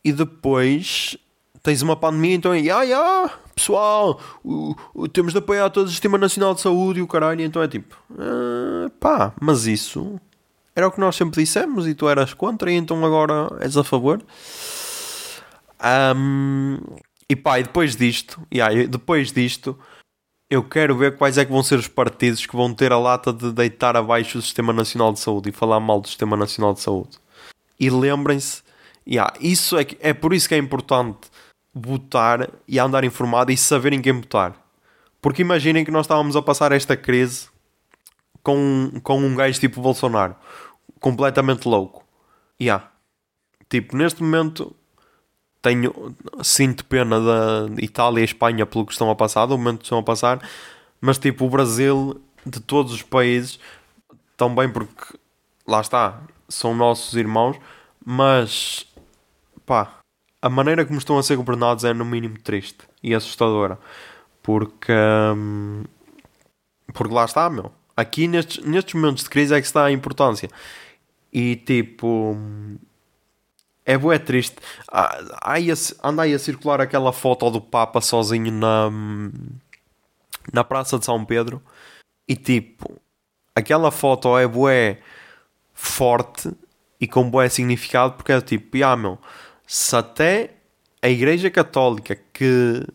E 0.04 0.12
depois 0.12 1.18
tens 1.64 1.82
uma 1.82 1.96
pandemia, 1.96 2.36
então 2.36 2.54
é, 2.54 2.70
ah, 2.70 2.84
ah, 2.94 3.32
pessoal, 3.56 4.20
o, 4.44 4.76
temos 5.12 5.32
de 5.32 5.40
apoiar 5.40 5.70
todo 5.70 5.88
o 5.88 5.90
Sistema 5.90 6.18
Nacional 6.18 6.54
de 6.54 6.62
Saúde 6.62 7.00
e 7.00 7.02
o 7.02 7.08
caralho. 7.08 7.42
Então 7.42 7.62
é 7.62 7.68
tipo, 7.68 7.98
ah, 8.20 8.92
pá, 9.00 9.34
mas 9.42 9.66
isso 9.66 10.20
era 10.76 10.88
o 10.88 10.92
que 10.92 11.00
nós 11.00 11.16
sempre 11.16 11.42
dissemos 11.42 11.88
e 11.88 11.96
tu 11.96 12.08
eras 12.10 12.34
contra 12.34 12.72
e 12.72 12.76
então 12.76 13.04
agora 13.04 13.48
és 13.60 13.76
a 13.78 13.84
favor. 13.84 14.22
Um, 16.16 16.80
e 17.30 17.36
pá, 17.36 17.60
e 17.60 17.64
depois 17.64 17.96
disto, 17.96 18.40
yeah, 18.54 18.88
depois 18.88 19.32
disto, 19.32 19.78
eu 20.50 20.64
quero 20.64 20.98
ver 20.98 21.18
quais 21.18 21.38
é 21.38 21.46
que 21.46 21.52
vão 21.52 21.64
ser 21.64 21.80
os 21.80 21.88
partidos 21.88 22.46
que 22.46 22.56
vão 22.56 22.74
ter 22.74 22.92
a 22.92 22.98
lata 22.98 23.34
de 23.34 23.52
deitar 23.52 23.96
abaixo 23.96 24.38
o 24.38 24.42
Sistema 24.42 24.72
Nacional 24.72 25.14
de 25.14 25.20
Saúde 25.20 25.50
e 25.50 25.52
falar 25.52 25.80
mal 25.80 26.00
do 26.00 26.08
Sistema 26.08 26.38
Nacional 26.38 26.74
de 26.74 26.82
Saúde. 26.82 27.18
E 27.80 27.90
lembrem-se, 27.90 28.62
yeah, 29.08 29.34
isso 29.40 29.78
é, 29.78 29.86
é 30.00 30.14
por 30.14 30.34
isso 30.34 30.48
que 30.48 30.56
é 30.56 30.58
importante 30.58 31.30
votar 31.74 32.50
e 32.68 32.78
andar 32.78 33.04
informado 33.04 33.52
e 33.52 33.58
saber 33.58 33.94
em 33.94 34.02
quem 34.02 34.14
votar. 34.14 34.56
Porque 35.22 35.42
imaginem 35.42 35.84
que 35.84 35.92
nós 35.92 36.06
estávamos 36.06 36.36
a 36.36 36.42
passar 36.42 36.72
esta 36.72 36.96
crise 36.96 37.48
com, 38.44 38.92
com 39.02 39.18
um 39.18 39.36
gajo 39.36 39.60
tipo 39.60 39.82
Bolsonaro, 39.82 40.36
completamente 41.00 41.68
louco. 41.68 42.06
Yeah. 42.62 42.92
Tipo, 43.70 43.98
neste 43.98 44.22
momento 44.22 44.76
tenho, 45.64 46.16
sinto 46.44 46.86
pena 46.86 47.20
da 47.20 47.82
Itália 47.82 48.22
e 48.22 48.26
Espanha 48.26 48.66
pelo 48.66 48.86
que 48.86 48.92
estão 48.92 49.10
a 49.10 49.16
passar, 49.16 49.48
do 49.48 49.58
momento 49.58 49.80
que 49.80 49.86
estão 49.86 49.98
a 49.98 50.04
passar, 50.04 50.40
mas 51.02 51.18
tipo 51.18 51.46
o 51.46 51.50
Brasil, 51.50 52.22
de 52.46 52.60
todos 52.60 52.94
os 52.94 53.02
países, 53.02 53.60
também 54.38 54.70
porque 54.70 55.18
lá 55.66 55.82
está, 55.82 56.22
são 56.50 56.76
nossos 56.76 57.16
irmãos, 57.16 57.58
mas 58.06 58.86
pá, 59.66 60.00
a 60.42 60.50
maneira 60.50 60.86
como 60.86 61.00
estão 61.00 61.18
a 61.18 61.24
ser 61.24 61.38
governados 61.38 61.86
é 61.86 61.94
no 61.94 62.06
mínimo 62.06 62.38
triste 62.40 62.80
e 63.02 63.16
assustadora, 63.16 63.80
porque 64.44 64.94
hum, 65.36 65.84
porque 66.94 67.14
lá 67.14 67.26
está, 67.26 67.50
meu. 67.50 67.72
Aqui 67.96 68.28
nestes, 68.28 68.64
nestes 68.66 68.94
momentos 68.96 69.24
de 69.24 69.30
crise 69.30 69.54
é 69.54 69.62
que 69.62 69.68
está 69.68 69.86
a 69.86 69.92
importância. 69.92 70.50
E 71.32 71.56
tipo, 71.56 72.38
é 73.86 73.98
bué 73.98 74.18
triste. 74.20 74.56
Ah, 74.92 75.18
aí 75.42 75.68
anda 76.04 76.24
aí 76.24 76.34
a 76.34 76.40
circular 76.40 76.82
aquela 76.82 77.12
foto 77.12 77.50
do 77.50 77.62
Papa 77.62 78.02
sozinho 78.02 78.52
na, 78.52 78.90
na 80.52 80.64
Praça 80.64 80.98
de 80.98 81.06
São 81.06 81.24
Pedro. 81.26 81.62
E 82.28 82.36
tipo, 82.36 83.00
aquela 83.56 83.92
foto 83.92 84.38
é 84.38 84.48
bué 84.48 85.00
forte 85.74 86.52
e 87.00 87.08
com 87.08 87.30
bué 87.30 87.50
significado 87.50 88.14
porque 88.14 88.32
é 88.32 88.42
tipo, 88.42 88.84
ah 88.84 88.96
meu, 88.96 89.20
se 89.68 89.96
até 89.96 90.52
a 91.02 91.10
Igreja 91.10 91.50
Católica 91.50 92.16
que 92.16 92.86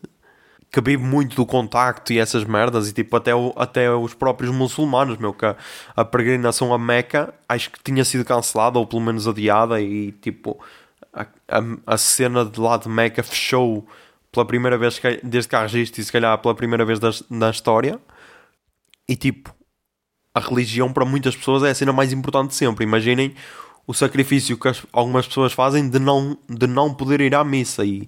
que 0.71 0.81
vive 0.81 1.03
muito 1.03 1.35
do 1.35 1.45
contacto 1.45 2.13
e 2.13 2.19
essas 2.19 2.43
merdas 2.43 2.87
e 2.87 2.93
tipo 2.93 3.15
até, 3.15 3.31
até 3.55 3.91
os 3.91 4.13
próprios 4.13 4.53
muçulmanos, 4.53 5.17
meu, 5.17 5.33
que 5.33 5.45
a, 5.45 5.55
a 5.95 6.05
peregrinação 6.05 6.73
a 6.73 6.77
Meca 6.77 7.33
acho 7.47 7.71
que 7.71 7.81
tinha 7.83 8.05
sido 8.05 8.23
cancelada 8.23 8.77
ou 8.77 8.85
pelo 8.85 9.01
menos 9.01 9.27
adiada 9.27 9.81
e 9.81 10.11
tipo 10.13 10.59
a, 11.13 11.27
a, 11.85 11.97
cena 11.97 12.45
de 12.45 12.59
lá 12.59 12.77
de 12.77 12.87
Meca 12.87 13.23
fechou 13.23 13.87
pela 14.31 14.45
primeira 14.45 14.77
vez 14.77 14.99
desde 15.23 15.49
que 15.49 15.55
há 15.55 15.61
registro 15.61 16.01
e 16.01 16.03
se 16.03 16.11
calhar 16.11 16.37
pela 16.37 16.55
primeira 16.55 16.85
vez 16.85 16.99
da, 16.99 17.09
na 17.29 17.49
história 17.49 17.99
e 19.07 19.15
tipo 19.15 19.53
a 20.33 20.39
religião 20.39 20.93
para 20.93 21.05
muitas 21.05 21.35
pessoas 21.35 21.63
é 21.63 21.71
a 21.71 21.75
cena 21.75 21.91
mais 21.91 22.13
importante 22.13 22.53
sempre 22.53 22.83
imaginem 22.83 23.33
o 23.87 23.93
sacrifício 23.93 24.57
que 24.57 24.67
as, 24.67 24.85
algumas 24.93 25.27
pessoas 25.27 25.51
fazem 25.51 25.89
de 25.89 25.97
não, 25.97 26.37
de 26.47 26.67
não 26.67 26.93
poder 26.93 27.21
ir 27.21 27.33
à 27.33 27.43
missa 27.43 27.83
e 27.83 28.07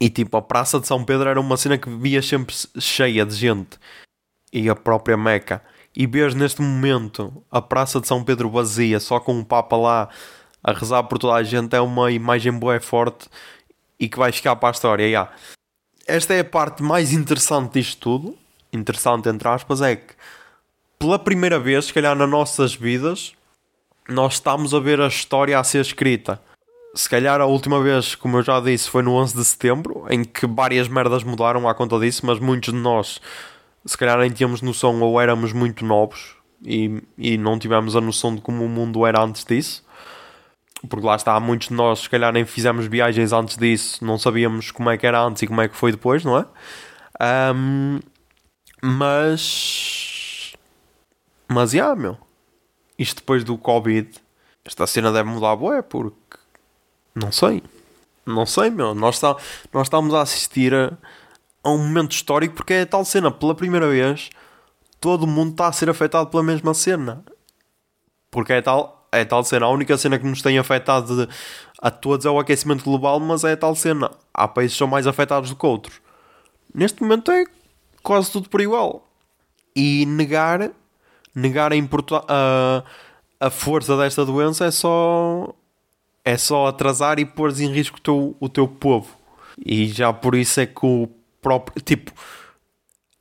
e 0.00 0.10
tipo, 0.10 0.36
a 0.36 0.42
Praça 0.42 0.80
de 0.80 0.86
São 0.86 1.04
Pedro 1.04 1.28
era 1.28 1.40
uma 1.40 1.56
cena 1.56 1.78
que 1.78 1.88
via 1.88 2.20
sempre 2.22 2.54
cheia 2.78 3.24
de 3.24 3.34
gente. 3.34 3.78
E 4.52 4.68
a 4.68 4.74
própria 4.74 5.16
Meca. 5.16 5.62
E 5.94 6.06
vês 6.06 6.34
neste 6.34 6.60
momento 6.60 7.42
a 7.50 7.62
Praça 7.62 8.00
de 8.00 8.06
São 8.06 8.22
Pedro 8.22 8.50
vazia, 8.50 9.00
só 9.00 9.18
com 9.18 9.38
o 9.38 9.44
Papa 9.44 9.76
lá 9.76 10.08
a 10.66 10.72
rezar 10.72 11.04
por 11.04 11.18
toda 11.18 11.34
a 11.34 11.42
gente, 11.42 11.74
é 11.74 11.80
uma 11.80 12.10
imagem 12.10 12.52
boa 12.52 12.76
e 12.76 12.80
forte 12.80 13.28
e 13.98 14.08
que 14.08 14.18
vai 14.18 14.32
ficar 14.32 14.56
para 14.56 14.70
a 14.70 14.72
história. 14.72 15.04
Yeah. 15.04 15.30
Esta 16.06 16.34
é 16.34 16.40
a 16.40 16.44
parte 16.44 16.82
mais 16.82 17.12
interessante 17.12 17.74
disto 17.74 18.00
tudo. 18.00 18.38
Interessante, 18.72 19.28
entre 19.28 19.48
aspas, 19.48 19.80
é 19.80 19.96
que 19.96 20.14
pela 20.98 21.18
primeira 21.18 21.58
vez, 21.58 21.86
se 21.86 21.94
calhar 21.94 22.16
nas 22.16 22.28
nossas 22.28 22.74
vidas, 22.74 23.32
nós 24.08 24.34
estamos 24.34 24.74
a 24.74 24.80
ver 24.80 25.00
a 25.00 25.06
história 25.06 25.58
a 25.58 25.64
ser 25.64 25.80
escrita 25.80 26.40
se 26.96 27.08
calhar 27.10 27.40
a 27.40 27.46
última 27.46 27.80
vez, 27.80 28.14
como 28.14 28.38
eu 28.38 28.42
já 28.42 28.58
disse, 28.58 28.88
foi 28.88 29.02
no 29.02 29.12
11 29.12 29.36
de 29.36 29.44
setembro, 29.44 30.06
em 30.08 30.24
que 30.24 30.46
várias 30.46 30.88
merdas 30.88 31.22
mudaram 31.22 31.68
à 31.68 31.74
conta 31.74 31.98
disso, 32.00 32.24
mas 32.24 32.38
muitos 32.38 32.72
de 32.72 32.80
nós, 32.80 33.20
se 33.84 33.98
calhar 33.98 34.18
nem 34.18 34.30
tínhamos 34.30 34.62
noção 34.62 35.00
ou 35.02 35.20
éramos 35.20 35.52
muito 35.52 35.84
novos 35.84 36.34
e, 36.64 37.02
e 37.18 37.36
não 37.36 37.58
tivemos 37.58 37.94
a 37.94 38.00
noção 38.00 38.34
de 38.34 38.40
como 38.40 38.64
o 38.64 38.68
mundo 38.68 39.04
era 39.04 39.22
antes 39.22 39.44
disso. 39.44 39.84
Porque 40.88 41.06
lá 41.06 41.16
está, 41.16 41.38
muitos 41.40 41.68
de 41.68 41.74
nós, 41.74 42.00
se 42.00 42.10
calhar 42.10 42.32
nem 42.32 42.44
fizemos 42.44 42.86
viagens 42.86 43.32
antes 43.32 43.56
disso, 43.56 44.04
não 44.04 44.18
sabíamos 44.18 44.70
como 44.70 44.90
é 44.90 44.98
que 44.98 45.06
era 45.06 45.20
antes 45.20 45.42
e 45.42 45.46
como 45.46 45.60
é 45.60 45.68
que 45.68 45.76
foi 45.76 45.90
depois, 45.90 46.24
não 46.24 46.38
é? 46.38 46.46
Um, 47.54 48.00
mas. 48.82 50.52
Mas, 51.48 51.70
já, 51.70 51.78
yeah, 51.78 52.00
meu. 52.00 52.18
Isto 52.98 53.16
depois 53.16 53.44
do 53.44 53.56
Covid, 53.56 54.10
esta 54.64 54.86
cena 54.86 55.12
deve 55.12 55.28
mudar, 55.28 55.56
boé, 55.56 55.82
porque 55.82 56.38
não 57.14 57.32
sei. 57.32 57.62
Não 58.26 58.44
sei, 58.44 58.70
meu. 58.70 58.94
Nós, 58.94 59.16
está, 59.16 59.36
nós 59.72 59.86
estamos 59.86 60.12
a 60.12 60.20
assistir 60.22 60.74
a, 60.74 60.92
a 61.62 61.70
um 61.70 61.78
momento 61.78 62.12
histórico 62.12 62.54
porque 62.54 62.74
é 62.74 62.84
tal 62.84 63.04
cena. 63.04 63.30
Pela 63.30 63.54
primeira 63.54 63.88
vez, 63.88 64.30
todo 65.00 65.26
mundo 65.26 65.52
está 65.52 65.68
a 65.68 65.72
ser 65.72 65.88
afetado 65.88 66.28
pela 66.28 66.42
mesma 66.42 66.74
cena. 66.74 67.24
Porque 68.30 68.52
é 68.52 68.60
tal. 68.60 68.95
É 69.12 69.24
tal 69.24 69.44
cena. 69.44 69.66
A 69.66 69.70
única 69.70 69.96
cena 69.96 70.18
que 70.18 70.26
nos 70.26 70.42
tem 70.42 70.58
afetado 70.58 71.28
a 71.80 71.90
todos 71.90 72.26
é 72.26 72.30
o 72.30 72.38
aquecimento 72.38 72.84
global, 72.84 73.18
mas 73.20 73.44
é 73.44 73.56
tal 73.56 73.74
cena. 73.74 74.10
Há 74.32 74.48
países 74.48 74.74
que 74.74 74.78
são 74.78 74.88
mais 74.88 75.06
afetados 75.06 75.50
do 75.50 75.56
que 75.56 75.66
outros. 75.66 76.00
Neste 76.74 77.02
momento 77.02 77.30
é 77.30 77.44
quase 78.02 78.30
tudo 78.30 78.48
por 78.48 78.60
igual. 78.60 79.06
E 79.74 80.06
negar, 80.06 80.70
negar 81.34 81.72
a, 81.72 81.76
a, 82.28 83.46
a 83.46 83.50
força 83.50 83.96
desta 83.96 84.24
doença 84.24 84.64
é 84.64 84.70
só 84.70 85.54
é 86.24 86.36
só 86.36 86.66
atrasar 86.66 87.20
e 87.20 87.24
pôr 87.24 87.52
em 87.60 87.72
risco 87.72 87.98
o 87.98 88.00
teu, 88.00 88.36
o 88.40 88.48
teu 88.48 88.66
povo. 88.66 89.16
E 89.64 89.86
já 89.86 90.12
por 90.12 90.34
isso 90.34 90.60
é 90.60 90.66
que 90.66 90.84
o 90.84 91.08
próprio. 91.40 91.80
Tipo, 91.80 92.10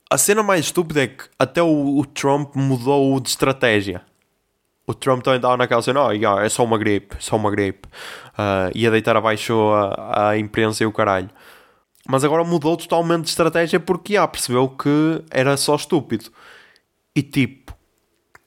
a 0.09 0.17
cena 0.17 0.41
mais 0.41 0.65
estúpida 0.65 1.03
é 1.03 1.07
que 1.07 1.25
até 1.37 1.61
o, 1.61 1.99
o 1.99 2.05
Trump 2.05 2.55
mudou 2.55 3.19
de 3.19 3.29
estratégia. 3.29 4.01
O 4.87 4.93
Trump 4.93 5.23
também 5.23 5.37
estava 5.37 5.57
naquela 5.57 5.81
cena, 5.81 6.05
oh, 6.05 6.11
yeah, 6.11 6.45
é 6.45 6.49
só 6.49 6.63
uma 6.63 6.77
gripe, 6.77 7.15
só 7.19 7.35
uma 7.35 7.49
gripe. 7.49 7.87
Uh, 8.33 8.71
ia 8.75 8.91
deitar 8.91 9.17
abaixo 9.17 9.53
a, 9.71 10.29
a 10.29 10.37
imprensa 10.37 10.83
e 10.83 10.85
o 10.85 10.91
caralho. 10.91 11.29
Mas 12.07 12.23
agora 12.23 12.43
mudou 12.43 12.77
totalmente 12.77 13.23
de 13.23 13.29
estratégia 13.29 13.79
porque 13.79 14.13
já 14.13 14.27
percebeu 14.27 14.69
que 14.69 15.23
era 15.31 15.57
só 15.57 15.75
estúpido. 15.75 16.25
E 17.15 17.23
tipo, 17.23 17.75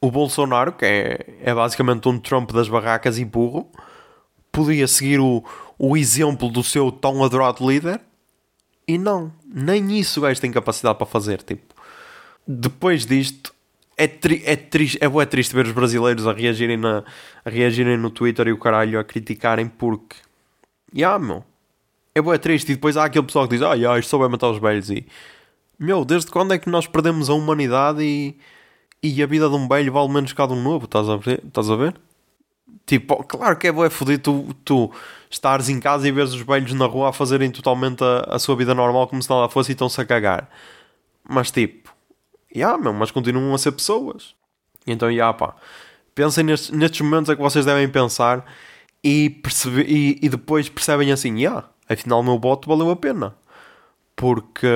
o 0.01 0.11
Bolsonaro, 0.11 0.73
que 0.73 0.85
é, 0.85 1.39
é 1.43 1.55
basicamente 1.55 2.09
um 2.09 2.19
Trump 2.21 2.53
das 2.53 2.69
barracas 2.69 3.19
e 3.19 3.25
burro, 3.25 3.69
podia 4.53 4.87
seguir 4.87 5.19
o, 5.19 5.45
o 5.77 5.97
exemplo 5.97 6.49
do 6.49 6.63
seu 6.63 6.93
tão 6.93 7.25
adorado 7.25 7.69
líder 7.69 8.01
e 8.87 8.97
não, 8.97 9.31
nem 9.45 9.99
isso 9.99 10.19
o 10.19 10.23
gajo 10.23 10.41
tem 10.41 10.51
capacidade 10.51 10.97
para 10.97 11.07
fazer. 11.07 11.43
Tipo, 11.43 11.75
depois 12.47 13.05
disto, 13.05 13.55
é, 13.99 14.07
tri 14.07 14.43
é, 14.47 14.55
triste, 14.55 14.99
é, 15.03 15.07
é 15.07 15.27
triste 15.27 15.55
ver 15.55 15.67
os 15.67 15.73
brasileiros 15.73 16.27
a 16.27 16.33
reagirem, 16.33 16.77
na, 16.77 17.03
a 17.45 17.51
reagirem 17.51 17.97
no 17.97 18.11
Twitter 18.11 18.47
e 18.47 18.53
o 18.53 18.59
caralho 18.59 18.99
a 18.99 19.05
criticarem 19.05 19.67
porque, 19.67 20.17
yeah, 20.95 21.19
meu, 21.19 21.45
é 22.15 22.23
boa 22.23 22.39
triste. 22.39 22.71
E 22.71 22.75
depois 22.77 22.97
há 22.97 23.05
aquele 23.05 23.27
pessoal 23.27 23.49
que 23.49 23.57
diz, 23.57 23.63
ah, 23.63 23.75
yeah, 23.75 23.99
isto 23.99 24.09
só 24.09 24.19
vai 24.19 24.29
matar 24.29 24.51
os 24.51 24.61
velhos. 24.61 24.89
E, 24.89 25.05
meu, 25.79 26.05
desde 26.05 26.31
quando 26.31 26.55
é 26.55 26.59
que 26.59 26.71
nós 26.71 26.87
perdemos 26.87 27.29
a 27.29 27.35
humanidade 27.35 28.03
e, 28.03 28.39
e 29.03 29.23
a 29.23 29.27
vida 29.27 29.49
de 29.49 29.55
um 29.57 29.67
velho 29.67 29.93
vale 29.93 30.09
menos 30.09 30.33
que 30.33 30.41
a 30.41 30.47
de 30.47 30.53
um 30.53 30.63
novo? 30.63 30.85
Estás 30.85 31.09
a 31.09 31.17
ver? 31.17 31.43
Estás 31.45 31.69
a 31.69 31.77
ver? 31.77 31.95
Tipo, 32.87 33.23
claro 33.25 33.57
que 33.57 33.67
é 33.67 33.73
boa 33.73 33.91
fodido 33.91 34.23
tu, 34.23 34.55
tu 34.65 34.93
estares 35.29 35.69
em 35.69 35.79
casa 35.81 36.09
e 36.09 36.13
veres 36.13 36.33
os 36.33 36.41
velhos 36.41 36.73
na 36.73 36.87
rua 36.87 37.11
a 37.11 37.13
fazerem 37.13 37.51
totalmente 37.51 38.03
a, 38.03 38.35
a 38.35 38.39
sua 38.39 38.57
vida 38.57 38.75
normal 38.75 39.09
como 39.09 39.23
se 39.23 39.29
nada 39.29 39.49
fosse 39.49 39.73
e 39.73 39.75
estão-se 39.75 40.01
a 40.01 40.07
cagar. 40.07 40.49
Mas 41.29 41.51
tipo, 41.51 41.78
yeah, 42.55 42.77
meu, 42.79 42.93
mas 42.93 43.11
continuam 43.11 43.55
a 43.55 43.59
ser 43.59 43.73
pessoas. 43.73 44.35
Então, 44.87 45.11
yeah, 45.11 45.33
pá. 45.37 45.55
Pensem 46.15 46.45
nestes, 46.45 46.71
nestes 46.71 47.01
momentos 47.01 47.31
é 47.31 47.37
que 47.37 47.43
vocês 47.43 47.65
devem 47.65 47.89
pensar 47.89 48.45
e, 49.03 49.31
percebe, 49.31 49.83
e, 49.83 50.19
e 50.23 50.29
depois 50.29 50.69
percebem 50.69 51.13
assim, 51.13 51.39
yeah, 51.39 51.69
afinal 51.89 52.21
o 52.21 52.25
meu 52.25 52.39
voto 52.39 52.69
valeu 52.69 52.91
a 52.91 52.97
pena. 52.97 53.37
Porque, 54.17 54.67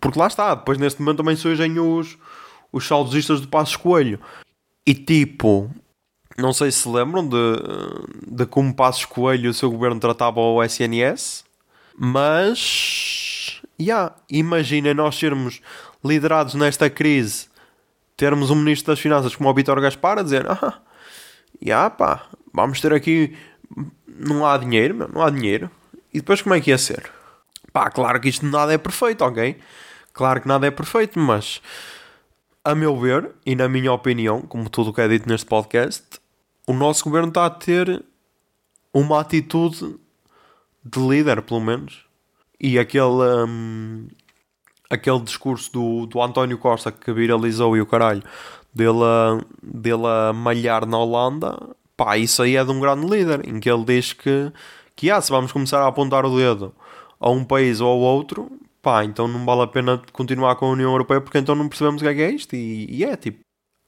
porque 0.00 0.18
lá 0.18 0.26
está, 0.28 0.54
depois 0.54 0.78
neste 0.78 1.00
momento 1.00 1.18
também 1.18 1.36
surgem 1.36 1.78
os, 1.78 2.16
os 2.72 2.86
saudosistas 2.86 3.40
do 3.40 3.48
Passo 3.48 3.78
Coelho. 3.78 4.18
E 4.86 4.94
tipo, 4.94 5.70
não 6.36 6.52
sei 6.52 6.70
se 6.70 6.88
lembram 6.88 7.26
de, 7.28 7.36
de 8.26 8.46
como 8.46 8.74
Passos 8.74 9.04
Coelho 9.04 9.46
e 9.46 9.48
o 9.48 9.54
seu 9.54 9.70
governo 9.70 10.00
tratava 10.00 10.40
o 10.40 10.62
SNS, 10.62 11.44
mas 11.96 13.62
yeah, 13.80 14.14
imaginem 14.28 14.94
nós 14.94 15.16
sermos 15.16 15.60
liderados 16.04 16.54
nesta 16.54 16.90
crise, 16.90 17.48
termos 18.16 18.50
um 18.50 18.56
ministro 18.56 18.92
das 18.92 19.00
Finanças 19.00 19.34
como 19.34 19.48
o 19.48 19.54
Vitor 19.54 19.80
Gaspar 19.80 20.18
a 20.18 20.22
dizer: 20.22 20.46
ah, 20.50 20.80
yeah, 21.62 21.88
pá, 21.90 22.26
vamos 22.52 22.80
ter 22.80 22.92
aqui, 22.92 23.36
não 24.06 24.46
há 24.46 24.56
dinheiro, 24.58 25.08
não 25.12 25.22
há 25.22 25.30
dinheiro. 25.30 25.70
E 26.12 26.18
depois 26.18 26.42
como 26.42 26.54
é 26.54 26.60
que 26.60 26.70
ia 26.70 26.78
ser? 26.78 27.10
Pá, 27.72 27.90
claro 27.90 28.20
que 28.20 28.28
isto 28.28 28.46
nada 28.46 28.72
é 28.72 28.78
perfeito, 28.78 29.24
ok? 29.24 29.58
Claro 30.12 30.40
que 30.40 30.46
nada 30.46 30.66
é 30.66 30.70
perfeito, 30.70 31.18
mas 31.18 31.60
a 32.64 32.74
meu 32.74 32.98
ver, 32.98 33.32
e 33.44 33.54
na 33.56 33.68
minha 33.68 33.92
opinião, 33.92 34.42
como 34.42 34.70
tudo 34.70 34.90
o 34.90 34.94
que 34.94 35.00
é 35.00 35.08
dito 35.08 35.28
neste 35.28 35.46
podcast, 35.46 36.04
o 36.66 36.72
nosso 36.72 37.04
governo 37.04 37.28
está 37.28 37.46
a 37.46 37.50
ter 37.50 38.04
uma 38.92 39.20
atitude 39.20 39.96
de 40.84 41.00
líder, 41.00 41.42
pelo 41.42 41.60
menos. 41.60 42.06
E 42.60 42.78
aquele, 42.78 43.04
um, 43.46 44.08
aquele 44.94 45.20
discurso 45.20 45.72
do, 45.72 46.06
do 46.06 46.22
António 46.22 46.58
Costa 46.58 46.90
que 46.90 47.12
viralizou 47.12 47.76
e 47.76 47.80
o 47.80 47.86
caralho 47.86 48.22
dele 48.74 49.02
a, 49.02 49.40
dele 49.62 50.06
a 50.06 50.32
malhar 50.32 50.86
na 50.86 50.98
Holanda, 50.98 51.56
pá, 51.96 52.18
isso 52.18 52.42
aí 52.42 52.56
é 52.56 52.64
de 52.64 52.70
um 52.70 52.80
grande 52.80 53.06
líder, 53.06 53.48
em 53.48 53.60
que 53.60 53.70
ele 53.70 53.84
diz 53.84 54.12
que, 54.12 54.52
que 54.96 55.10
ah, 55.10 55.20
se 55.20 55.30
vamos 55.30 55.52
começar 55.52 55.80
a 55.82 55.86
apontar 55.86 56.24
o 56.26 56.36
dedo 56.36 56.74
a 57.20 57.30
um 57.30 57.44
país 57.44 57.80
ou 57.80 57.88
ao 57.88 57.98
outro, 57.98 58.50
pá, 58.82 59.04
então 59.04 59.28
não 59.28 59.44
vale 59.44 59.62
a 59.62 59.66
pena 59.66 60.02
continuar 60.12 60.56
com 60.56 60.66
a 60.66 60.70
União 60.70 60.90
Europeia 60.90 61.20
porque 61.20 61.38
então 61.38 61.54
não 61.54 61.68
percebemos 61.68 62.02
o 62.02 62.04
que 62.04 62.10
é, 62.10 62.14
que 62.14 62.22
é 62.22 62.30
isto. 62.30 62.56
E, 62.56 62.86
e 62.90 63.04
é 63.04 63.16
tipo, 63.16 63.40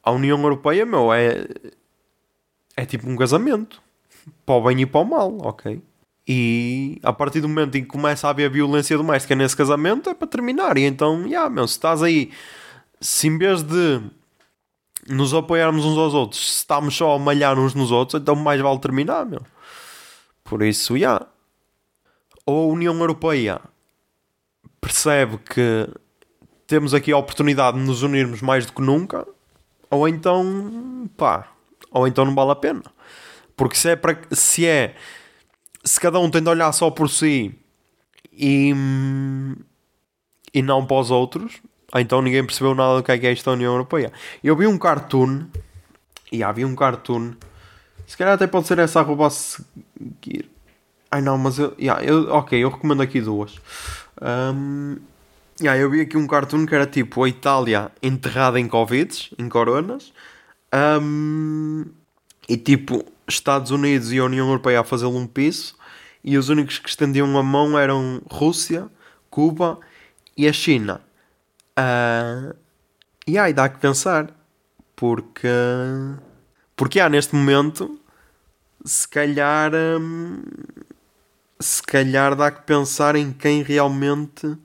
a 0.03 0.13
União 0.13 0.41
Europeia, 0.41 0.87
meu, 0.87 1.13
é 1.13 1.47
é 2.77 2.85
tipo 2.85 3.09
um 3.09 3.17
casamento. 3.17 3.83
Para 4.45 4.57
o 4.57 4.63
bem 4.63 4.81
e 4.81 4.87
para 4.87 5.01
o 5.01 5.05
mal, 5.05 5.39
ok? 5.41 5.81
E 6.29 6.99
a 7.03 7.13
partir 7.13 7.41
do 7.41 7.49
momento 7.49 7.77
em 7.77 7.83
que 7.83 7.89
começa 7.89 8.27
a 8.27 8.31
haver 8.31 8.51
violência 8.51 8.97
doméstica 8.97 9.37
nesse 9.37 9.57
casamento, 9.57 10.11
é 10.11 10.15
para 10.15 10.27
terminar. 10.27 10.77
E 10.77 10.83
então, 10.83 11.25
yeah, 11.27 11.49
meu, 11.49 11.69
se 11.69 11.75
estás 11.75 12.03
aí, 12.03 12.33
se 13.01 13.29
em 13.29 13.39
vez 13.39 13.63
de 13.63 14.03
nos 15.09 15.33
apoiarmos 15.33 15.85
uns 15.85 15.97
aos 15.97 16.15
outros, 16.15 16.45
se 16.45 16.57
estamos 16.59 16.97
só 16.97 17.15
a 17.15 17.19
malhar 17.19 17.59
uns 17.59 17.75
nos 17.75 17.93
outros, 17.93 18.21
então 18.21 18.35
mais 18.35 18.61
vale 18.61 18.79
terminar, 18.81 19.25
meu. 19.25 19.43
Por 20.43 20.63
isso, 20.63 20.95
já. 20.95 20.99
Yeah. 20.99 21.27
Ou 22.45 22.71
a 22.71 22.73
União 22.73 22.95
Europeia 22.99 23.61
percebe 24.81 25.39
que 25.39 25.89
temos 26.67 26.95
aqui 26.95 27.13
a 27.13 27.19
oportunidade 27.19 27.79
de 27.79 27.85
nos 27.85 28.03
unirmos 28.03 28.41
mais 28.41 28.67
do 28.67 28.73
que 28.73 28.83
nunca, 28.83 29.27
ou 29.91 30.09
então, 30.09 31.09
pá, 31.17 31.49
ou 31.91 32.07
então 32.07 32.25
não 32.25 32.35
vale 32.35 32.51
a 32.51 32.57
pena. 32.57 32.83
Porque 33.57 33.77
se 33.77 33.91
é 33.91 33.97
para 33.97 34.19
se 34.33 34.67
é 34.67 34.95
se 35.87 36.01
cada 36.01 36.19
um 36.19 36.29
tem 36.29 36.43
de 36.43 36.49
olhar 36.49 36.73
só 36.73 36.91
por 36.91 37.09
si 37.09 37.55
e, 38.33 38.75
e 40.53 40.61
não 40.61 40.85
para 40.85 40.97
os 40.99 41.11
outros, 41.13 41.63
então 41.95 42.21
ninguém 42.21 42.45
percebeu 42.45 42.75
nada 42.75 42.97
do 42.97 43.03
que 43.05 43.13
é 43.13 43.19
que 43.19 43.27
é 43.27 43.33
esta 43.33 43.53
União 43.53 43.73
Europeia. 43.73 44.13
Eu 44.43 44.57
vi 44.57 44.67
um 44.67 44.77
cartoon 44.77 45.47
e 46.33 46.43
havia 46.43 46.67
um 46.67 46.75
cartoon. 46.75 47.35
Se 48.05 48.17
calhar 48.17 48.35
até 48.35 48.49
pode 48.49 48.67
ser 48.67 48.81
essa 48.81 49.01
arroba 49.01 49.29
a 49.29 49.31
seguir. 49.31 50.51
Ai 51.11 51.23
não, 51.23 51.39
mas 51.39 51.59
eu, 51.59 51.73
yeah, 51.79 52.03
eu. 52.05 52.35
Ok, 52.35 52.59
eu 52.59 52.69
recomendo 52.69 53.01
aqui 53.01 53.21
duas. 53.21 53.55
Um, 54.21 54.97
yeah, 55.61 55.81
eu 55.81 55.89
vi 55.89 56.01
aqui 56.01 56.17
um 56.17 56.27
cartoon 56.27 56.67
que 56.67 56.75
era 56.75 56.87
tipo 56.87 57.23
a 57.23 57.29
Itália 57.29 57.93
enterrada 58.03 58.59
em 58.59 58.67
Covid, 58.67 59.33
em 59.39 59.49
coronas. 59.49 60.13
Um, 61.01 61.85
e 62.49 62.57
tipo, 62.57 63.05
Estados 63.29 63.71
Unidos 63.71 64.13
e 64.13 64.19
a 64.19 64.25
União 64.25 64.47
Europeia 64.47 64.81
a 64.81 64.85
fazê-lo 64.85 65.17
um 65.17 65.27
piso, 65.27 65.75
e 66.23 66.37
os 66.37 66.49
únicos 66.49 66.79
que 66.79 66.89
estendiam 66.89 67.37
a 67.39 67.43
mão 67.43 67.79
eram 67.79 68.23
Rússia, 68.31 68.89
Cuba 69.31 69.79
e 70.37 70.49
a 70.49 70.53
China. 70.53 71.01
Uh, 71.79 72.55
e 73.27 73.39
aí 73.39 73.53
dá 73.53 73.69
que 73.69 73.79
pensar, 73.79 74.31
porque, 74.95 75.49
porque 76.75 77.01
há 77.01 77.09
neste 77.09 77.35
momento, 77.35 78.01
se 78.85 79.07
calhar, 79.07 79.73
hum, 79.75 80.43
se 81.61 81.83
calhar 81.83 82.35
dá 82.35 82.51
que 82.51 82.63
pensar 82.63 83.17
em 83.17 83.33
quem 83.33 83.63
realmente 83.63 84.57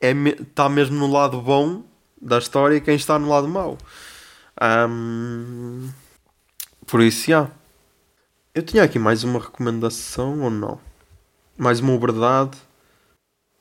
é, 0.00 0.12
está 0.12 0.68
mesmo 0.68 0.96
no 0.96 1.10
lado 1.10 1.40
bom 1.40 1.82
da 2.20 2.38
história 2.38 2.76
e 2.76 2.80
quem 2.80 2.96
está 2.96 3.18
no 3.18 3.28
lado 3.28 3.48
mau. 3.48 3.78
Um, 4.60 5.90
por 6.86 7.00
isso, 7.00 7.30
já. 7.30 7.50
Eu 8.58 8.62
tinha 8.64 8.82
aqui 8.82 8.98
mais 8.98 9.22
uma 9.22 9.38
recomendação 9.38 10.42
ou 10.42 10.50
não? 10.50 10.80
Mais 11.56 11.78
uma 11.78 11.96
verdade? 11.96 12.58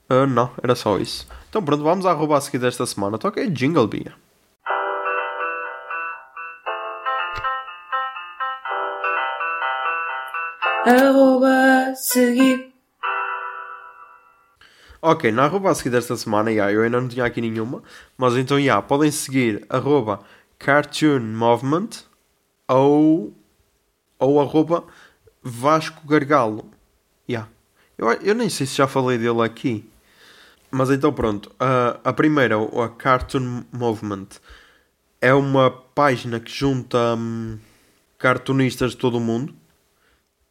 Uh, 0.10 0.26
não, 0.26 0.50
era 0.64 0.74
só 0.74 0.98
isso. 0.98 1.28
Então 1.48 1.64
pronto, 1.64 1.84
vamos 1.84 2.04
à 2.04 2.10
arroba 2.10 2.36
a 2.36 2.42
seguir 2.42 2.58
desta 2.58 2.84
semana. 2.84 3.20
Toca 3.20 3.48
Jingle 3.48 3.86
Bia. 3.86 4.16
Arroba 10.84 11.94
seguir. 11.94 12.74
Ok, 15.00 15.32
na 15.32 15.44
arroba 15.44 15.70
a 15.70 15.76
seguir 15.76 15.92
desta 15.92 16.18
semana, 16.18 16.50
yeah, 16.50 16.74
eu 16.74 16.82
ainda 16.82 17.00
não 17.00 17.08
tinha 17.08 17.24
aqui 17.24 17.40
nenhuma, 17.40 17.84
mas 18.18 18.36
então, 18.36 18.58
yeah, 18.58 18.82
podem 18.82 19.12
seguir 19.12 19.64
arroba 19.70 20.22
Cartoon 20.58 21.20
Movement 21.20 21.90
ou, 22.68 23.37
ou 24.20 24.42
arroba 24.42 24.84
Vasco 25.42 26.06
Gargalo. 26.08 26.70
Yeah. 27.30 27.50
Eu, 27.98 28.12
eu 28.12 28.36
nem 28.36 28.50
sei 28.50 28.66
se 28.66 28.76
já 28.76 28.88
falei 28.88 29.18
dele 29.18 29.42
aqui. 29.42 29.90
Mas 30.70 30.90
então 30.90 31.14
pronto. 31.14 31.48
Uh, 31.52 32.00
a 32.04 32.14
primeira, 32.14 32.56
a 32.58 32.90
Cartoon 32.90 33.64
Movement, 33.72 34.28
é 35.22 35.34
uma 35.34 35.72
página 35.72 36.40
que 36.40 36.52
junta. 36.52 37.16
Um, 37.16 37.58
cartunistas 38.18 38.92
de 38.92 38.98
todo 38.98 39.18
o 39.18 39.22
mundo. 39.22 39.54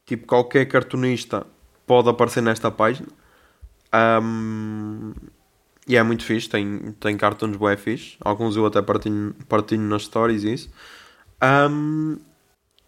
Tipo, 0.04 0.26
qualquer 0.26 0.66
cartunista 0.66 1.46
pode 1.86 2.08
aparecer 2.08 2.42
nesta 2.42 2.70
página. 2.70 3.08
Um, 4.22 5.12
e 5.88 5.96
é 5.96 6.02
muito 6.02 6.24
fixe, 6.24 6.48
tem, 6.48 6.94
tem 7.00 7.16
cartoons 7.16 7.56
bué 7.56 7.76
fixe. 7.76 8.16
Alguns 8.20 8.56
eu 8.56 8.66
até 8.66 8.82
partilho, 8.82 9.34
partilho 9.48 9.82
nas 9.82 10.04
stories 10.04 10.44
e 10.44 10.52
isso. 10.52 10.70
Um, 11.42 12.18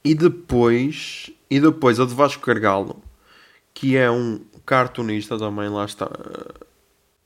e 0.09 0.15
depois, 0.15 1.31
e 1.51 1.61
depois 1.61 2.01
a 2.01 2.07
de 2.07 2.15
Vasco 2.15 2.43
Cargalo, 2.43 3.03
que 3.75 3.95
é 3.95 4.11
um 4.11 4.41
cartunista 4.65 5.39
também, 5.39 5.69
lá 5.69 5.85
está. 5.85 6.11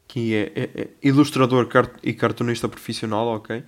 Que 0.08 0.34
é, 0.34 0.52
é, 0.56 0.80
é 0.82 0.88
ilustrador 1.00 1.68
e 2.02 2.12
cartunista 2.12 2.68
profissional, 2.68 3.28
ok? 3.28 3.62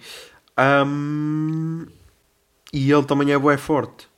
Um, 0.58 1.86
e 2.72 2.90
ele 2.90 3.04
também 3.04 3.30
é 3.30 3.38
bué 3.38 3.56
forte. 3.56 4.08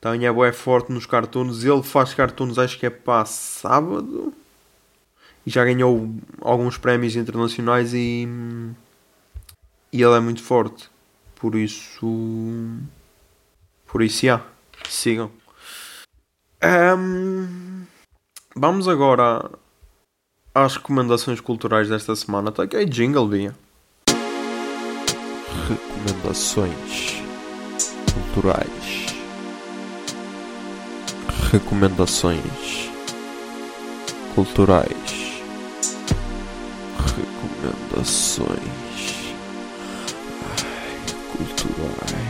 Também 0.00 0.28
é 0.28 0.32
bué 0.32 0.52
forte 0.52 0.92
nos 0.92 1.06
cartoons. 1.06 1.64
Ele 1.64 1.82
faz 1.82 2.14
cartoons, 2.14 2.56
acho 2.56 2.78
que 2.78 2.86
é 2.86 2.90
para 2.90 3.24
sábado 3.24 4.32
e 5.44 5.50
já 5.50 5.64
ganhou 5.64 6.08
alguns 6.40 6.78
prémios 6.78 7.16
internacionais 7.16 7.92
e, 7.94 8.28
e 9.92 10.00
ele 10.00 10.14
é 10.14 10.20
muito 10.20 10.40
forte. 10.40 10.88
Por 11.34 11.56
isso. 11.56 12.06
Por 13.86 14.02
isso, 14.02 14.26
já. 14.26 14.40
Sigam. 14.88 15.30
Um, 16.62 17.84
vamos 18.54 18.88
agora 18.88 19.50
às 20.54 20.76
recomendações 20.76 21.40
culturais 21.40 21.88
desta 21.88 22.14
semana. 22.16 22.52
Tá 22.52 22.64
aqui 22.64 22.84
jingle, 22.84 23.28
Bia. 23.28 23.54
Recomendações 25.68 27.22
culturais. 28.12 29.06
Recomendações 31.52 32.90
culturais 34.34 35.26
recomendações 37.16 38.48
Ai, 40.42 40.96
culturais. 41.32 42.25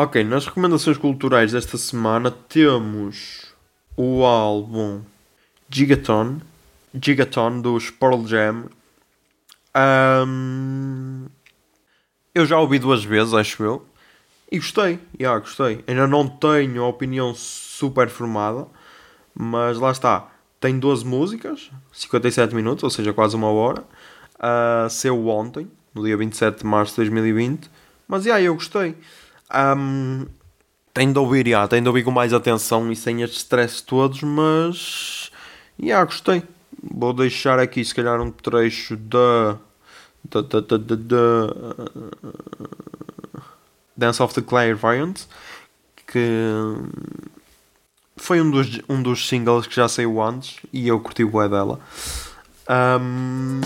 Ok, 0.00 0.22
nas 0.22 0.46
recomendações 0.46 0.96
culturais 0.96 1.50
desta 1.50 1.76
semana 1.76 2.30
temos 2.30 3.52
o 3.96 4.24
álbum 4.24 5.00
Gigaton, 5.68 6.38
Gigaton 6.94 7.60
dos 7.60 7.90
Pearl 7.90 8.24
Jam. 8.24 8.66
Um, 9.76 11.26
eu 12.32 12.46
já 12.46 12.60
ouvi 12.60 12.78
duas 12.78 13.02
vezes, 13.02 13.34
acho 13.34 13.60
eu. 13.64 13.84
E 14.52 14.58
gostei, 14.58 15.00
yeah, 15.20 15.36
gostei. 15.40 15.82
Ainda 15.88 16.06
não 16.06 16.28
tenho 16.28 16.84
a 16.84 16.86
opinião 16.86 17.34
super 17.34 18.08
formada, 18.08 18.68
mas 19.34 19.78
lá 19.78 19.90
está. 19.90 20.30
Tem 20.60 20.78
12 20.78 21.04
músicas, 21.04 21.72
57 21.92 22.54
minutos, 22.54 22.84
ou 22.84 22.90
seja, 22.90 23.12
quase 23.12 23.34
uma 23.34 23.50
hora. 23.50 23.82
Uh, 24.36 24.88
saiu 24.88 25.26
ontem, 25.26 25.68
no 25.92 26.04
dia 26.04 26.16
27 26.16 26.60
de 26.60 26.66
março 26.66 26.92
de 26.92 26.98
2020. 26.98 27.68
Mas 28.06 28.26
yeah, 28.26 28.40
eu 28.40 28.54
gostei. 28.54 28.94
Um, 29.54 30.26
tenho 30.92 31.12
de 31.12 31.18
ouvir, 31.18 31.46
tenho 31.68 31.82
de 31.82 31.88
ouvir 31.88 32.02
com 32.04 32.10
mais 32.10 32.32
atenção 32.32 32.90
e 32.90 32.96
sem 32.96 33.22
estes 33.22 33.40
stress 33.40 33.82
todos, 33.82 34.22
mas 34.22 35.30
yeah, 35.80 36.04
gostei. 36.04 36.42
Vou 36.82 37.12
deixar 37.12 37.58
aqui 37.58 37.84
se 37.84 37.94
calhar 37.94 38.20
um 38.20 38.30
trecho 38.30 38.96
da. 38.96 39.58
da, 40.24 40.40
da, 40.42 40.60
da, 40.60 40.76
da, 40.76 40.96
da 40.96 41.54
Dance 43.96 44.22
of 44.22 44.32
the 44.34 44.42
Clairvoyant, 44.42 45.26
que 46.06 46.22
foi 48.16 48.40
um 48.40 48.50
dos, 48.50 48.80
um 48.88 49.02
dos 49.02 49.28
singles 49.28 49.66
que 49.66 49.74
já 49.74 49.88
saiu 49.88 50.22
antes 50.22 50.58
e 50.72 50.86
eu 50.86 51.00
curti 51.00 51.24
o 51.24 51.30
bué 51.30 51.48
dela. 51.48 51.80
Um... 52.68 53.60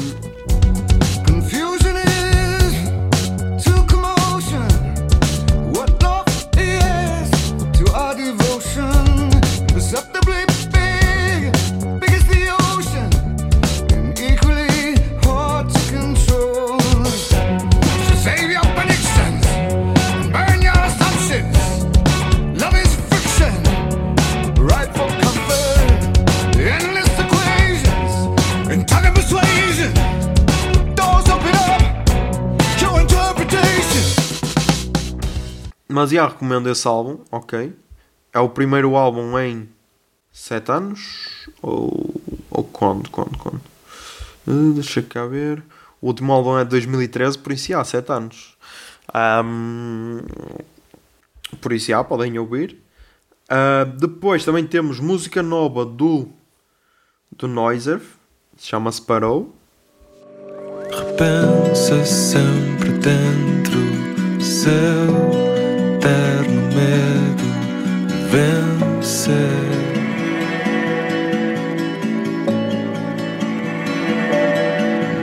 Mas 35.92 36.10
já 36.10 36.26
recomendo 36.26 36.70
esse 36.70 36.88
álbum, 36.88 37.18
ok. 37.30 37.70
É 38.32 38.40
o 38.40 38.48
primeiro 38.48 38.96
álbum 38.96 39.38
em 39.38 39.68
7 40.32 40.72
anos? 40.72 41.48
Ou, 41.60 42.14
ou 42.50 42.64
quando? 42.64 43.10
Quando? 43.10 43.36
Quando? 43.36 43.60
Uh, 44.46 44.72
deixa 44.72 45.02
cá 45.02 45.26
ver. 45.26 45.62
O 46.00 46.06
último 46.06 46.32
álbum 46.32 46.58
é 46.58 46.64
de 46.64 46.70
2013, 46.70 47.38
por 47.38 47.52
isso 47.52 47.76
há 47.76 47.84
7 47.84 48.10
anos. 48.10 48.56
Um, 49.44 50.20
por 51.60 51.74
isso 51.74 51.88
já, 51.88 52.02
podem 52.02 52.38
ouvir. 52.38 52.82
Uh, 53.50 53.84
depois 53.98 54.46
também 54.46 54.66
temos 54.66 54.98
música 54.98 55.42
nova 55.42 55.84
do, 55.84 56.26
do 57.36 57.46
Noiser, 57.46 58.00
chama-se 58.56 59.02
Parou. 59.02 59.54
Repensa 60.90 62.02
sempre 62.06 62.92
dentro 62.92 64.42
seu 64.42 65.51
eterno 66.02 66.62
medo 66.74 67.44
vencer. 68.28 69.38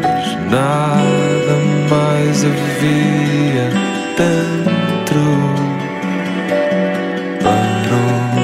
Mas 0.01 0.51
nada 0.51 1.55
mais 1.89 2.45
havia 2.45 3.69
dentro. 4.15 5.19
Parou. 7.43 8.39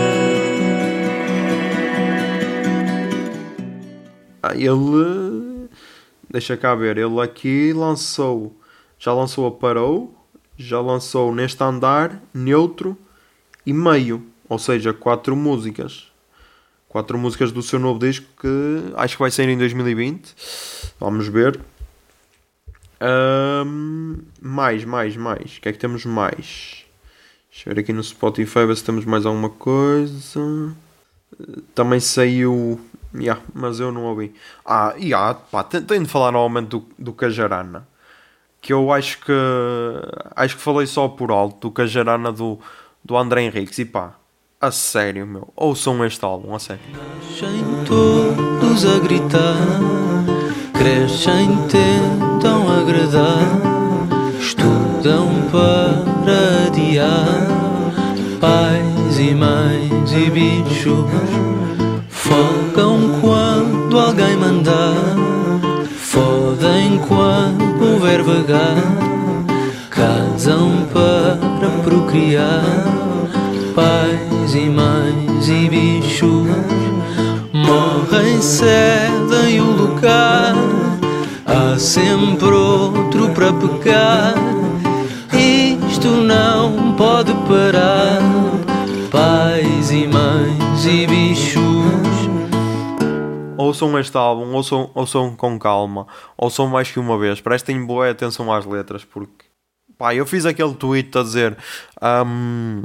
Ah, 4.43 4.53
ele. 4.55 5.69
Deixa 6.29 6.57
cá 6.57 6.75
ver, 6.75 6.97
ele 6.97 7.21
aqui 7.21 7.71
lançou. 7.71 8.59
Já 8.99 9.13
lançou 9.13 9.47
a 9.47 9.51
Parou 9.51 10.24
já 10.57 10.79
lançou 10.79 11.33
neste 11.33 11.61
andar, 11.63 12.21
neutro 12.33 12.97
e 13.65 13.73
meio, 13.73 14.25
ou 14.47 14.59
seja, 14.59 14.93
quatro 14.93 15.35
músicas. 15.35 16.11
Quatro 16.87 17.17
músicas 17.17 17.51
do 17.51 17.61
seu 17.61 17.77
novo 17.77 17.99
disco 17.99 18.25
que 18.39 18.93
acho 18.95 19.15
que 19.15 19.21
vai 19.21 19.31
sair 19.31 19.49
em 19.49 19.57
2020. 19.57 20.33
Vamos 20.99 21.27
ver. 21.27 21.59
Um, 23.01 24.19
mais, 24.41 24.85
mais, 24.85 25.17
mais. 25.17 25.57
O 25.57 25.61
que 25.61 25.69
é 25.69 25.73
que 25.73 25.77
temos 25.77 26.05
mais? 26.05 26.85
Deixa 27.51 27.69
eu 27.69 27.75
ver 27.75 27.81
aqui 27.81 27.91
no 27.91 28.01
Spotify 28.01 28.65
ver 28.65 28.77
se 28.77 28.83
temos 28.83 29.03
mais 29.03 29.25
alguma 29.25 29.49
coisa. 29.49 30.73
Também 31.73 31.99
saiu. 31.99 32.79
Yeah, 33.13 33.41
mas 33.53 33.79
eu 33.79 33.91
não 33.91 34.05
ouvi. 34.05 34.33
Ah, 34.65 34.93
yeah, 34.97 35.33
pá, 35.33 35.63
tenho 35.63 36.03
de 36.03 36.09
falar 36.09 36.31
novamente 36.31 36.69
do, 36.69 36.85
do 36.97 37.13
Cajarana 37.13 37.87
que 38.65 38.73
eu 38.73 38.91
acho 38.91 39.19
que 39.19 39.31
acho 40.35 40.55
que 40.55 40.61
falei 40.63 40.87
só 40.87 41.07
por 41.07 41.29
alto 41.29 41.67
do 41.67 41.71
Cajarana 41.71 42.31
do, 42.31 42.57
do 43.03 43.15
André 43.15 43.43
Henriques. 43.43 43.77
E 43.77 43.85
pá, 43.85 44.15
a 44.59 44.71
sério 44.71 45.27
meu, 45.27 45.53
ouçam 45.55 46.03
este 46.03 46.25
álbum, 46.25 46.55
a 46.55 46.57
sério. 46.57 46.81
Crescem 46.91 47.63
todos 47.85 48.85
a 48.87 48.97
gritar, 48.97 49.55
crescem, 50.73 51.55
tentam 51.67 52.67
agradar, 52.67 53.37
estudam 54.39 55.27
para 55.51 56.65
adiar, 56.65 57.47
pais 58.41 59.19
e 59.19 59.35
mães 59.35 60.11
e 60.11 60.31
bichos, 60.31 61.05
focam 62.09 63.21
quando 63.21 63.99
alguém 63.99 64.35
mandar 64.35 65.24
fodem 66.15 66.97
quando 67.09 67.91
houver 67.91 68.23
vagar, 68.23 68.77
casam 69.89 70.87
para 70.93 71.69
procriar, 71.83 72.63
pais 73.75 74.55
e 74.55 74.69
mães 74.69 75.49
e 75.49 75.67
bichos 75.67 76.47
morrem, 77.51 78.41
cedem 78.41 79.59
o 79.59 79.71
lugar 79.71 80.55
há 81.45 81.77
sempre 81.77 82.47
outro 82.47 83.29
para 83.31 83.51
pecar. 83.51 84.35
Isto 85.91 86.07
não 86.07 86.93
pode 86.93 87.33
parar. 87.47 88.21
Pais 89.11 89.91
e 89.91 90.07
mães 90.07 90.85
e 90.85 91.07
bichos. 91.07 91.54
Ouçam 93.65 93.97
este 93.97 94.15
álbum, 94.15 94.53
ouçam, 94.53 94.91
ouçam 94.93 95.35
com 95.35 95.57
calma, 95.57 96.05
ouçam 96.37 96.67
mais 96.67 96.91
que 96.91 96.99
uma 96.99 97.17
vez, 97.17 97.41
prestem 97.41 97.83
boa 97.83 98.11
atenção 98.11 98.53
às 98.53 98.63
letras, 98.63 99.03
porque 99.03 99.45
pá, 99.97 100.13
eu 100.13 100.23
fiz 100.23 100.45
aquele 100.45 100.75
tweet 100.75 101.17
a 101.17 101.23
dizer 101.23 101.57
um, 101.99 102.83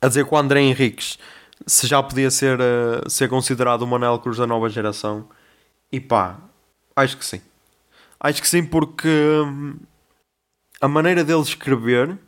a 0.00 0.08
dizer 0.08 0.24
que 0.26 0.34
o 0.34 0.38
André 0.38 0.62
Henriques 0.62 1.18
se 1.66 1.86
já 1.86 2.02
podia 2.02 2.30
ser, 2.30 2.58
uh, 2.58 3.10
ser 3.10 3.28
considerado 3.28 3.82
o 3.82 3.86
Manel 3.86 4.18
Cruz 4.20 4.38
da 4.38 4.46
nova 4.46 4.70
geração, 4.70 5.28
e 5.92 6.00
pá, 6.00 6.38
acho 6.96 7.18
que 7.18 7.24
sim. 7.26 7.42
Acho 8.18 8.40
que 8.40 8.48
sim, 8.48 8.64
porque 8.64 9.06
hum, 9.08 9.76
a 10.80 10.88
maneira 10.88 11.22
dele 11.22 11.42
escrever, 11.42 12.18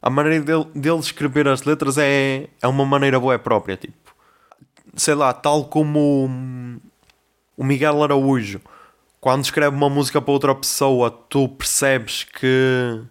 a 0.00 0.08
maneira 0.08 0.42
dele, 0.42 0.64
dele 0.74 1.00
escrever 1.00 1.46
as 1.46 1.64
letras 1.64 1.98
é, 1.98 2.48
é 2.62 2.66
uma 2.66 2.86
maneira 2.86 3.20
boa 3.20 3.38
própria, 3.38 3.76
tipo. 3.76 4.14
Sei 4.96 5.14
lá, 5.14 5.32
tal 5.34 5.66
como 5.66 6.26
hum, 6.26 6.80
o 7.56 7.64
Miguel 7.64 8.02
Araújo, 8.02 8.60
quando 9.20 9.44
escreve 9.44 9.76
uma 9.76 9.88
música 9.88 10.20
para 10.20 10.32
outra 10.32 10.54
pessoa, 10.54 11.10
tu 11.10 11.48
percebes 11.48 12.24
que, 12.24 13.02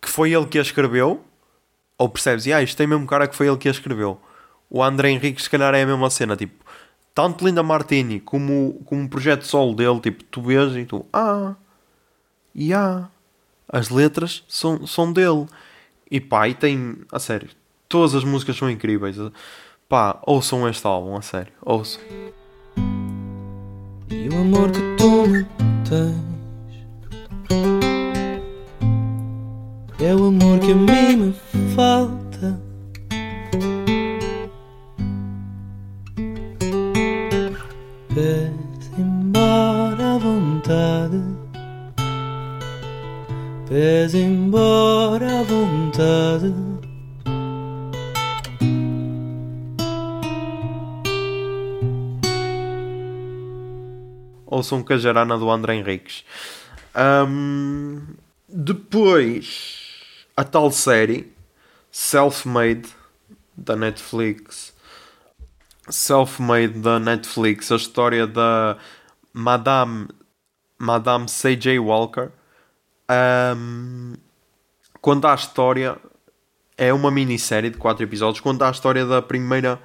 que 0.00 0.08
foi 0.08 0.32
ele 0.32 0.46
que 0.46 0.58
a 0.58 0.62
escreveu, 0.62 1.24
ou 1.98 2.08
percebes, 2.08 2.46
ah, 2.48 2.62
isto 2.62 2.76
tem 2.76 2.86
mesmo 2.86 3.06
cara 3.06 3.28
que 3.28 3.36
foi 3.36 3.46
ele 3.46 3.56
que 3.58 3.68
a 3.68 3.70
escreveu. 3.70 4.20
O 4.70 4.82
André 4.82 5.10
Henrique, 5.10 5.42
se 5.42 5.50
calhar, 5.50 5.74
é 5.74 5.82
a 5.82 5.86
mesma 5.86 6.10
cena, 6.10 6.36
tipo, 6.36 6.64
tanto 7.14 7.44
Linda 7.44 7.62
Martini 7.62 8.18
como, 8.18 8.82
como 8.84 9.04
o 9.04 9.08
projeto 9.08 9.46
solo 9.46 9.74
dele, 9.74 10.00
tipo, 10.00 10.24
tu 10.24 10.42
vês 10.42 10.74
e 10.74 10.84
tu, 10.84 11.04
ah, 11.12 11.54
e 12.54 12.70
yeah, 12.70 13.10
as 13.68 13.88
letras 13.88 14.44
são, 14.48 14.86
são 14.86 15.12
dele. 15.12 15.46
E 16.10 16.20
pá, 16.20 16.48
e 16.48 16.54
tem, 16.54 16.98
a 17.10 17.18
sério, 17.18 17.50
todas 17.88 18.14
as 18.14 18.24
músicas 18.24 18.56
são 18.56 18.70
incríveis. 18.70 19.16
Pá, 19.88 20.18
ouçam 20.22 20.68
este 20.68 20.86
álbum, 20.86 21.16
a 21.16 21.22
sério, 21.22 21.52
ouçam. 21.60 22.00
E 24.14 24.28
o 24.28 24.38
amor 24.38 24.70
que 24.70 24.80
tu 24.96 25.26
me 25.26 25.44
tens. 25.88 26.34
É 30.00 30.14
o 30.14 30.26
amor 30.26 30.60
que 30.60 30.70
a 30.70 30.74
mim 30.76 31.16
me 31.16 31.34
falta. 31.74 32.60
Pede 38.14 38.90
embora 38.96 40.14
a 40.14 40.18
vontade. 40.18 41.20
Pede 43.68 44.18
embora 44.18 45.40
a 45.40 45.42
vontade 45.42 46.73
ouçam 54.54 54.82
Cajarana 54.82 55.36
do 55.36 55.50
André 55.50 55.74
Henriques. 55.74 56.24
Um, 56.94 58.02
depois, 58.48 60.26
a 60.36 60.44
tal 60.44 60.70
série 60.70 61.32
Self-Made 61.90 62.88
da 63.56 63.74
Netflix. 63.74 64.72
Self-Made 65.88 66.78
da 66.78 66.98
Netflix, 66.98 67.70
a 67.72 67.76
história 67.76 68.26
da 68.26 68.78
Madame, 69.32 70.08
Madame 70.78 71.28
C.J. 71.28 71.78
Walker. 71.80 72.30
Um, 73.56 74.14
conta 75.00 75.32
a 75.32 75.34
história, 75.34 75.96
é 76.78 76.92
uma 76.92 77.10
minissérie 77.10 77.70
de 77.70 77.76
4 77.76 78.04
episódios. 78.04 78.40
Conta 78.40 78.68
a 78.68 78.70
história 78.70 79.04
da 79.04 79.20
primeira 79.20 79.80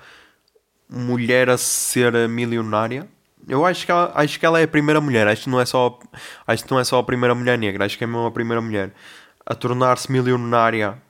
mulher 0.87 1.49
a 1.49 1.57
ser 1.57 2.29
milionária 2.29 3.07
eu 3.49 3.65
acho 3.65 3.85
que, 3.85 3.91
ela, 3.91 4.11
acho 4.15 4.39
que 4.39 4.45
ela 4.45 4.59
é 4.59 4.63
a 4.63 4.67
primeira 4.67 5.01
mulher. 5.01 5.27
Acho 5.27 5.43
que, 5.43 5.49
não 5.49 5.59
é 5.59 5.65
só, 5.65 5.99
acho 6.45 6.63
que 6.63 6.71
não 6.71 6.79
é 6.79 6.83
só 6.83 6.99
a 6.99 7.03
primeira 7.03 7.33
mulher 7.33 7.57
negra. 7.57 7.85
Acho 7.85 7.97
que 7.97 8.03
é 8.03 8.07
mesmo 8.07 8.25
a 8.25 8.31
primeira 8.31 8.61
mulher 8.61 8.93
a 9.45 9.55
tornar-se 9.55 10.11
milionária 10.11 11.01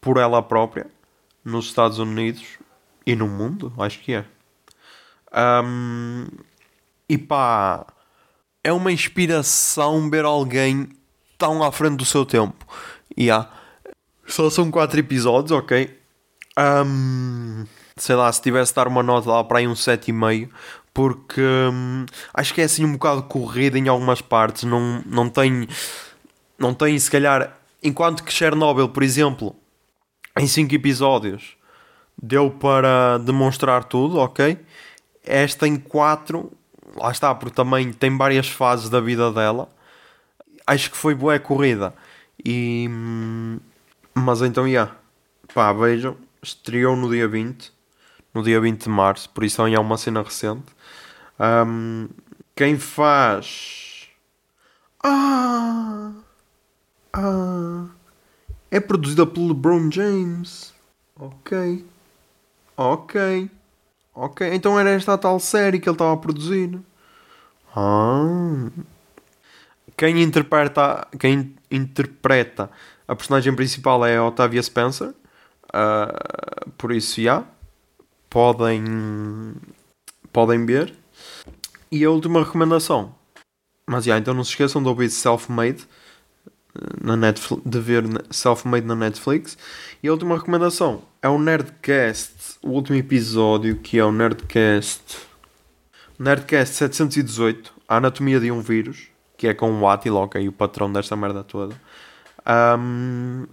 por 0.00 0.16
ela 0.16 0.42
própria 0.42 0.86
nos 1.44 1.66
Estados 1.66 1.98
Unidos 1.98 2.58
e 3.06 3.14
no 3.14 3.28
mundo. 3.28 3.72
Acho 3.78 4.00
que 4.00 4.14
é. 4.14 4.24
Um, 5.64 6.26
e 7.08 7.16
pá, 7.16 7.86
é 8.62 8.72
uma 8.72 8.90
inspiração 8.90 10.10
ver 10.10 10.24
alguém 10.24 10.88
tão 11.38 11.62
à 11.62 11.70
frente 11.70 11.96
do 11.96 12.04
seu 12.04 12.26
tempo. 12.26 12.66
E 13.16 13.24
yeah. 13.24 13.50
Só 14.26 14.48
são 14.50 14.70
quatro 14.70 14.98
episódios, 14.98 15.52
ok? 15.52 16.00
Um, 16.58 17.64
sei 17.96 18.14
lá, 18.16 18.32
se 18.32 18.40
tivesse 18.40 18.72
de 18.72 18.76
dar 18.76 18.88
uma 18.88 19.02
nota 19.02 19.28
lá 19.28 19.44
para 19.44 19.58
aí 19.58 19.68
um 19.68 19.74
7,5, 19.74 20.48
porque 20.94 21.42
hum, 21.42 22.06
acho 22.32 22.54
que 22.54 22.60
é 22.60 22.64
assim 22.64 22.84
um 22.84 22.92
bocado 22.92 23.24
corrida 23.24 23.78
em 23.78 23.88
algumas 23.88 24.22
partes, 24.22 24.62
não, 24.62 25.02
não 25.04 25.28
tem 25.28 25.68
não 26.58 26.72
tem 26.72 26.98
se 26.98 27.10
calhar, 27.10 27.58
enquanto 27.82 28.22
que 28.22 28.32
Chernobyl, 28.32 28.88
por 28.88 29.02
exemplo, 29.02 29.54
em 30.38 30.46
5 30.46 30.74
episódios 30.74 31.56
deu 32.20 32.50
para 32.50 33.18
demonstrar 33.18 33.84
tudo, 33.84 34.18
ok? 34.18 34.58
Esta 35.24 35.66
em 35.66 35.76
4, 35.76 36.50
lá 36.96 37.10
está, 37.10 37.34
porque 37.34 37.54
também 37.54 37.92
tem 37.92 38.16
várias 38.16 38.48
fases 38.48 38.88
da 38.88 39.00
vida 39.00 39.32
dela. 39.32 39.68
Acho 40.66 40.90
que 40.90 40.96
foi 40.96 41.14
boa 41.14 41.38
corrida. 41.40 41.92
E 42.44 42.86
hum, 42.88 43.58
mas 44.14 44.42
então, 44.42 44.66
yeah. 44.66 44.94
pá, 45.52 45.72
vejam, 45.72 46.16
estreou 46.42 46.94
no 46.94 47.10
dia 47.10 47.26
20, 47.26 47.72
no 48.32 48.42
dia 48.42 48.60
20 48.60 48.84
de 48.84 48.88
março, 48.88 49.28
por 49.30 49.44
isso 49.44 49.60
é 49.66 49.78
uma 49.78 49.98
cena 49.98 50.22
recente. 50.22 50.73
Um, 51.38 52.08
quem 52.54 52.78
faz. 52.78 54.08
Ah! 55.02 56.12
Ah! 57.12 57.86
É 58.70 58.80
produzida 58.80 59.26
pelo 59.26 59.48
LeBron 59.48 59.90
James. 59.90 60.72
Ok. 61.18 61.84
Ok. 62.76 63.50
Ok. 64.14 64.54
Então 64.54 64.78
era 64.78 64.90
esta 64.90 65.18
tal 65.18 65.38
série 65.38 65.78
que 65.78 65.88
ele 65.88 65.94
estava 65.94 66.12
a 66.12 66.16
produzir. 66.16 66.78
Ah! 67.74 68.70
Quem 69.96 70.22
interpreta, 70.22 71.06
quem 71.18 71.54
interpreta 71.70 72.70
a 73.06 73.14
personagem 73.14 73.54
principal 73.54 74.04
é 74.04 74.20
Octavia 74.20 74.62
Spencer. 74.62 75.14
Uh, 75.68 76.70
por 76.78 76.92
isso, 76.92 77.20
já. 77.20 77.22
Yeah, 77.22 77.48
podem, 78.30 79.54
podem 80.32 80.64
ver. 80.66 81.03
E 81.90 82.04
a 82.04 82.10
última 82.10 82.42
recomendação. 82.42 83.14
Mas 83.86 84.04
já, 84.04 84.18
então 84.18 84.34
não 84.34 84.44
se 84.44 84.50
esqueçam 84.50 84.82
de 84.82 84.88
ouvir 84.88 85.10
Self-Made 85.10 85.86
na 87.00 87.16
Netflix, 87.16 87.62
de 87.64 87.80
ver 87.80 88.04
Self-Made 88.30 88.86
na 88.86 88.94
Netflix. 88.94 89.56
E 90.02 90.08
a 90.08 90.12
última 90.12 90.36
recomendação 90.36 91.02
é 91.22 91.28
o 91.28 91.38
Nerdcast, 91.38 92.58
o 92.62 92.70
último 92.70 92.96
episódio 92.96 93.76
que 93.76 93.98
é 93.98 94.04
o 94.04 94.12
Nerdcast. 94.12 95.18
Nerdcast 96.18 96.74
718, 96.76 97.72
a 97.88 97.96
anatomia 97.96 98.40
de 98.40 98.50
um 98.50 98.60
vírus, 98.60 99.08
que 99.36 99.48
é 99.48 99.54
com 99.54 99.70
o 99.80 99.88
Attila, 99.88 100.20
ok, 100.20 100.46
o 100.48 100.52
patrão 100.52 100.92
desta 100.92 101.16
merda 101.16 101.42
toda. 101.42 101.74
Um, 102.78 103.46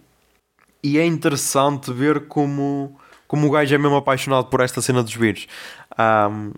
e 0.83 0.97
é 0.97 1.05
interessante 1.05 1.91
ver 1.91 2.27
como, 2.27 2.99
como 3.27 3.47
o 3.47 3.51
gajo 3.51 3.73
é 3.73 3.77
mesmo 3.77 3.95
apaixonado 3.95 4.45
por 4.45 4.61
esta 4.61 4.81
cena 4.81 5.01
dos 5.01 5.15
vírus. 5.15 5.47
Um, 5.97 6.53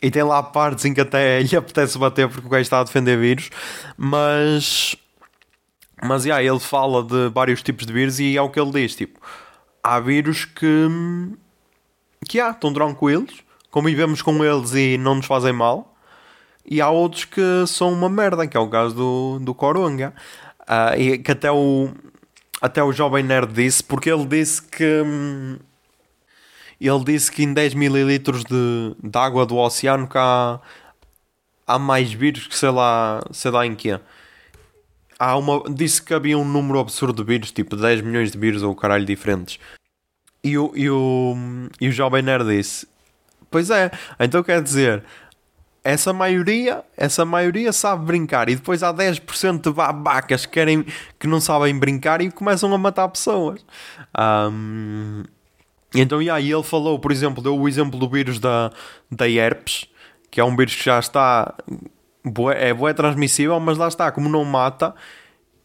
e 0.00 0.10
tem 0.10 0.22
lá 0.22 0.42
partes 0.42 0.84
em 0.84 0.94
que 0.94 1.00
até 1.00 1.40
lhe 1.42 1.56
apetece 1.56 1.98
bater 1.98 2.28
porque 2.28 2.46
o 2.46 2.50
gajo 2.50 2.62
está 2.62 2.80
a 2.80 2.84
defender 2.84 3.18
vírus, 3.18 3.50
mas. 3.96 4.96
Mas 6.00 6.24
yeah, 6.24 6.42
ele 6.44 6.60
fala 6.60 7.02
de 7.02 7.28
vários 7.30 7.60
tipos 7.60 7.84
de 7.84 7.92
vírus 7.92 8.20
e 8.20 8.36
é 8.36 8.42
o 8.42 8.48
que 8.48 8.60
ele 8.60 8.70
diz: 8.70 8.94
tipo, 8.94 9.20
há 9.82 9.98
vírus 9.98 10.44
que. 10.44 10.88
que 12.28 12.40
há, 12.40 12.50
estão 12.50 12.72
tranquilos, 12.72 13.42
convivemos 13.70 14.22
com 14.22 14.44
eles 14.44 14.74
e 14.74 14.96
não 14.96 15.16
nos 15.16 15.26
fazem 15.26 15.52
mal, 15.52 15.96
e 16.64 16.80
há 16.80 16.88
outros 16.88 17.24
que 17.24 17.66
são 17.66 17.92
uma 17.92 18.08
merda, 18.08 18.46
que 18.46 18.56
é 18.56 18.60
o 18.60 18.68
caso 18.68 18.94
do, 18.94 19.38
do 19.40 19.54
Coronga. 19.54 20.14
Uh, 20.60 21.00
e 21.00 21.18
que 21.18 21.32
até 21.32 21.50
o, 21.50 21.88
até 22.60 22.82
o 22.82 22.92
jovem 22.92 23.24
nerd 23.24 23.52
disse, 23.52 23.82
porque 23.82 24.10
ele 24.10 24.26
disse 24.26 24.62
que. 24.62 25.02
Hum, 25.04 25.58
ele 26.86 27.04
disse 27.04 27.32
que 27.32 27.42
em 27.42 27.52
10 27.52 27.74
ml 27.74 28.18
de, 28.18 28.96
de 29.02 29.18
água 29.18 29.44
do 29.44 29.56
oceano 29.56 30.06
cá 30.06 30.60
há, 31.66 31.74
há 31.74 31.78
mais 31.78 32.12
vírus 32.12 32.46
que 32.46 32.56
sei 32.56 32.70
lá, 32.70 33.20
sei 33.32 33.50
lá 33.50 33.66
em 33.66 33.74
que 33.74 33.98
há 35.18 35.36
uma, 35.36 35.62
disse 35.68 36.00
que 36.00 36.14
havia 36.14 36.38
um 36.38 36.44
número 36.44 36.78
absurdo 36.78 37.22
de 37.22 37.26
vírus, 37.26 37.50
tipo 37.50 37.74
10 37.74 38.02
milhões 38.02 38.30
de 38.30 38.38
vírus 38.38 38.62
ou 38.62 38.74
caralho 38.74 39.04
diferentes. 39.04 39.58
E 40.44 40.56
o, 40.56 40.72
e 40.74 40.88
o, 40.88 41.34
e 41.80 41.88
o 41.88 41.92
Jovem 41.92 42.22
Nerd 42.22 42.46
disse: 42.46 42.86
Pois 43.50 43.70
é, 43.70 43.90
então 44.20 44.42
quer 44.42 44.62
dizer, 44.62 45.02
essa 45.82 46.12
maioria, 46.12 46.84
essa 46.96 47.24
maioria 47.24 47.72
sabe 47.72 48.04
brincar 48.04 48.48
e 48.48 48.54
depois 48.54 48.82
há 48.82 48.94
10% 48.94 49.62
de 49.62 49.72
babacas 49.72 50.46
que, 50.46 50.52
querem, 50.52 50.86
que 51.18 51.26
não 51.26 51.40
sabem 51.40 51.76
brincar 51.76 52.20
e 52.20 52.30
começam 52.30 52.72
a 52.72 52.78
matar 52.78 53.08
pessoas. 53.08 53.64
Um, 54.16 55.24
então, 56.00 56.20
yeah, 56.20 56.40
e 56.40 56.52
ele 56.52 56.62
falou, 56.62 56.98
por 56.98 57.10
exemplo, 57.10 57.42
deu 57.42 57.58
o 57.58 57.68
exemplo 57.68 57.98
do 57.98 58.08
vírus 58.08 58.38
da, 58.38 58.70
da 59.10 59.28
herpes, 59.28 59.86
que 60.30 60.40
é 60.40 60.44
um 60.44 60.54
vírus 60.56 60.74
que 60.74 60.84
já 60.84 60.98
está, 60.98 61.54
bué, 62.24 62.68
é 62.68 62.74
bué 62.74 62.92
transmissível, 62.92 63.58
mas 63.60 63.78
lá 63.78 63.88
está, 63.88 64.10
como 64.12 64.28
não 64.28 64.44
mata, 64.44 64.94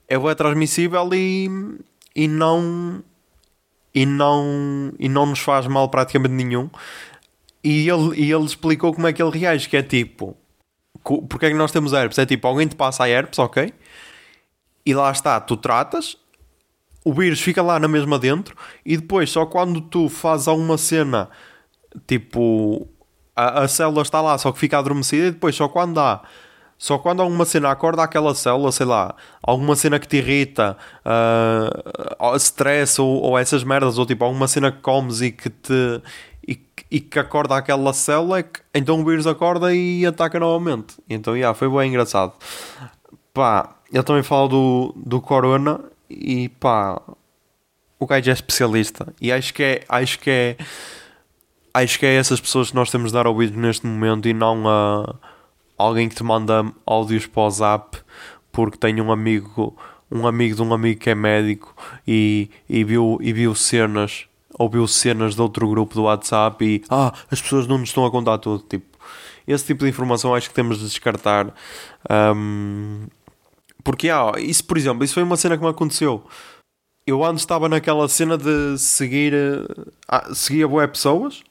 é 0.07 0.17
bué 0.17 0.33
transmissível 0.35 1.09
e, 1.13 1.49
e 2.15 2.27
não 2.27 3.03
e 3.93 4.05
não 4.05 4.93
e 4.97 5.07
não 5.07 5.25
nos 5.25 5.39
faz 5.39 5.67
mal 5.67 5.89
praticamente 5.89 6.33
nenhum. 6.33 6.69
E 7.63 7.87
ele, 7.89 8.19
e 8.19 8.31
ele 8.31 8.43
explicou 8.43 8.93
como 8.93 9.07
é 9.07 9.13
que 9.13 9.21
ele 9.21 9.37
reage, 9.37 9.69
que 9.69 9.77
é 9.77 9.83
tipo, 9.83 10.35
porque 11.29 11.45
é 11.45 11.49
que 11.49 11.55
nós 11.55 11.71
temos 11.71 11.93
herpes? 11.93 12.17
É 12.17 12.25
tipo, 12.25 12.47
alguém 12.47 12.67
te 12.67 12.75
passa 12.75 13.03
a 13.03 13.09
herpes, 13.09 13.39
ok? 13.39 13.73
E 14.85 14.93
lá 14.93 15.11
está, 15.11 15.39
tu 15.39 15.55
tratas, 15.55 16.17
o 17.03 17.13
vírus 17.13 17.41
fica 17.41 17.61
lá 17.61 17.79
na 17.79 17.87
mesma 17.87 18.17
dentro, 18.17 18.55
e 18.85 18.97
depois 18.97 19.29
só 19.29 19.45
quando 19.45 19.81
tu 19.81 20.09
fazes 20.09 20.47
alguma 20.47 20.77
cena, 20.77 21.29
tipo, 22.07 22.87
a, 23.35 23.63
a 23.63 23.67
célula 23.67 24.01
está 24.01 24.21
lá, 24.21 24.37
só 24.37 24.51
que 24.51 24.59
fica 24.59 24.77
adormecida, 24.77 25.27
e 25.27 25.31
depois 25.31 25.55
só 25.55 25.67
quando 25.67 25.99
há 25.99 26.21
só 26.77 26.97
quando 26.97 27.21
alguma 27.21 27.45
cena 27.45 27.71
acorda 27.71 28.03
aquela 28.03 28.35
célula, 28.35 28.69
sei 28.69 28.85
lá, 28.85 29.15
alguma 29.41 29.73
cena 29.73 29.99
que 29.99 30.07
te 30.07 30.17
irrita, 30.17 30.77
uh, 31.05 32.35
stress 32.35 32.99
ou, 32.99 33.21
ou, 33.21 33.37
essas 33.37 33.63
merdas, 33.63 33.97
ou 33.97 34.05
tipo 34.05 34.25
alguma 34.25 34.49
cena 34.49 34.69
que 34.69 34.81
comes 34.81 35.21
e 35.21 35.31
que 35.31 35.49
te 35.49 36.01
e, 36.45 36.59
e 36.91 36.99
que 36.99 37.17
acorda 37.17 37.55
aquela 37.55 37.93
célula, 37.93 38.39
é 38.39 38.43
que, 38.43 38.59
então 38.73 38.99
o 38.99 39.05
vírus 39.05 39.25
acorda 39.25 39.73
e 39.73 40.05
ataca 40.05 40.37
novamente. 40.37 40.95
Então, 41.09 41.37
yeah, 41.37 41.57
foi 41.57 41.69
bem 41.69 41.89
engraçado. 41.89 42.33
Pá, 43.33 43.75
eu 43.93 44.03
também 44.03 44.23
falo 44.23 44.49
do, 44.49 44.93
do 44.97 45.21
Corona 45.21 45.79
e 46.19 46.49
pá, 46.49 47.01
o 47.99 48.05
gajo 48.05 48.29
é 48.29 48.33
especialista 48.33 49.13
e 49.21 49.31
acho 49.31 49.53
que 49.53 49.63
é, 49.63 49.83
acho 49.87 50.19
que 50.19 50.29
é, 50.29 50.57
acho 51.73 51.99
que 51.99 52.05
é 52.05 52.15
essas 52.15 52.39
pessoas 52.39 52.69
que 52.69 52.75
nós 52.75 52.91
temos 52.91 53.11
de 53.11 53.13
dar 53.13 53.27
ouvido 53.27 53.57
neste 53.59 53.85
momento 53.85 54.27
e 54.27 54.33
não 54.33 54.67
a 54.67 55.15
alguém 55.77 56.07
que 56.09 56.15
te 56.15 56.23
manda 56.23 56.65
áudios 56.85 57.25
para 57.25 57.43
o 57.43 57.49
zap 57.49 57.97
porque 58.51 58.77
tem 58.77 59.01
um 59.01 59.11
amigo, 59.11 59.75
um 60.11 60.27
amigo 60.27 60.55
de 60.55 60.61
um 60.61 60.73
amigo 60.73 60.99
que 60.99 61.09
é 61.09 61.15
médico 61.15 61.75
e, 62.07 62.49
e, 62.69 62.83
viu, 62.83 63.17
e 63.19 63.33
viu 63.33 63.55
cenas, 63.55 64.27
ouviu 64.57 64.87
cenas 64.87 65.35
de 65.35 65.41
outro 65.41 65.67
grupo 65.67 65.95
do 65.95 66.03
WhatsApp 66.03 66.63
e 66.63 66.83
ah, 66.89 67.11
as 67.31 67.41
pessoas 67.41 67.65
não 67.67 67.79
nos 67.79 67.89
estão 67.89 68.05
a 68.05 68.11
contar 68.11 68.37
tudo. 68.37 68.63
Tipo, 68.63 68.85
esse 69.47 69.65
tipo 69.65 69.83
de 69.83 69.89
informação 69.89 70.35
acho 70.35 70.49
que 70.49 70.55
temos 70.55 70.77
de 70.77 70.85
descartar. 70.85 71.53
Um, 72.09 73.07
porque, 73.83 74.09
ah, 74.09 74.31
isso, 74.37 74.63
por 74.65 74.77
exemplo, 74.77 75.03
isso 75.03 75.13
foi 75.13 75.23
uma 75.23 75.37
cena 75.37 75.57
que 75.57 75.63
me 75.63 75.69
aconteceu. 75.69 76.25
Eu 77.05 77.23
antes 77.23 77.43
estava 77.43 77.67
naquela 77.67 78.07
cena 78.07 78.37
de 78.37 78.77
seguir, 78.77 79.33
uh, 79.33 80.33
seguia 80.33 80.67
boé 80.67 80.87
pessoas, 80.87 81.43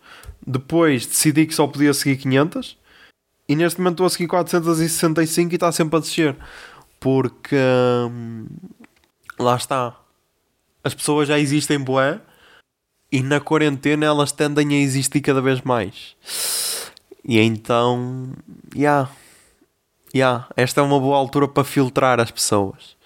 depois 0.47 1.07
decidi 1.07 1.47
que 1.47 1.55
só 1.55 1.67
podia 1.67 1.93
seguir 1.93 2.17
500 2.17 2.79
e 3.49 3.55
neste 3.55 3.79
momento 3.81 3.95
estou 3.95 4.07
a 4.07 4.11
seguir 4.11 4.29
465 4.29 5.53
e 5.53 5.57
está 5.57 5.71
sempre 5.71 5.97
a 5.97 6.01
descer. 6.01 6.37
Porque 6.99 7.57
hum, 8.11 8.47
lá 9.39 9.57
está. 9.57 9.95
As 10.83 10.95
pessoas 10.95 11.29
já 11.29 11.39
existem 11.39 11.79
boé 11.79 12.21
e 13.11 13.23
na 13.23 13.41
quarentena 13.41 14.07
elas 14.07 14.33
tendem 14.33 14.75
a 14.75 14.81
existir 14.81 15.21
cada 15.21 15.43
vez 15.43 15.61
mais. 15.61 16.17
E 17.25 17.39
então, 17.39 18.33
já. 18.75 18.81
Yeah, 18.81 19.11
yeah, 20.15 20.49
esta 20.57 20.81
é 20.81 20.85
uma 20.85 20.99
boa 20.99 21.17
altura 21.17 21.49
para 21.49 21.65
filtrar 21.65 22.21
as 22.21 22.31
pessoas. 22.31 22.97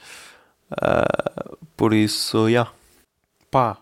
Uh, 0.70 1.57
por 1.76 1.92
isso. 1.94 2.48
Yeah. 2.48 2.70
Pá. 3.50 3.78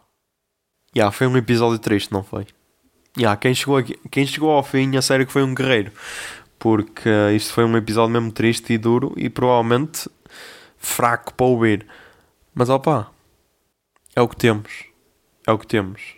Yeah, 0.97 1.11
foi 1.11 1.27
um 1.27 1.37
episódio 1.37 1.79
triste, 1.79 2.12
não 2.12 2.22
foi? 2.22 2.47
Yeah, 3.18 3.37
quem, 3.37 3.55
chegou 3.55 3.77
aqui, 3.77 3.99
quem 4.11 4.27
chegou 4.27 4.51
ao 4.51 4.62
fim, 4.62 4.97
a 4.97 5.03
sério 5.03 5.27
que 5.27 5.33
foi 5.33 5.43
um 5.43 5.55
guerreiro 5.55 5.93
porque 6.64 7.11
isto 7.37 7.53
foi 7.53 7.62
um 7.62 7.77
episódio 7.77 8.11
mesmo 8.11 8.33
triste 8.33 8.72
e 8.72 8.79
duro 8.79 9.12
e 9.18 9.29
provavelmente 9.29 10.09
fraco 10.79 11.35
para 11.35 11.45
ouvir. 11.45 11.87
Mas 12.55 12.70
opá, 12.70 13.11
é 14.16 14.22
o 14.22 14.27
que 14.27 14.37
temos. 14.37 14.87
É 15.47 15.53
o 15.53 15.59
que 15.59 15.66
temos. 15.66 16.14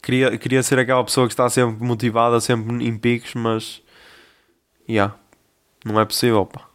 Queria, 0.00 0.38
queria 0.38 0.62
ser 0.62 0.78
aquela 0.78 1.02
pessoa 1.02 1.26
que 1.26 1.32
está 1.32 1.50
sempre 1.50 1.84
motivada, 1.84 2.40
sempre 2.40 2.86
em 2.86 2.96
picos, 2.96 3.34
mas. 3.34 3.82
Yeah, 4.88 5.16
não 5.84 6.00
é 6.00 6.04
possível, 6.04 6.46
pá. 6.46 6.66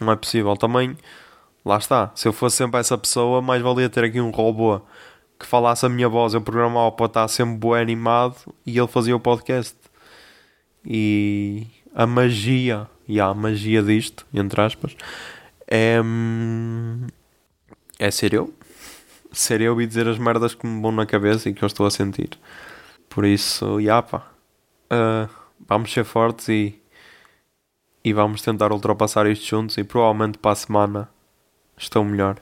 Não 0.00 0.12
é 0.12 0.16
possível. 0.16 0.56
Também, 0.56 0.96
lá 1.64 1.78
está. 1.78 2.10
Se 2.14 2.28
eu 2.28 2.32
fosse 2.32 2.56
sempre 2.56 2.80
essa 2.80 2.96
pessoa, 2.96 3.42
mais 3.42 3.62
valia 3.62 3.88
ter 3.88 4.04
aqui 4.04 4.20
um 4.20 4.30
robô 4.30 4.80
que 5.38 5.46
falasse 5.46 5.86
a 5.86 5.88
minha 5.88 6.08
voz, 6.08 6.34
eu 6.34 6.40
programava 6.40 6.90
para 6.92 7.06
estar 7.06 7.28
sempre 7.28 7.68
bem 7.68 7.80
animado 7.80 8.36
e 8.66 8.76
ele 8.76 8.88
fazia 8.88 9.14
o 9.14 9.20
podcast. 9.20 9.76
E 10.84 11.66
a 11.94 12.06
magia, 12.06 12.88
e 13.06 13.20
a 13.20 13.32
magia 13.34 13.82
disto, 13.82 14.26
entre 14.32 14.60
aspas, 14.60 14.96
é, 15.66 16.00
hum, 16.02 17.06
é 17.98 18.10
ser 18.10 18.34
eu. 18.34 18.52
Ser 19.32 19.60
eu 19.60 19.80
e 19.80 19.86
dizer 19.86 20.08
as 20.08 20.18
merdas 20.18 20.54
que 20.54 20.66
me 20.66 20.80
vão 20.80 20.90
na 20.90 21.06
cabeça 21.06 21.48
e 21.48 21.54
que 21.54 21.62
eu 21.62 21.66
estou 21.66 21.86
a 21.86 21.90
sentir. 21.90 22.30
Por 23.08 23.24
isso, 23.24 23.80
já 23.80 24.02
pá, 24.02 24.26
uh, 24.92 25.28
vamos 25.68 25.92
ser 25.92 26.04
fortes 26.04 26.48
e, 26.48 26.80
e 28.08 28.12
vamos 28.12 28.40
tentar 28.40 28.72
ultrapassar 28.72 29.26
isto 29.26 29.46
juntos 29.46 29.76
e 29.76 29.84
provavelmente 29.84 30.38
para 30.38 30.52
a 30.52 30.54
semana 30.54 31.08
estou 31.76 32.02
melhor. 32.02 32.36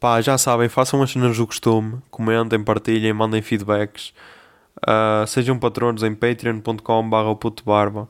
Pá, 0.00 0.20
já 0.20 0.36
sabem, 0.36 0.68
façam 0.68 1.00
as 1.02 1.12
cenas 1.12 1.36
do 1.36 1.46
costume, 1.46 2.02
comentem, 2.10 2.62
partilhem, 2.62 3.12
mandem 3.12 3.40
feedbacks. 3.40 4.12
Uh, 4.78 5.24
sejam 5.28 5.58
patronos 5.58 6.02
em 6.02 6.14
patreon.com.br 6.14 8.06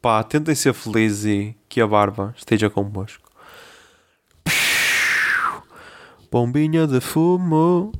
pá, 0.00 0.22
tentem 0.22 0.54
ser 0.54 0.72
felizes 0.72 1.24
e 1.24 1.56
que 1.68 1.80
a 1.80 1.86
barba 1.86 2.32
esteja 2.36 2.70
convosco. 2.70 3.28
Bombinha 6.30 6.86
de 6.86 7.00
fumo. 7.00 7.90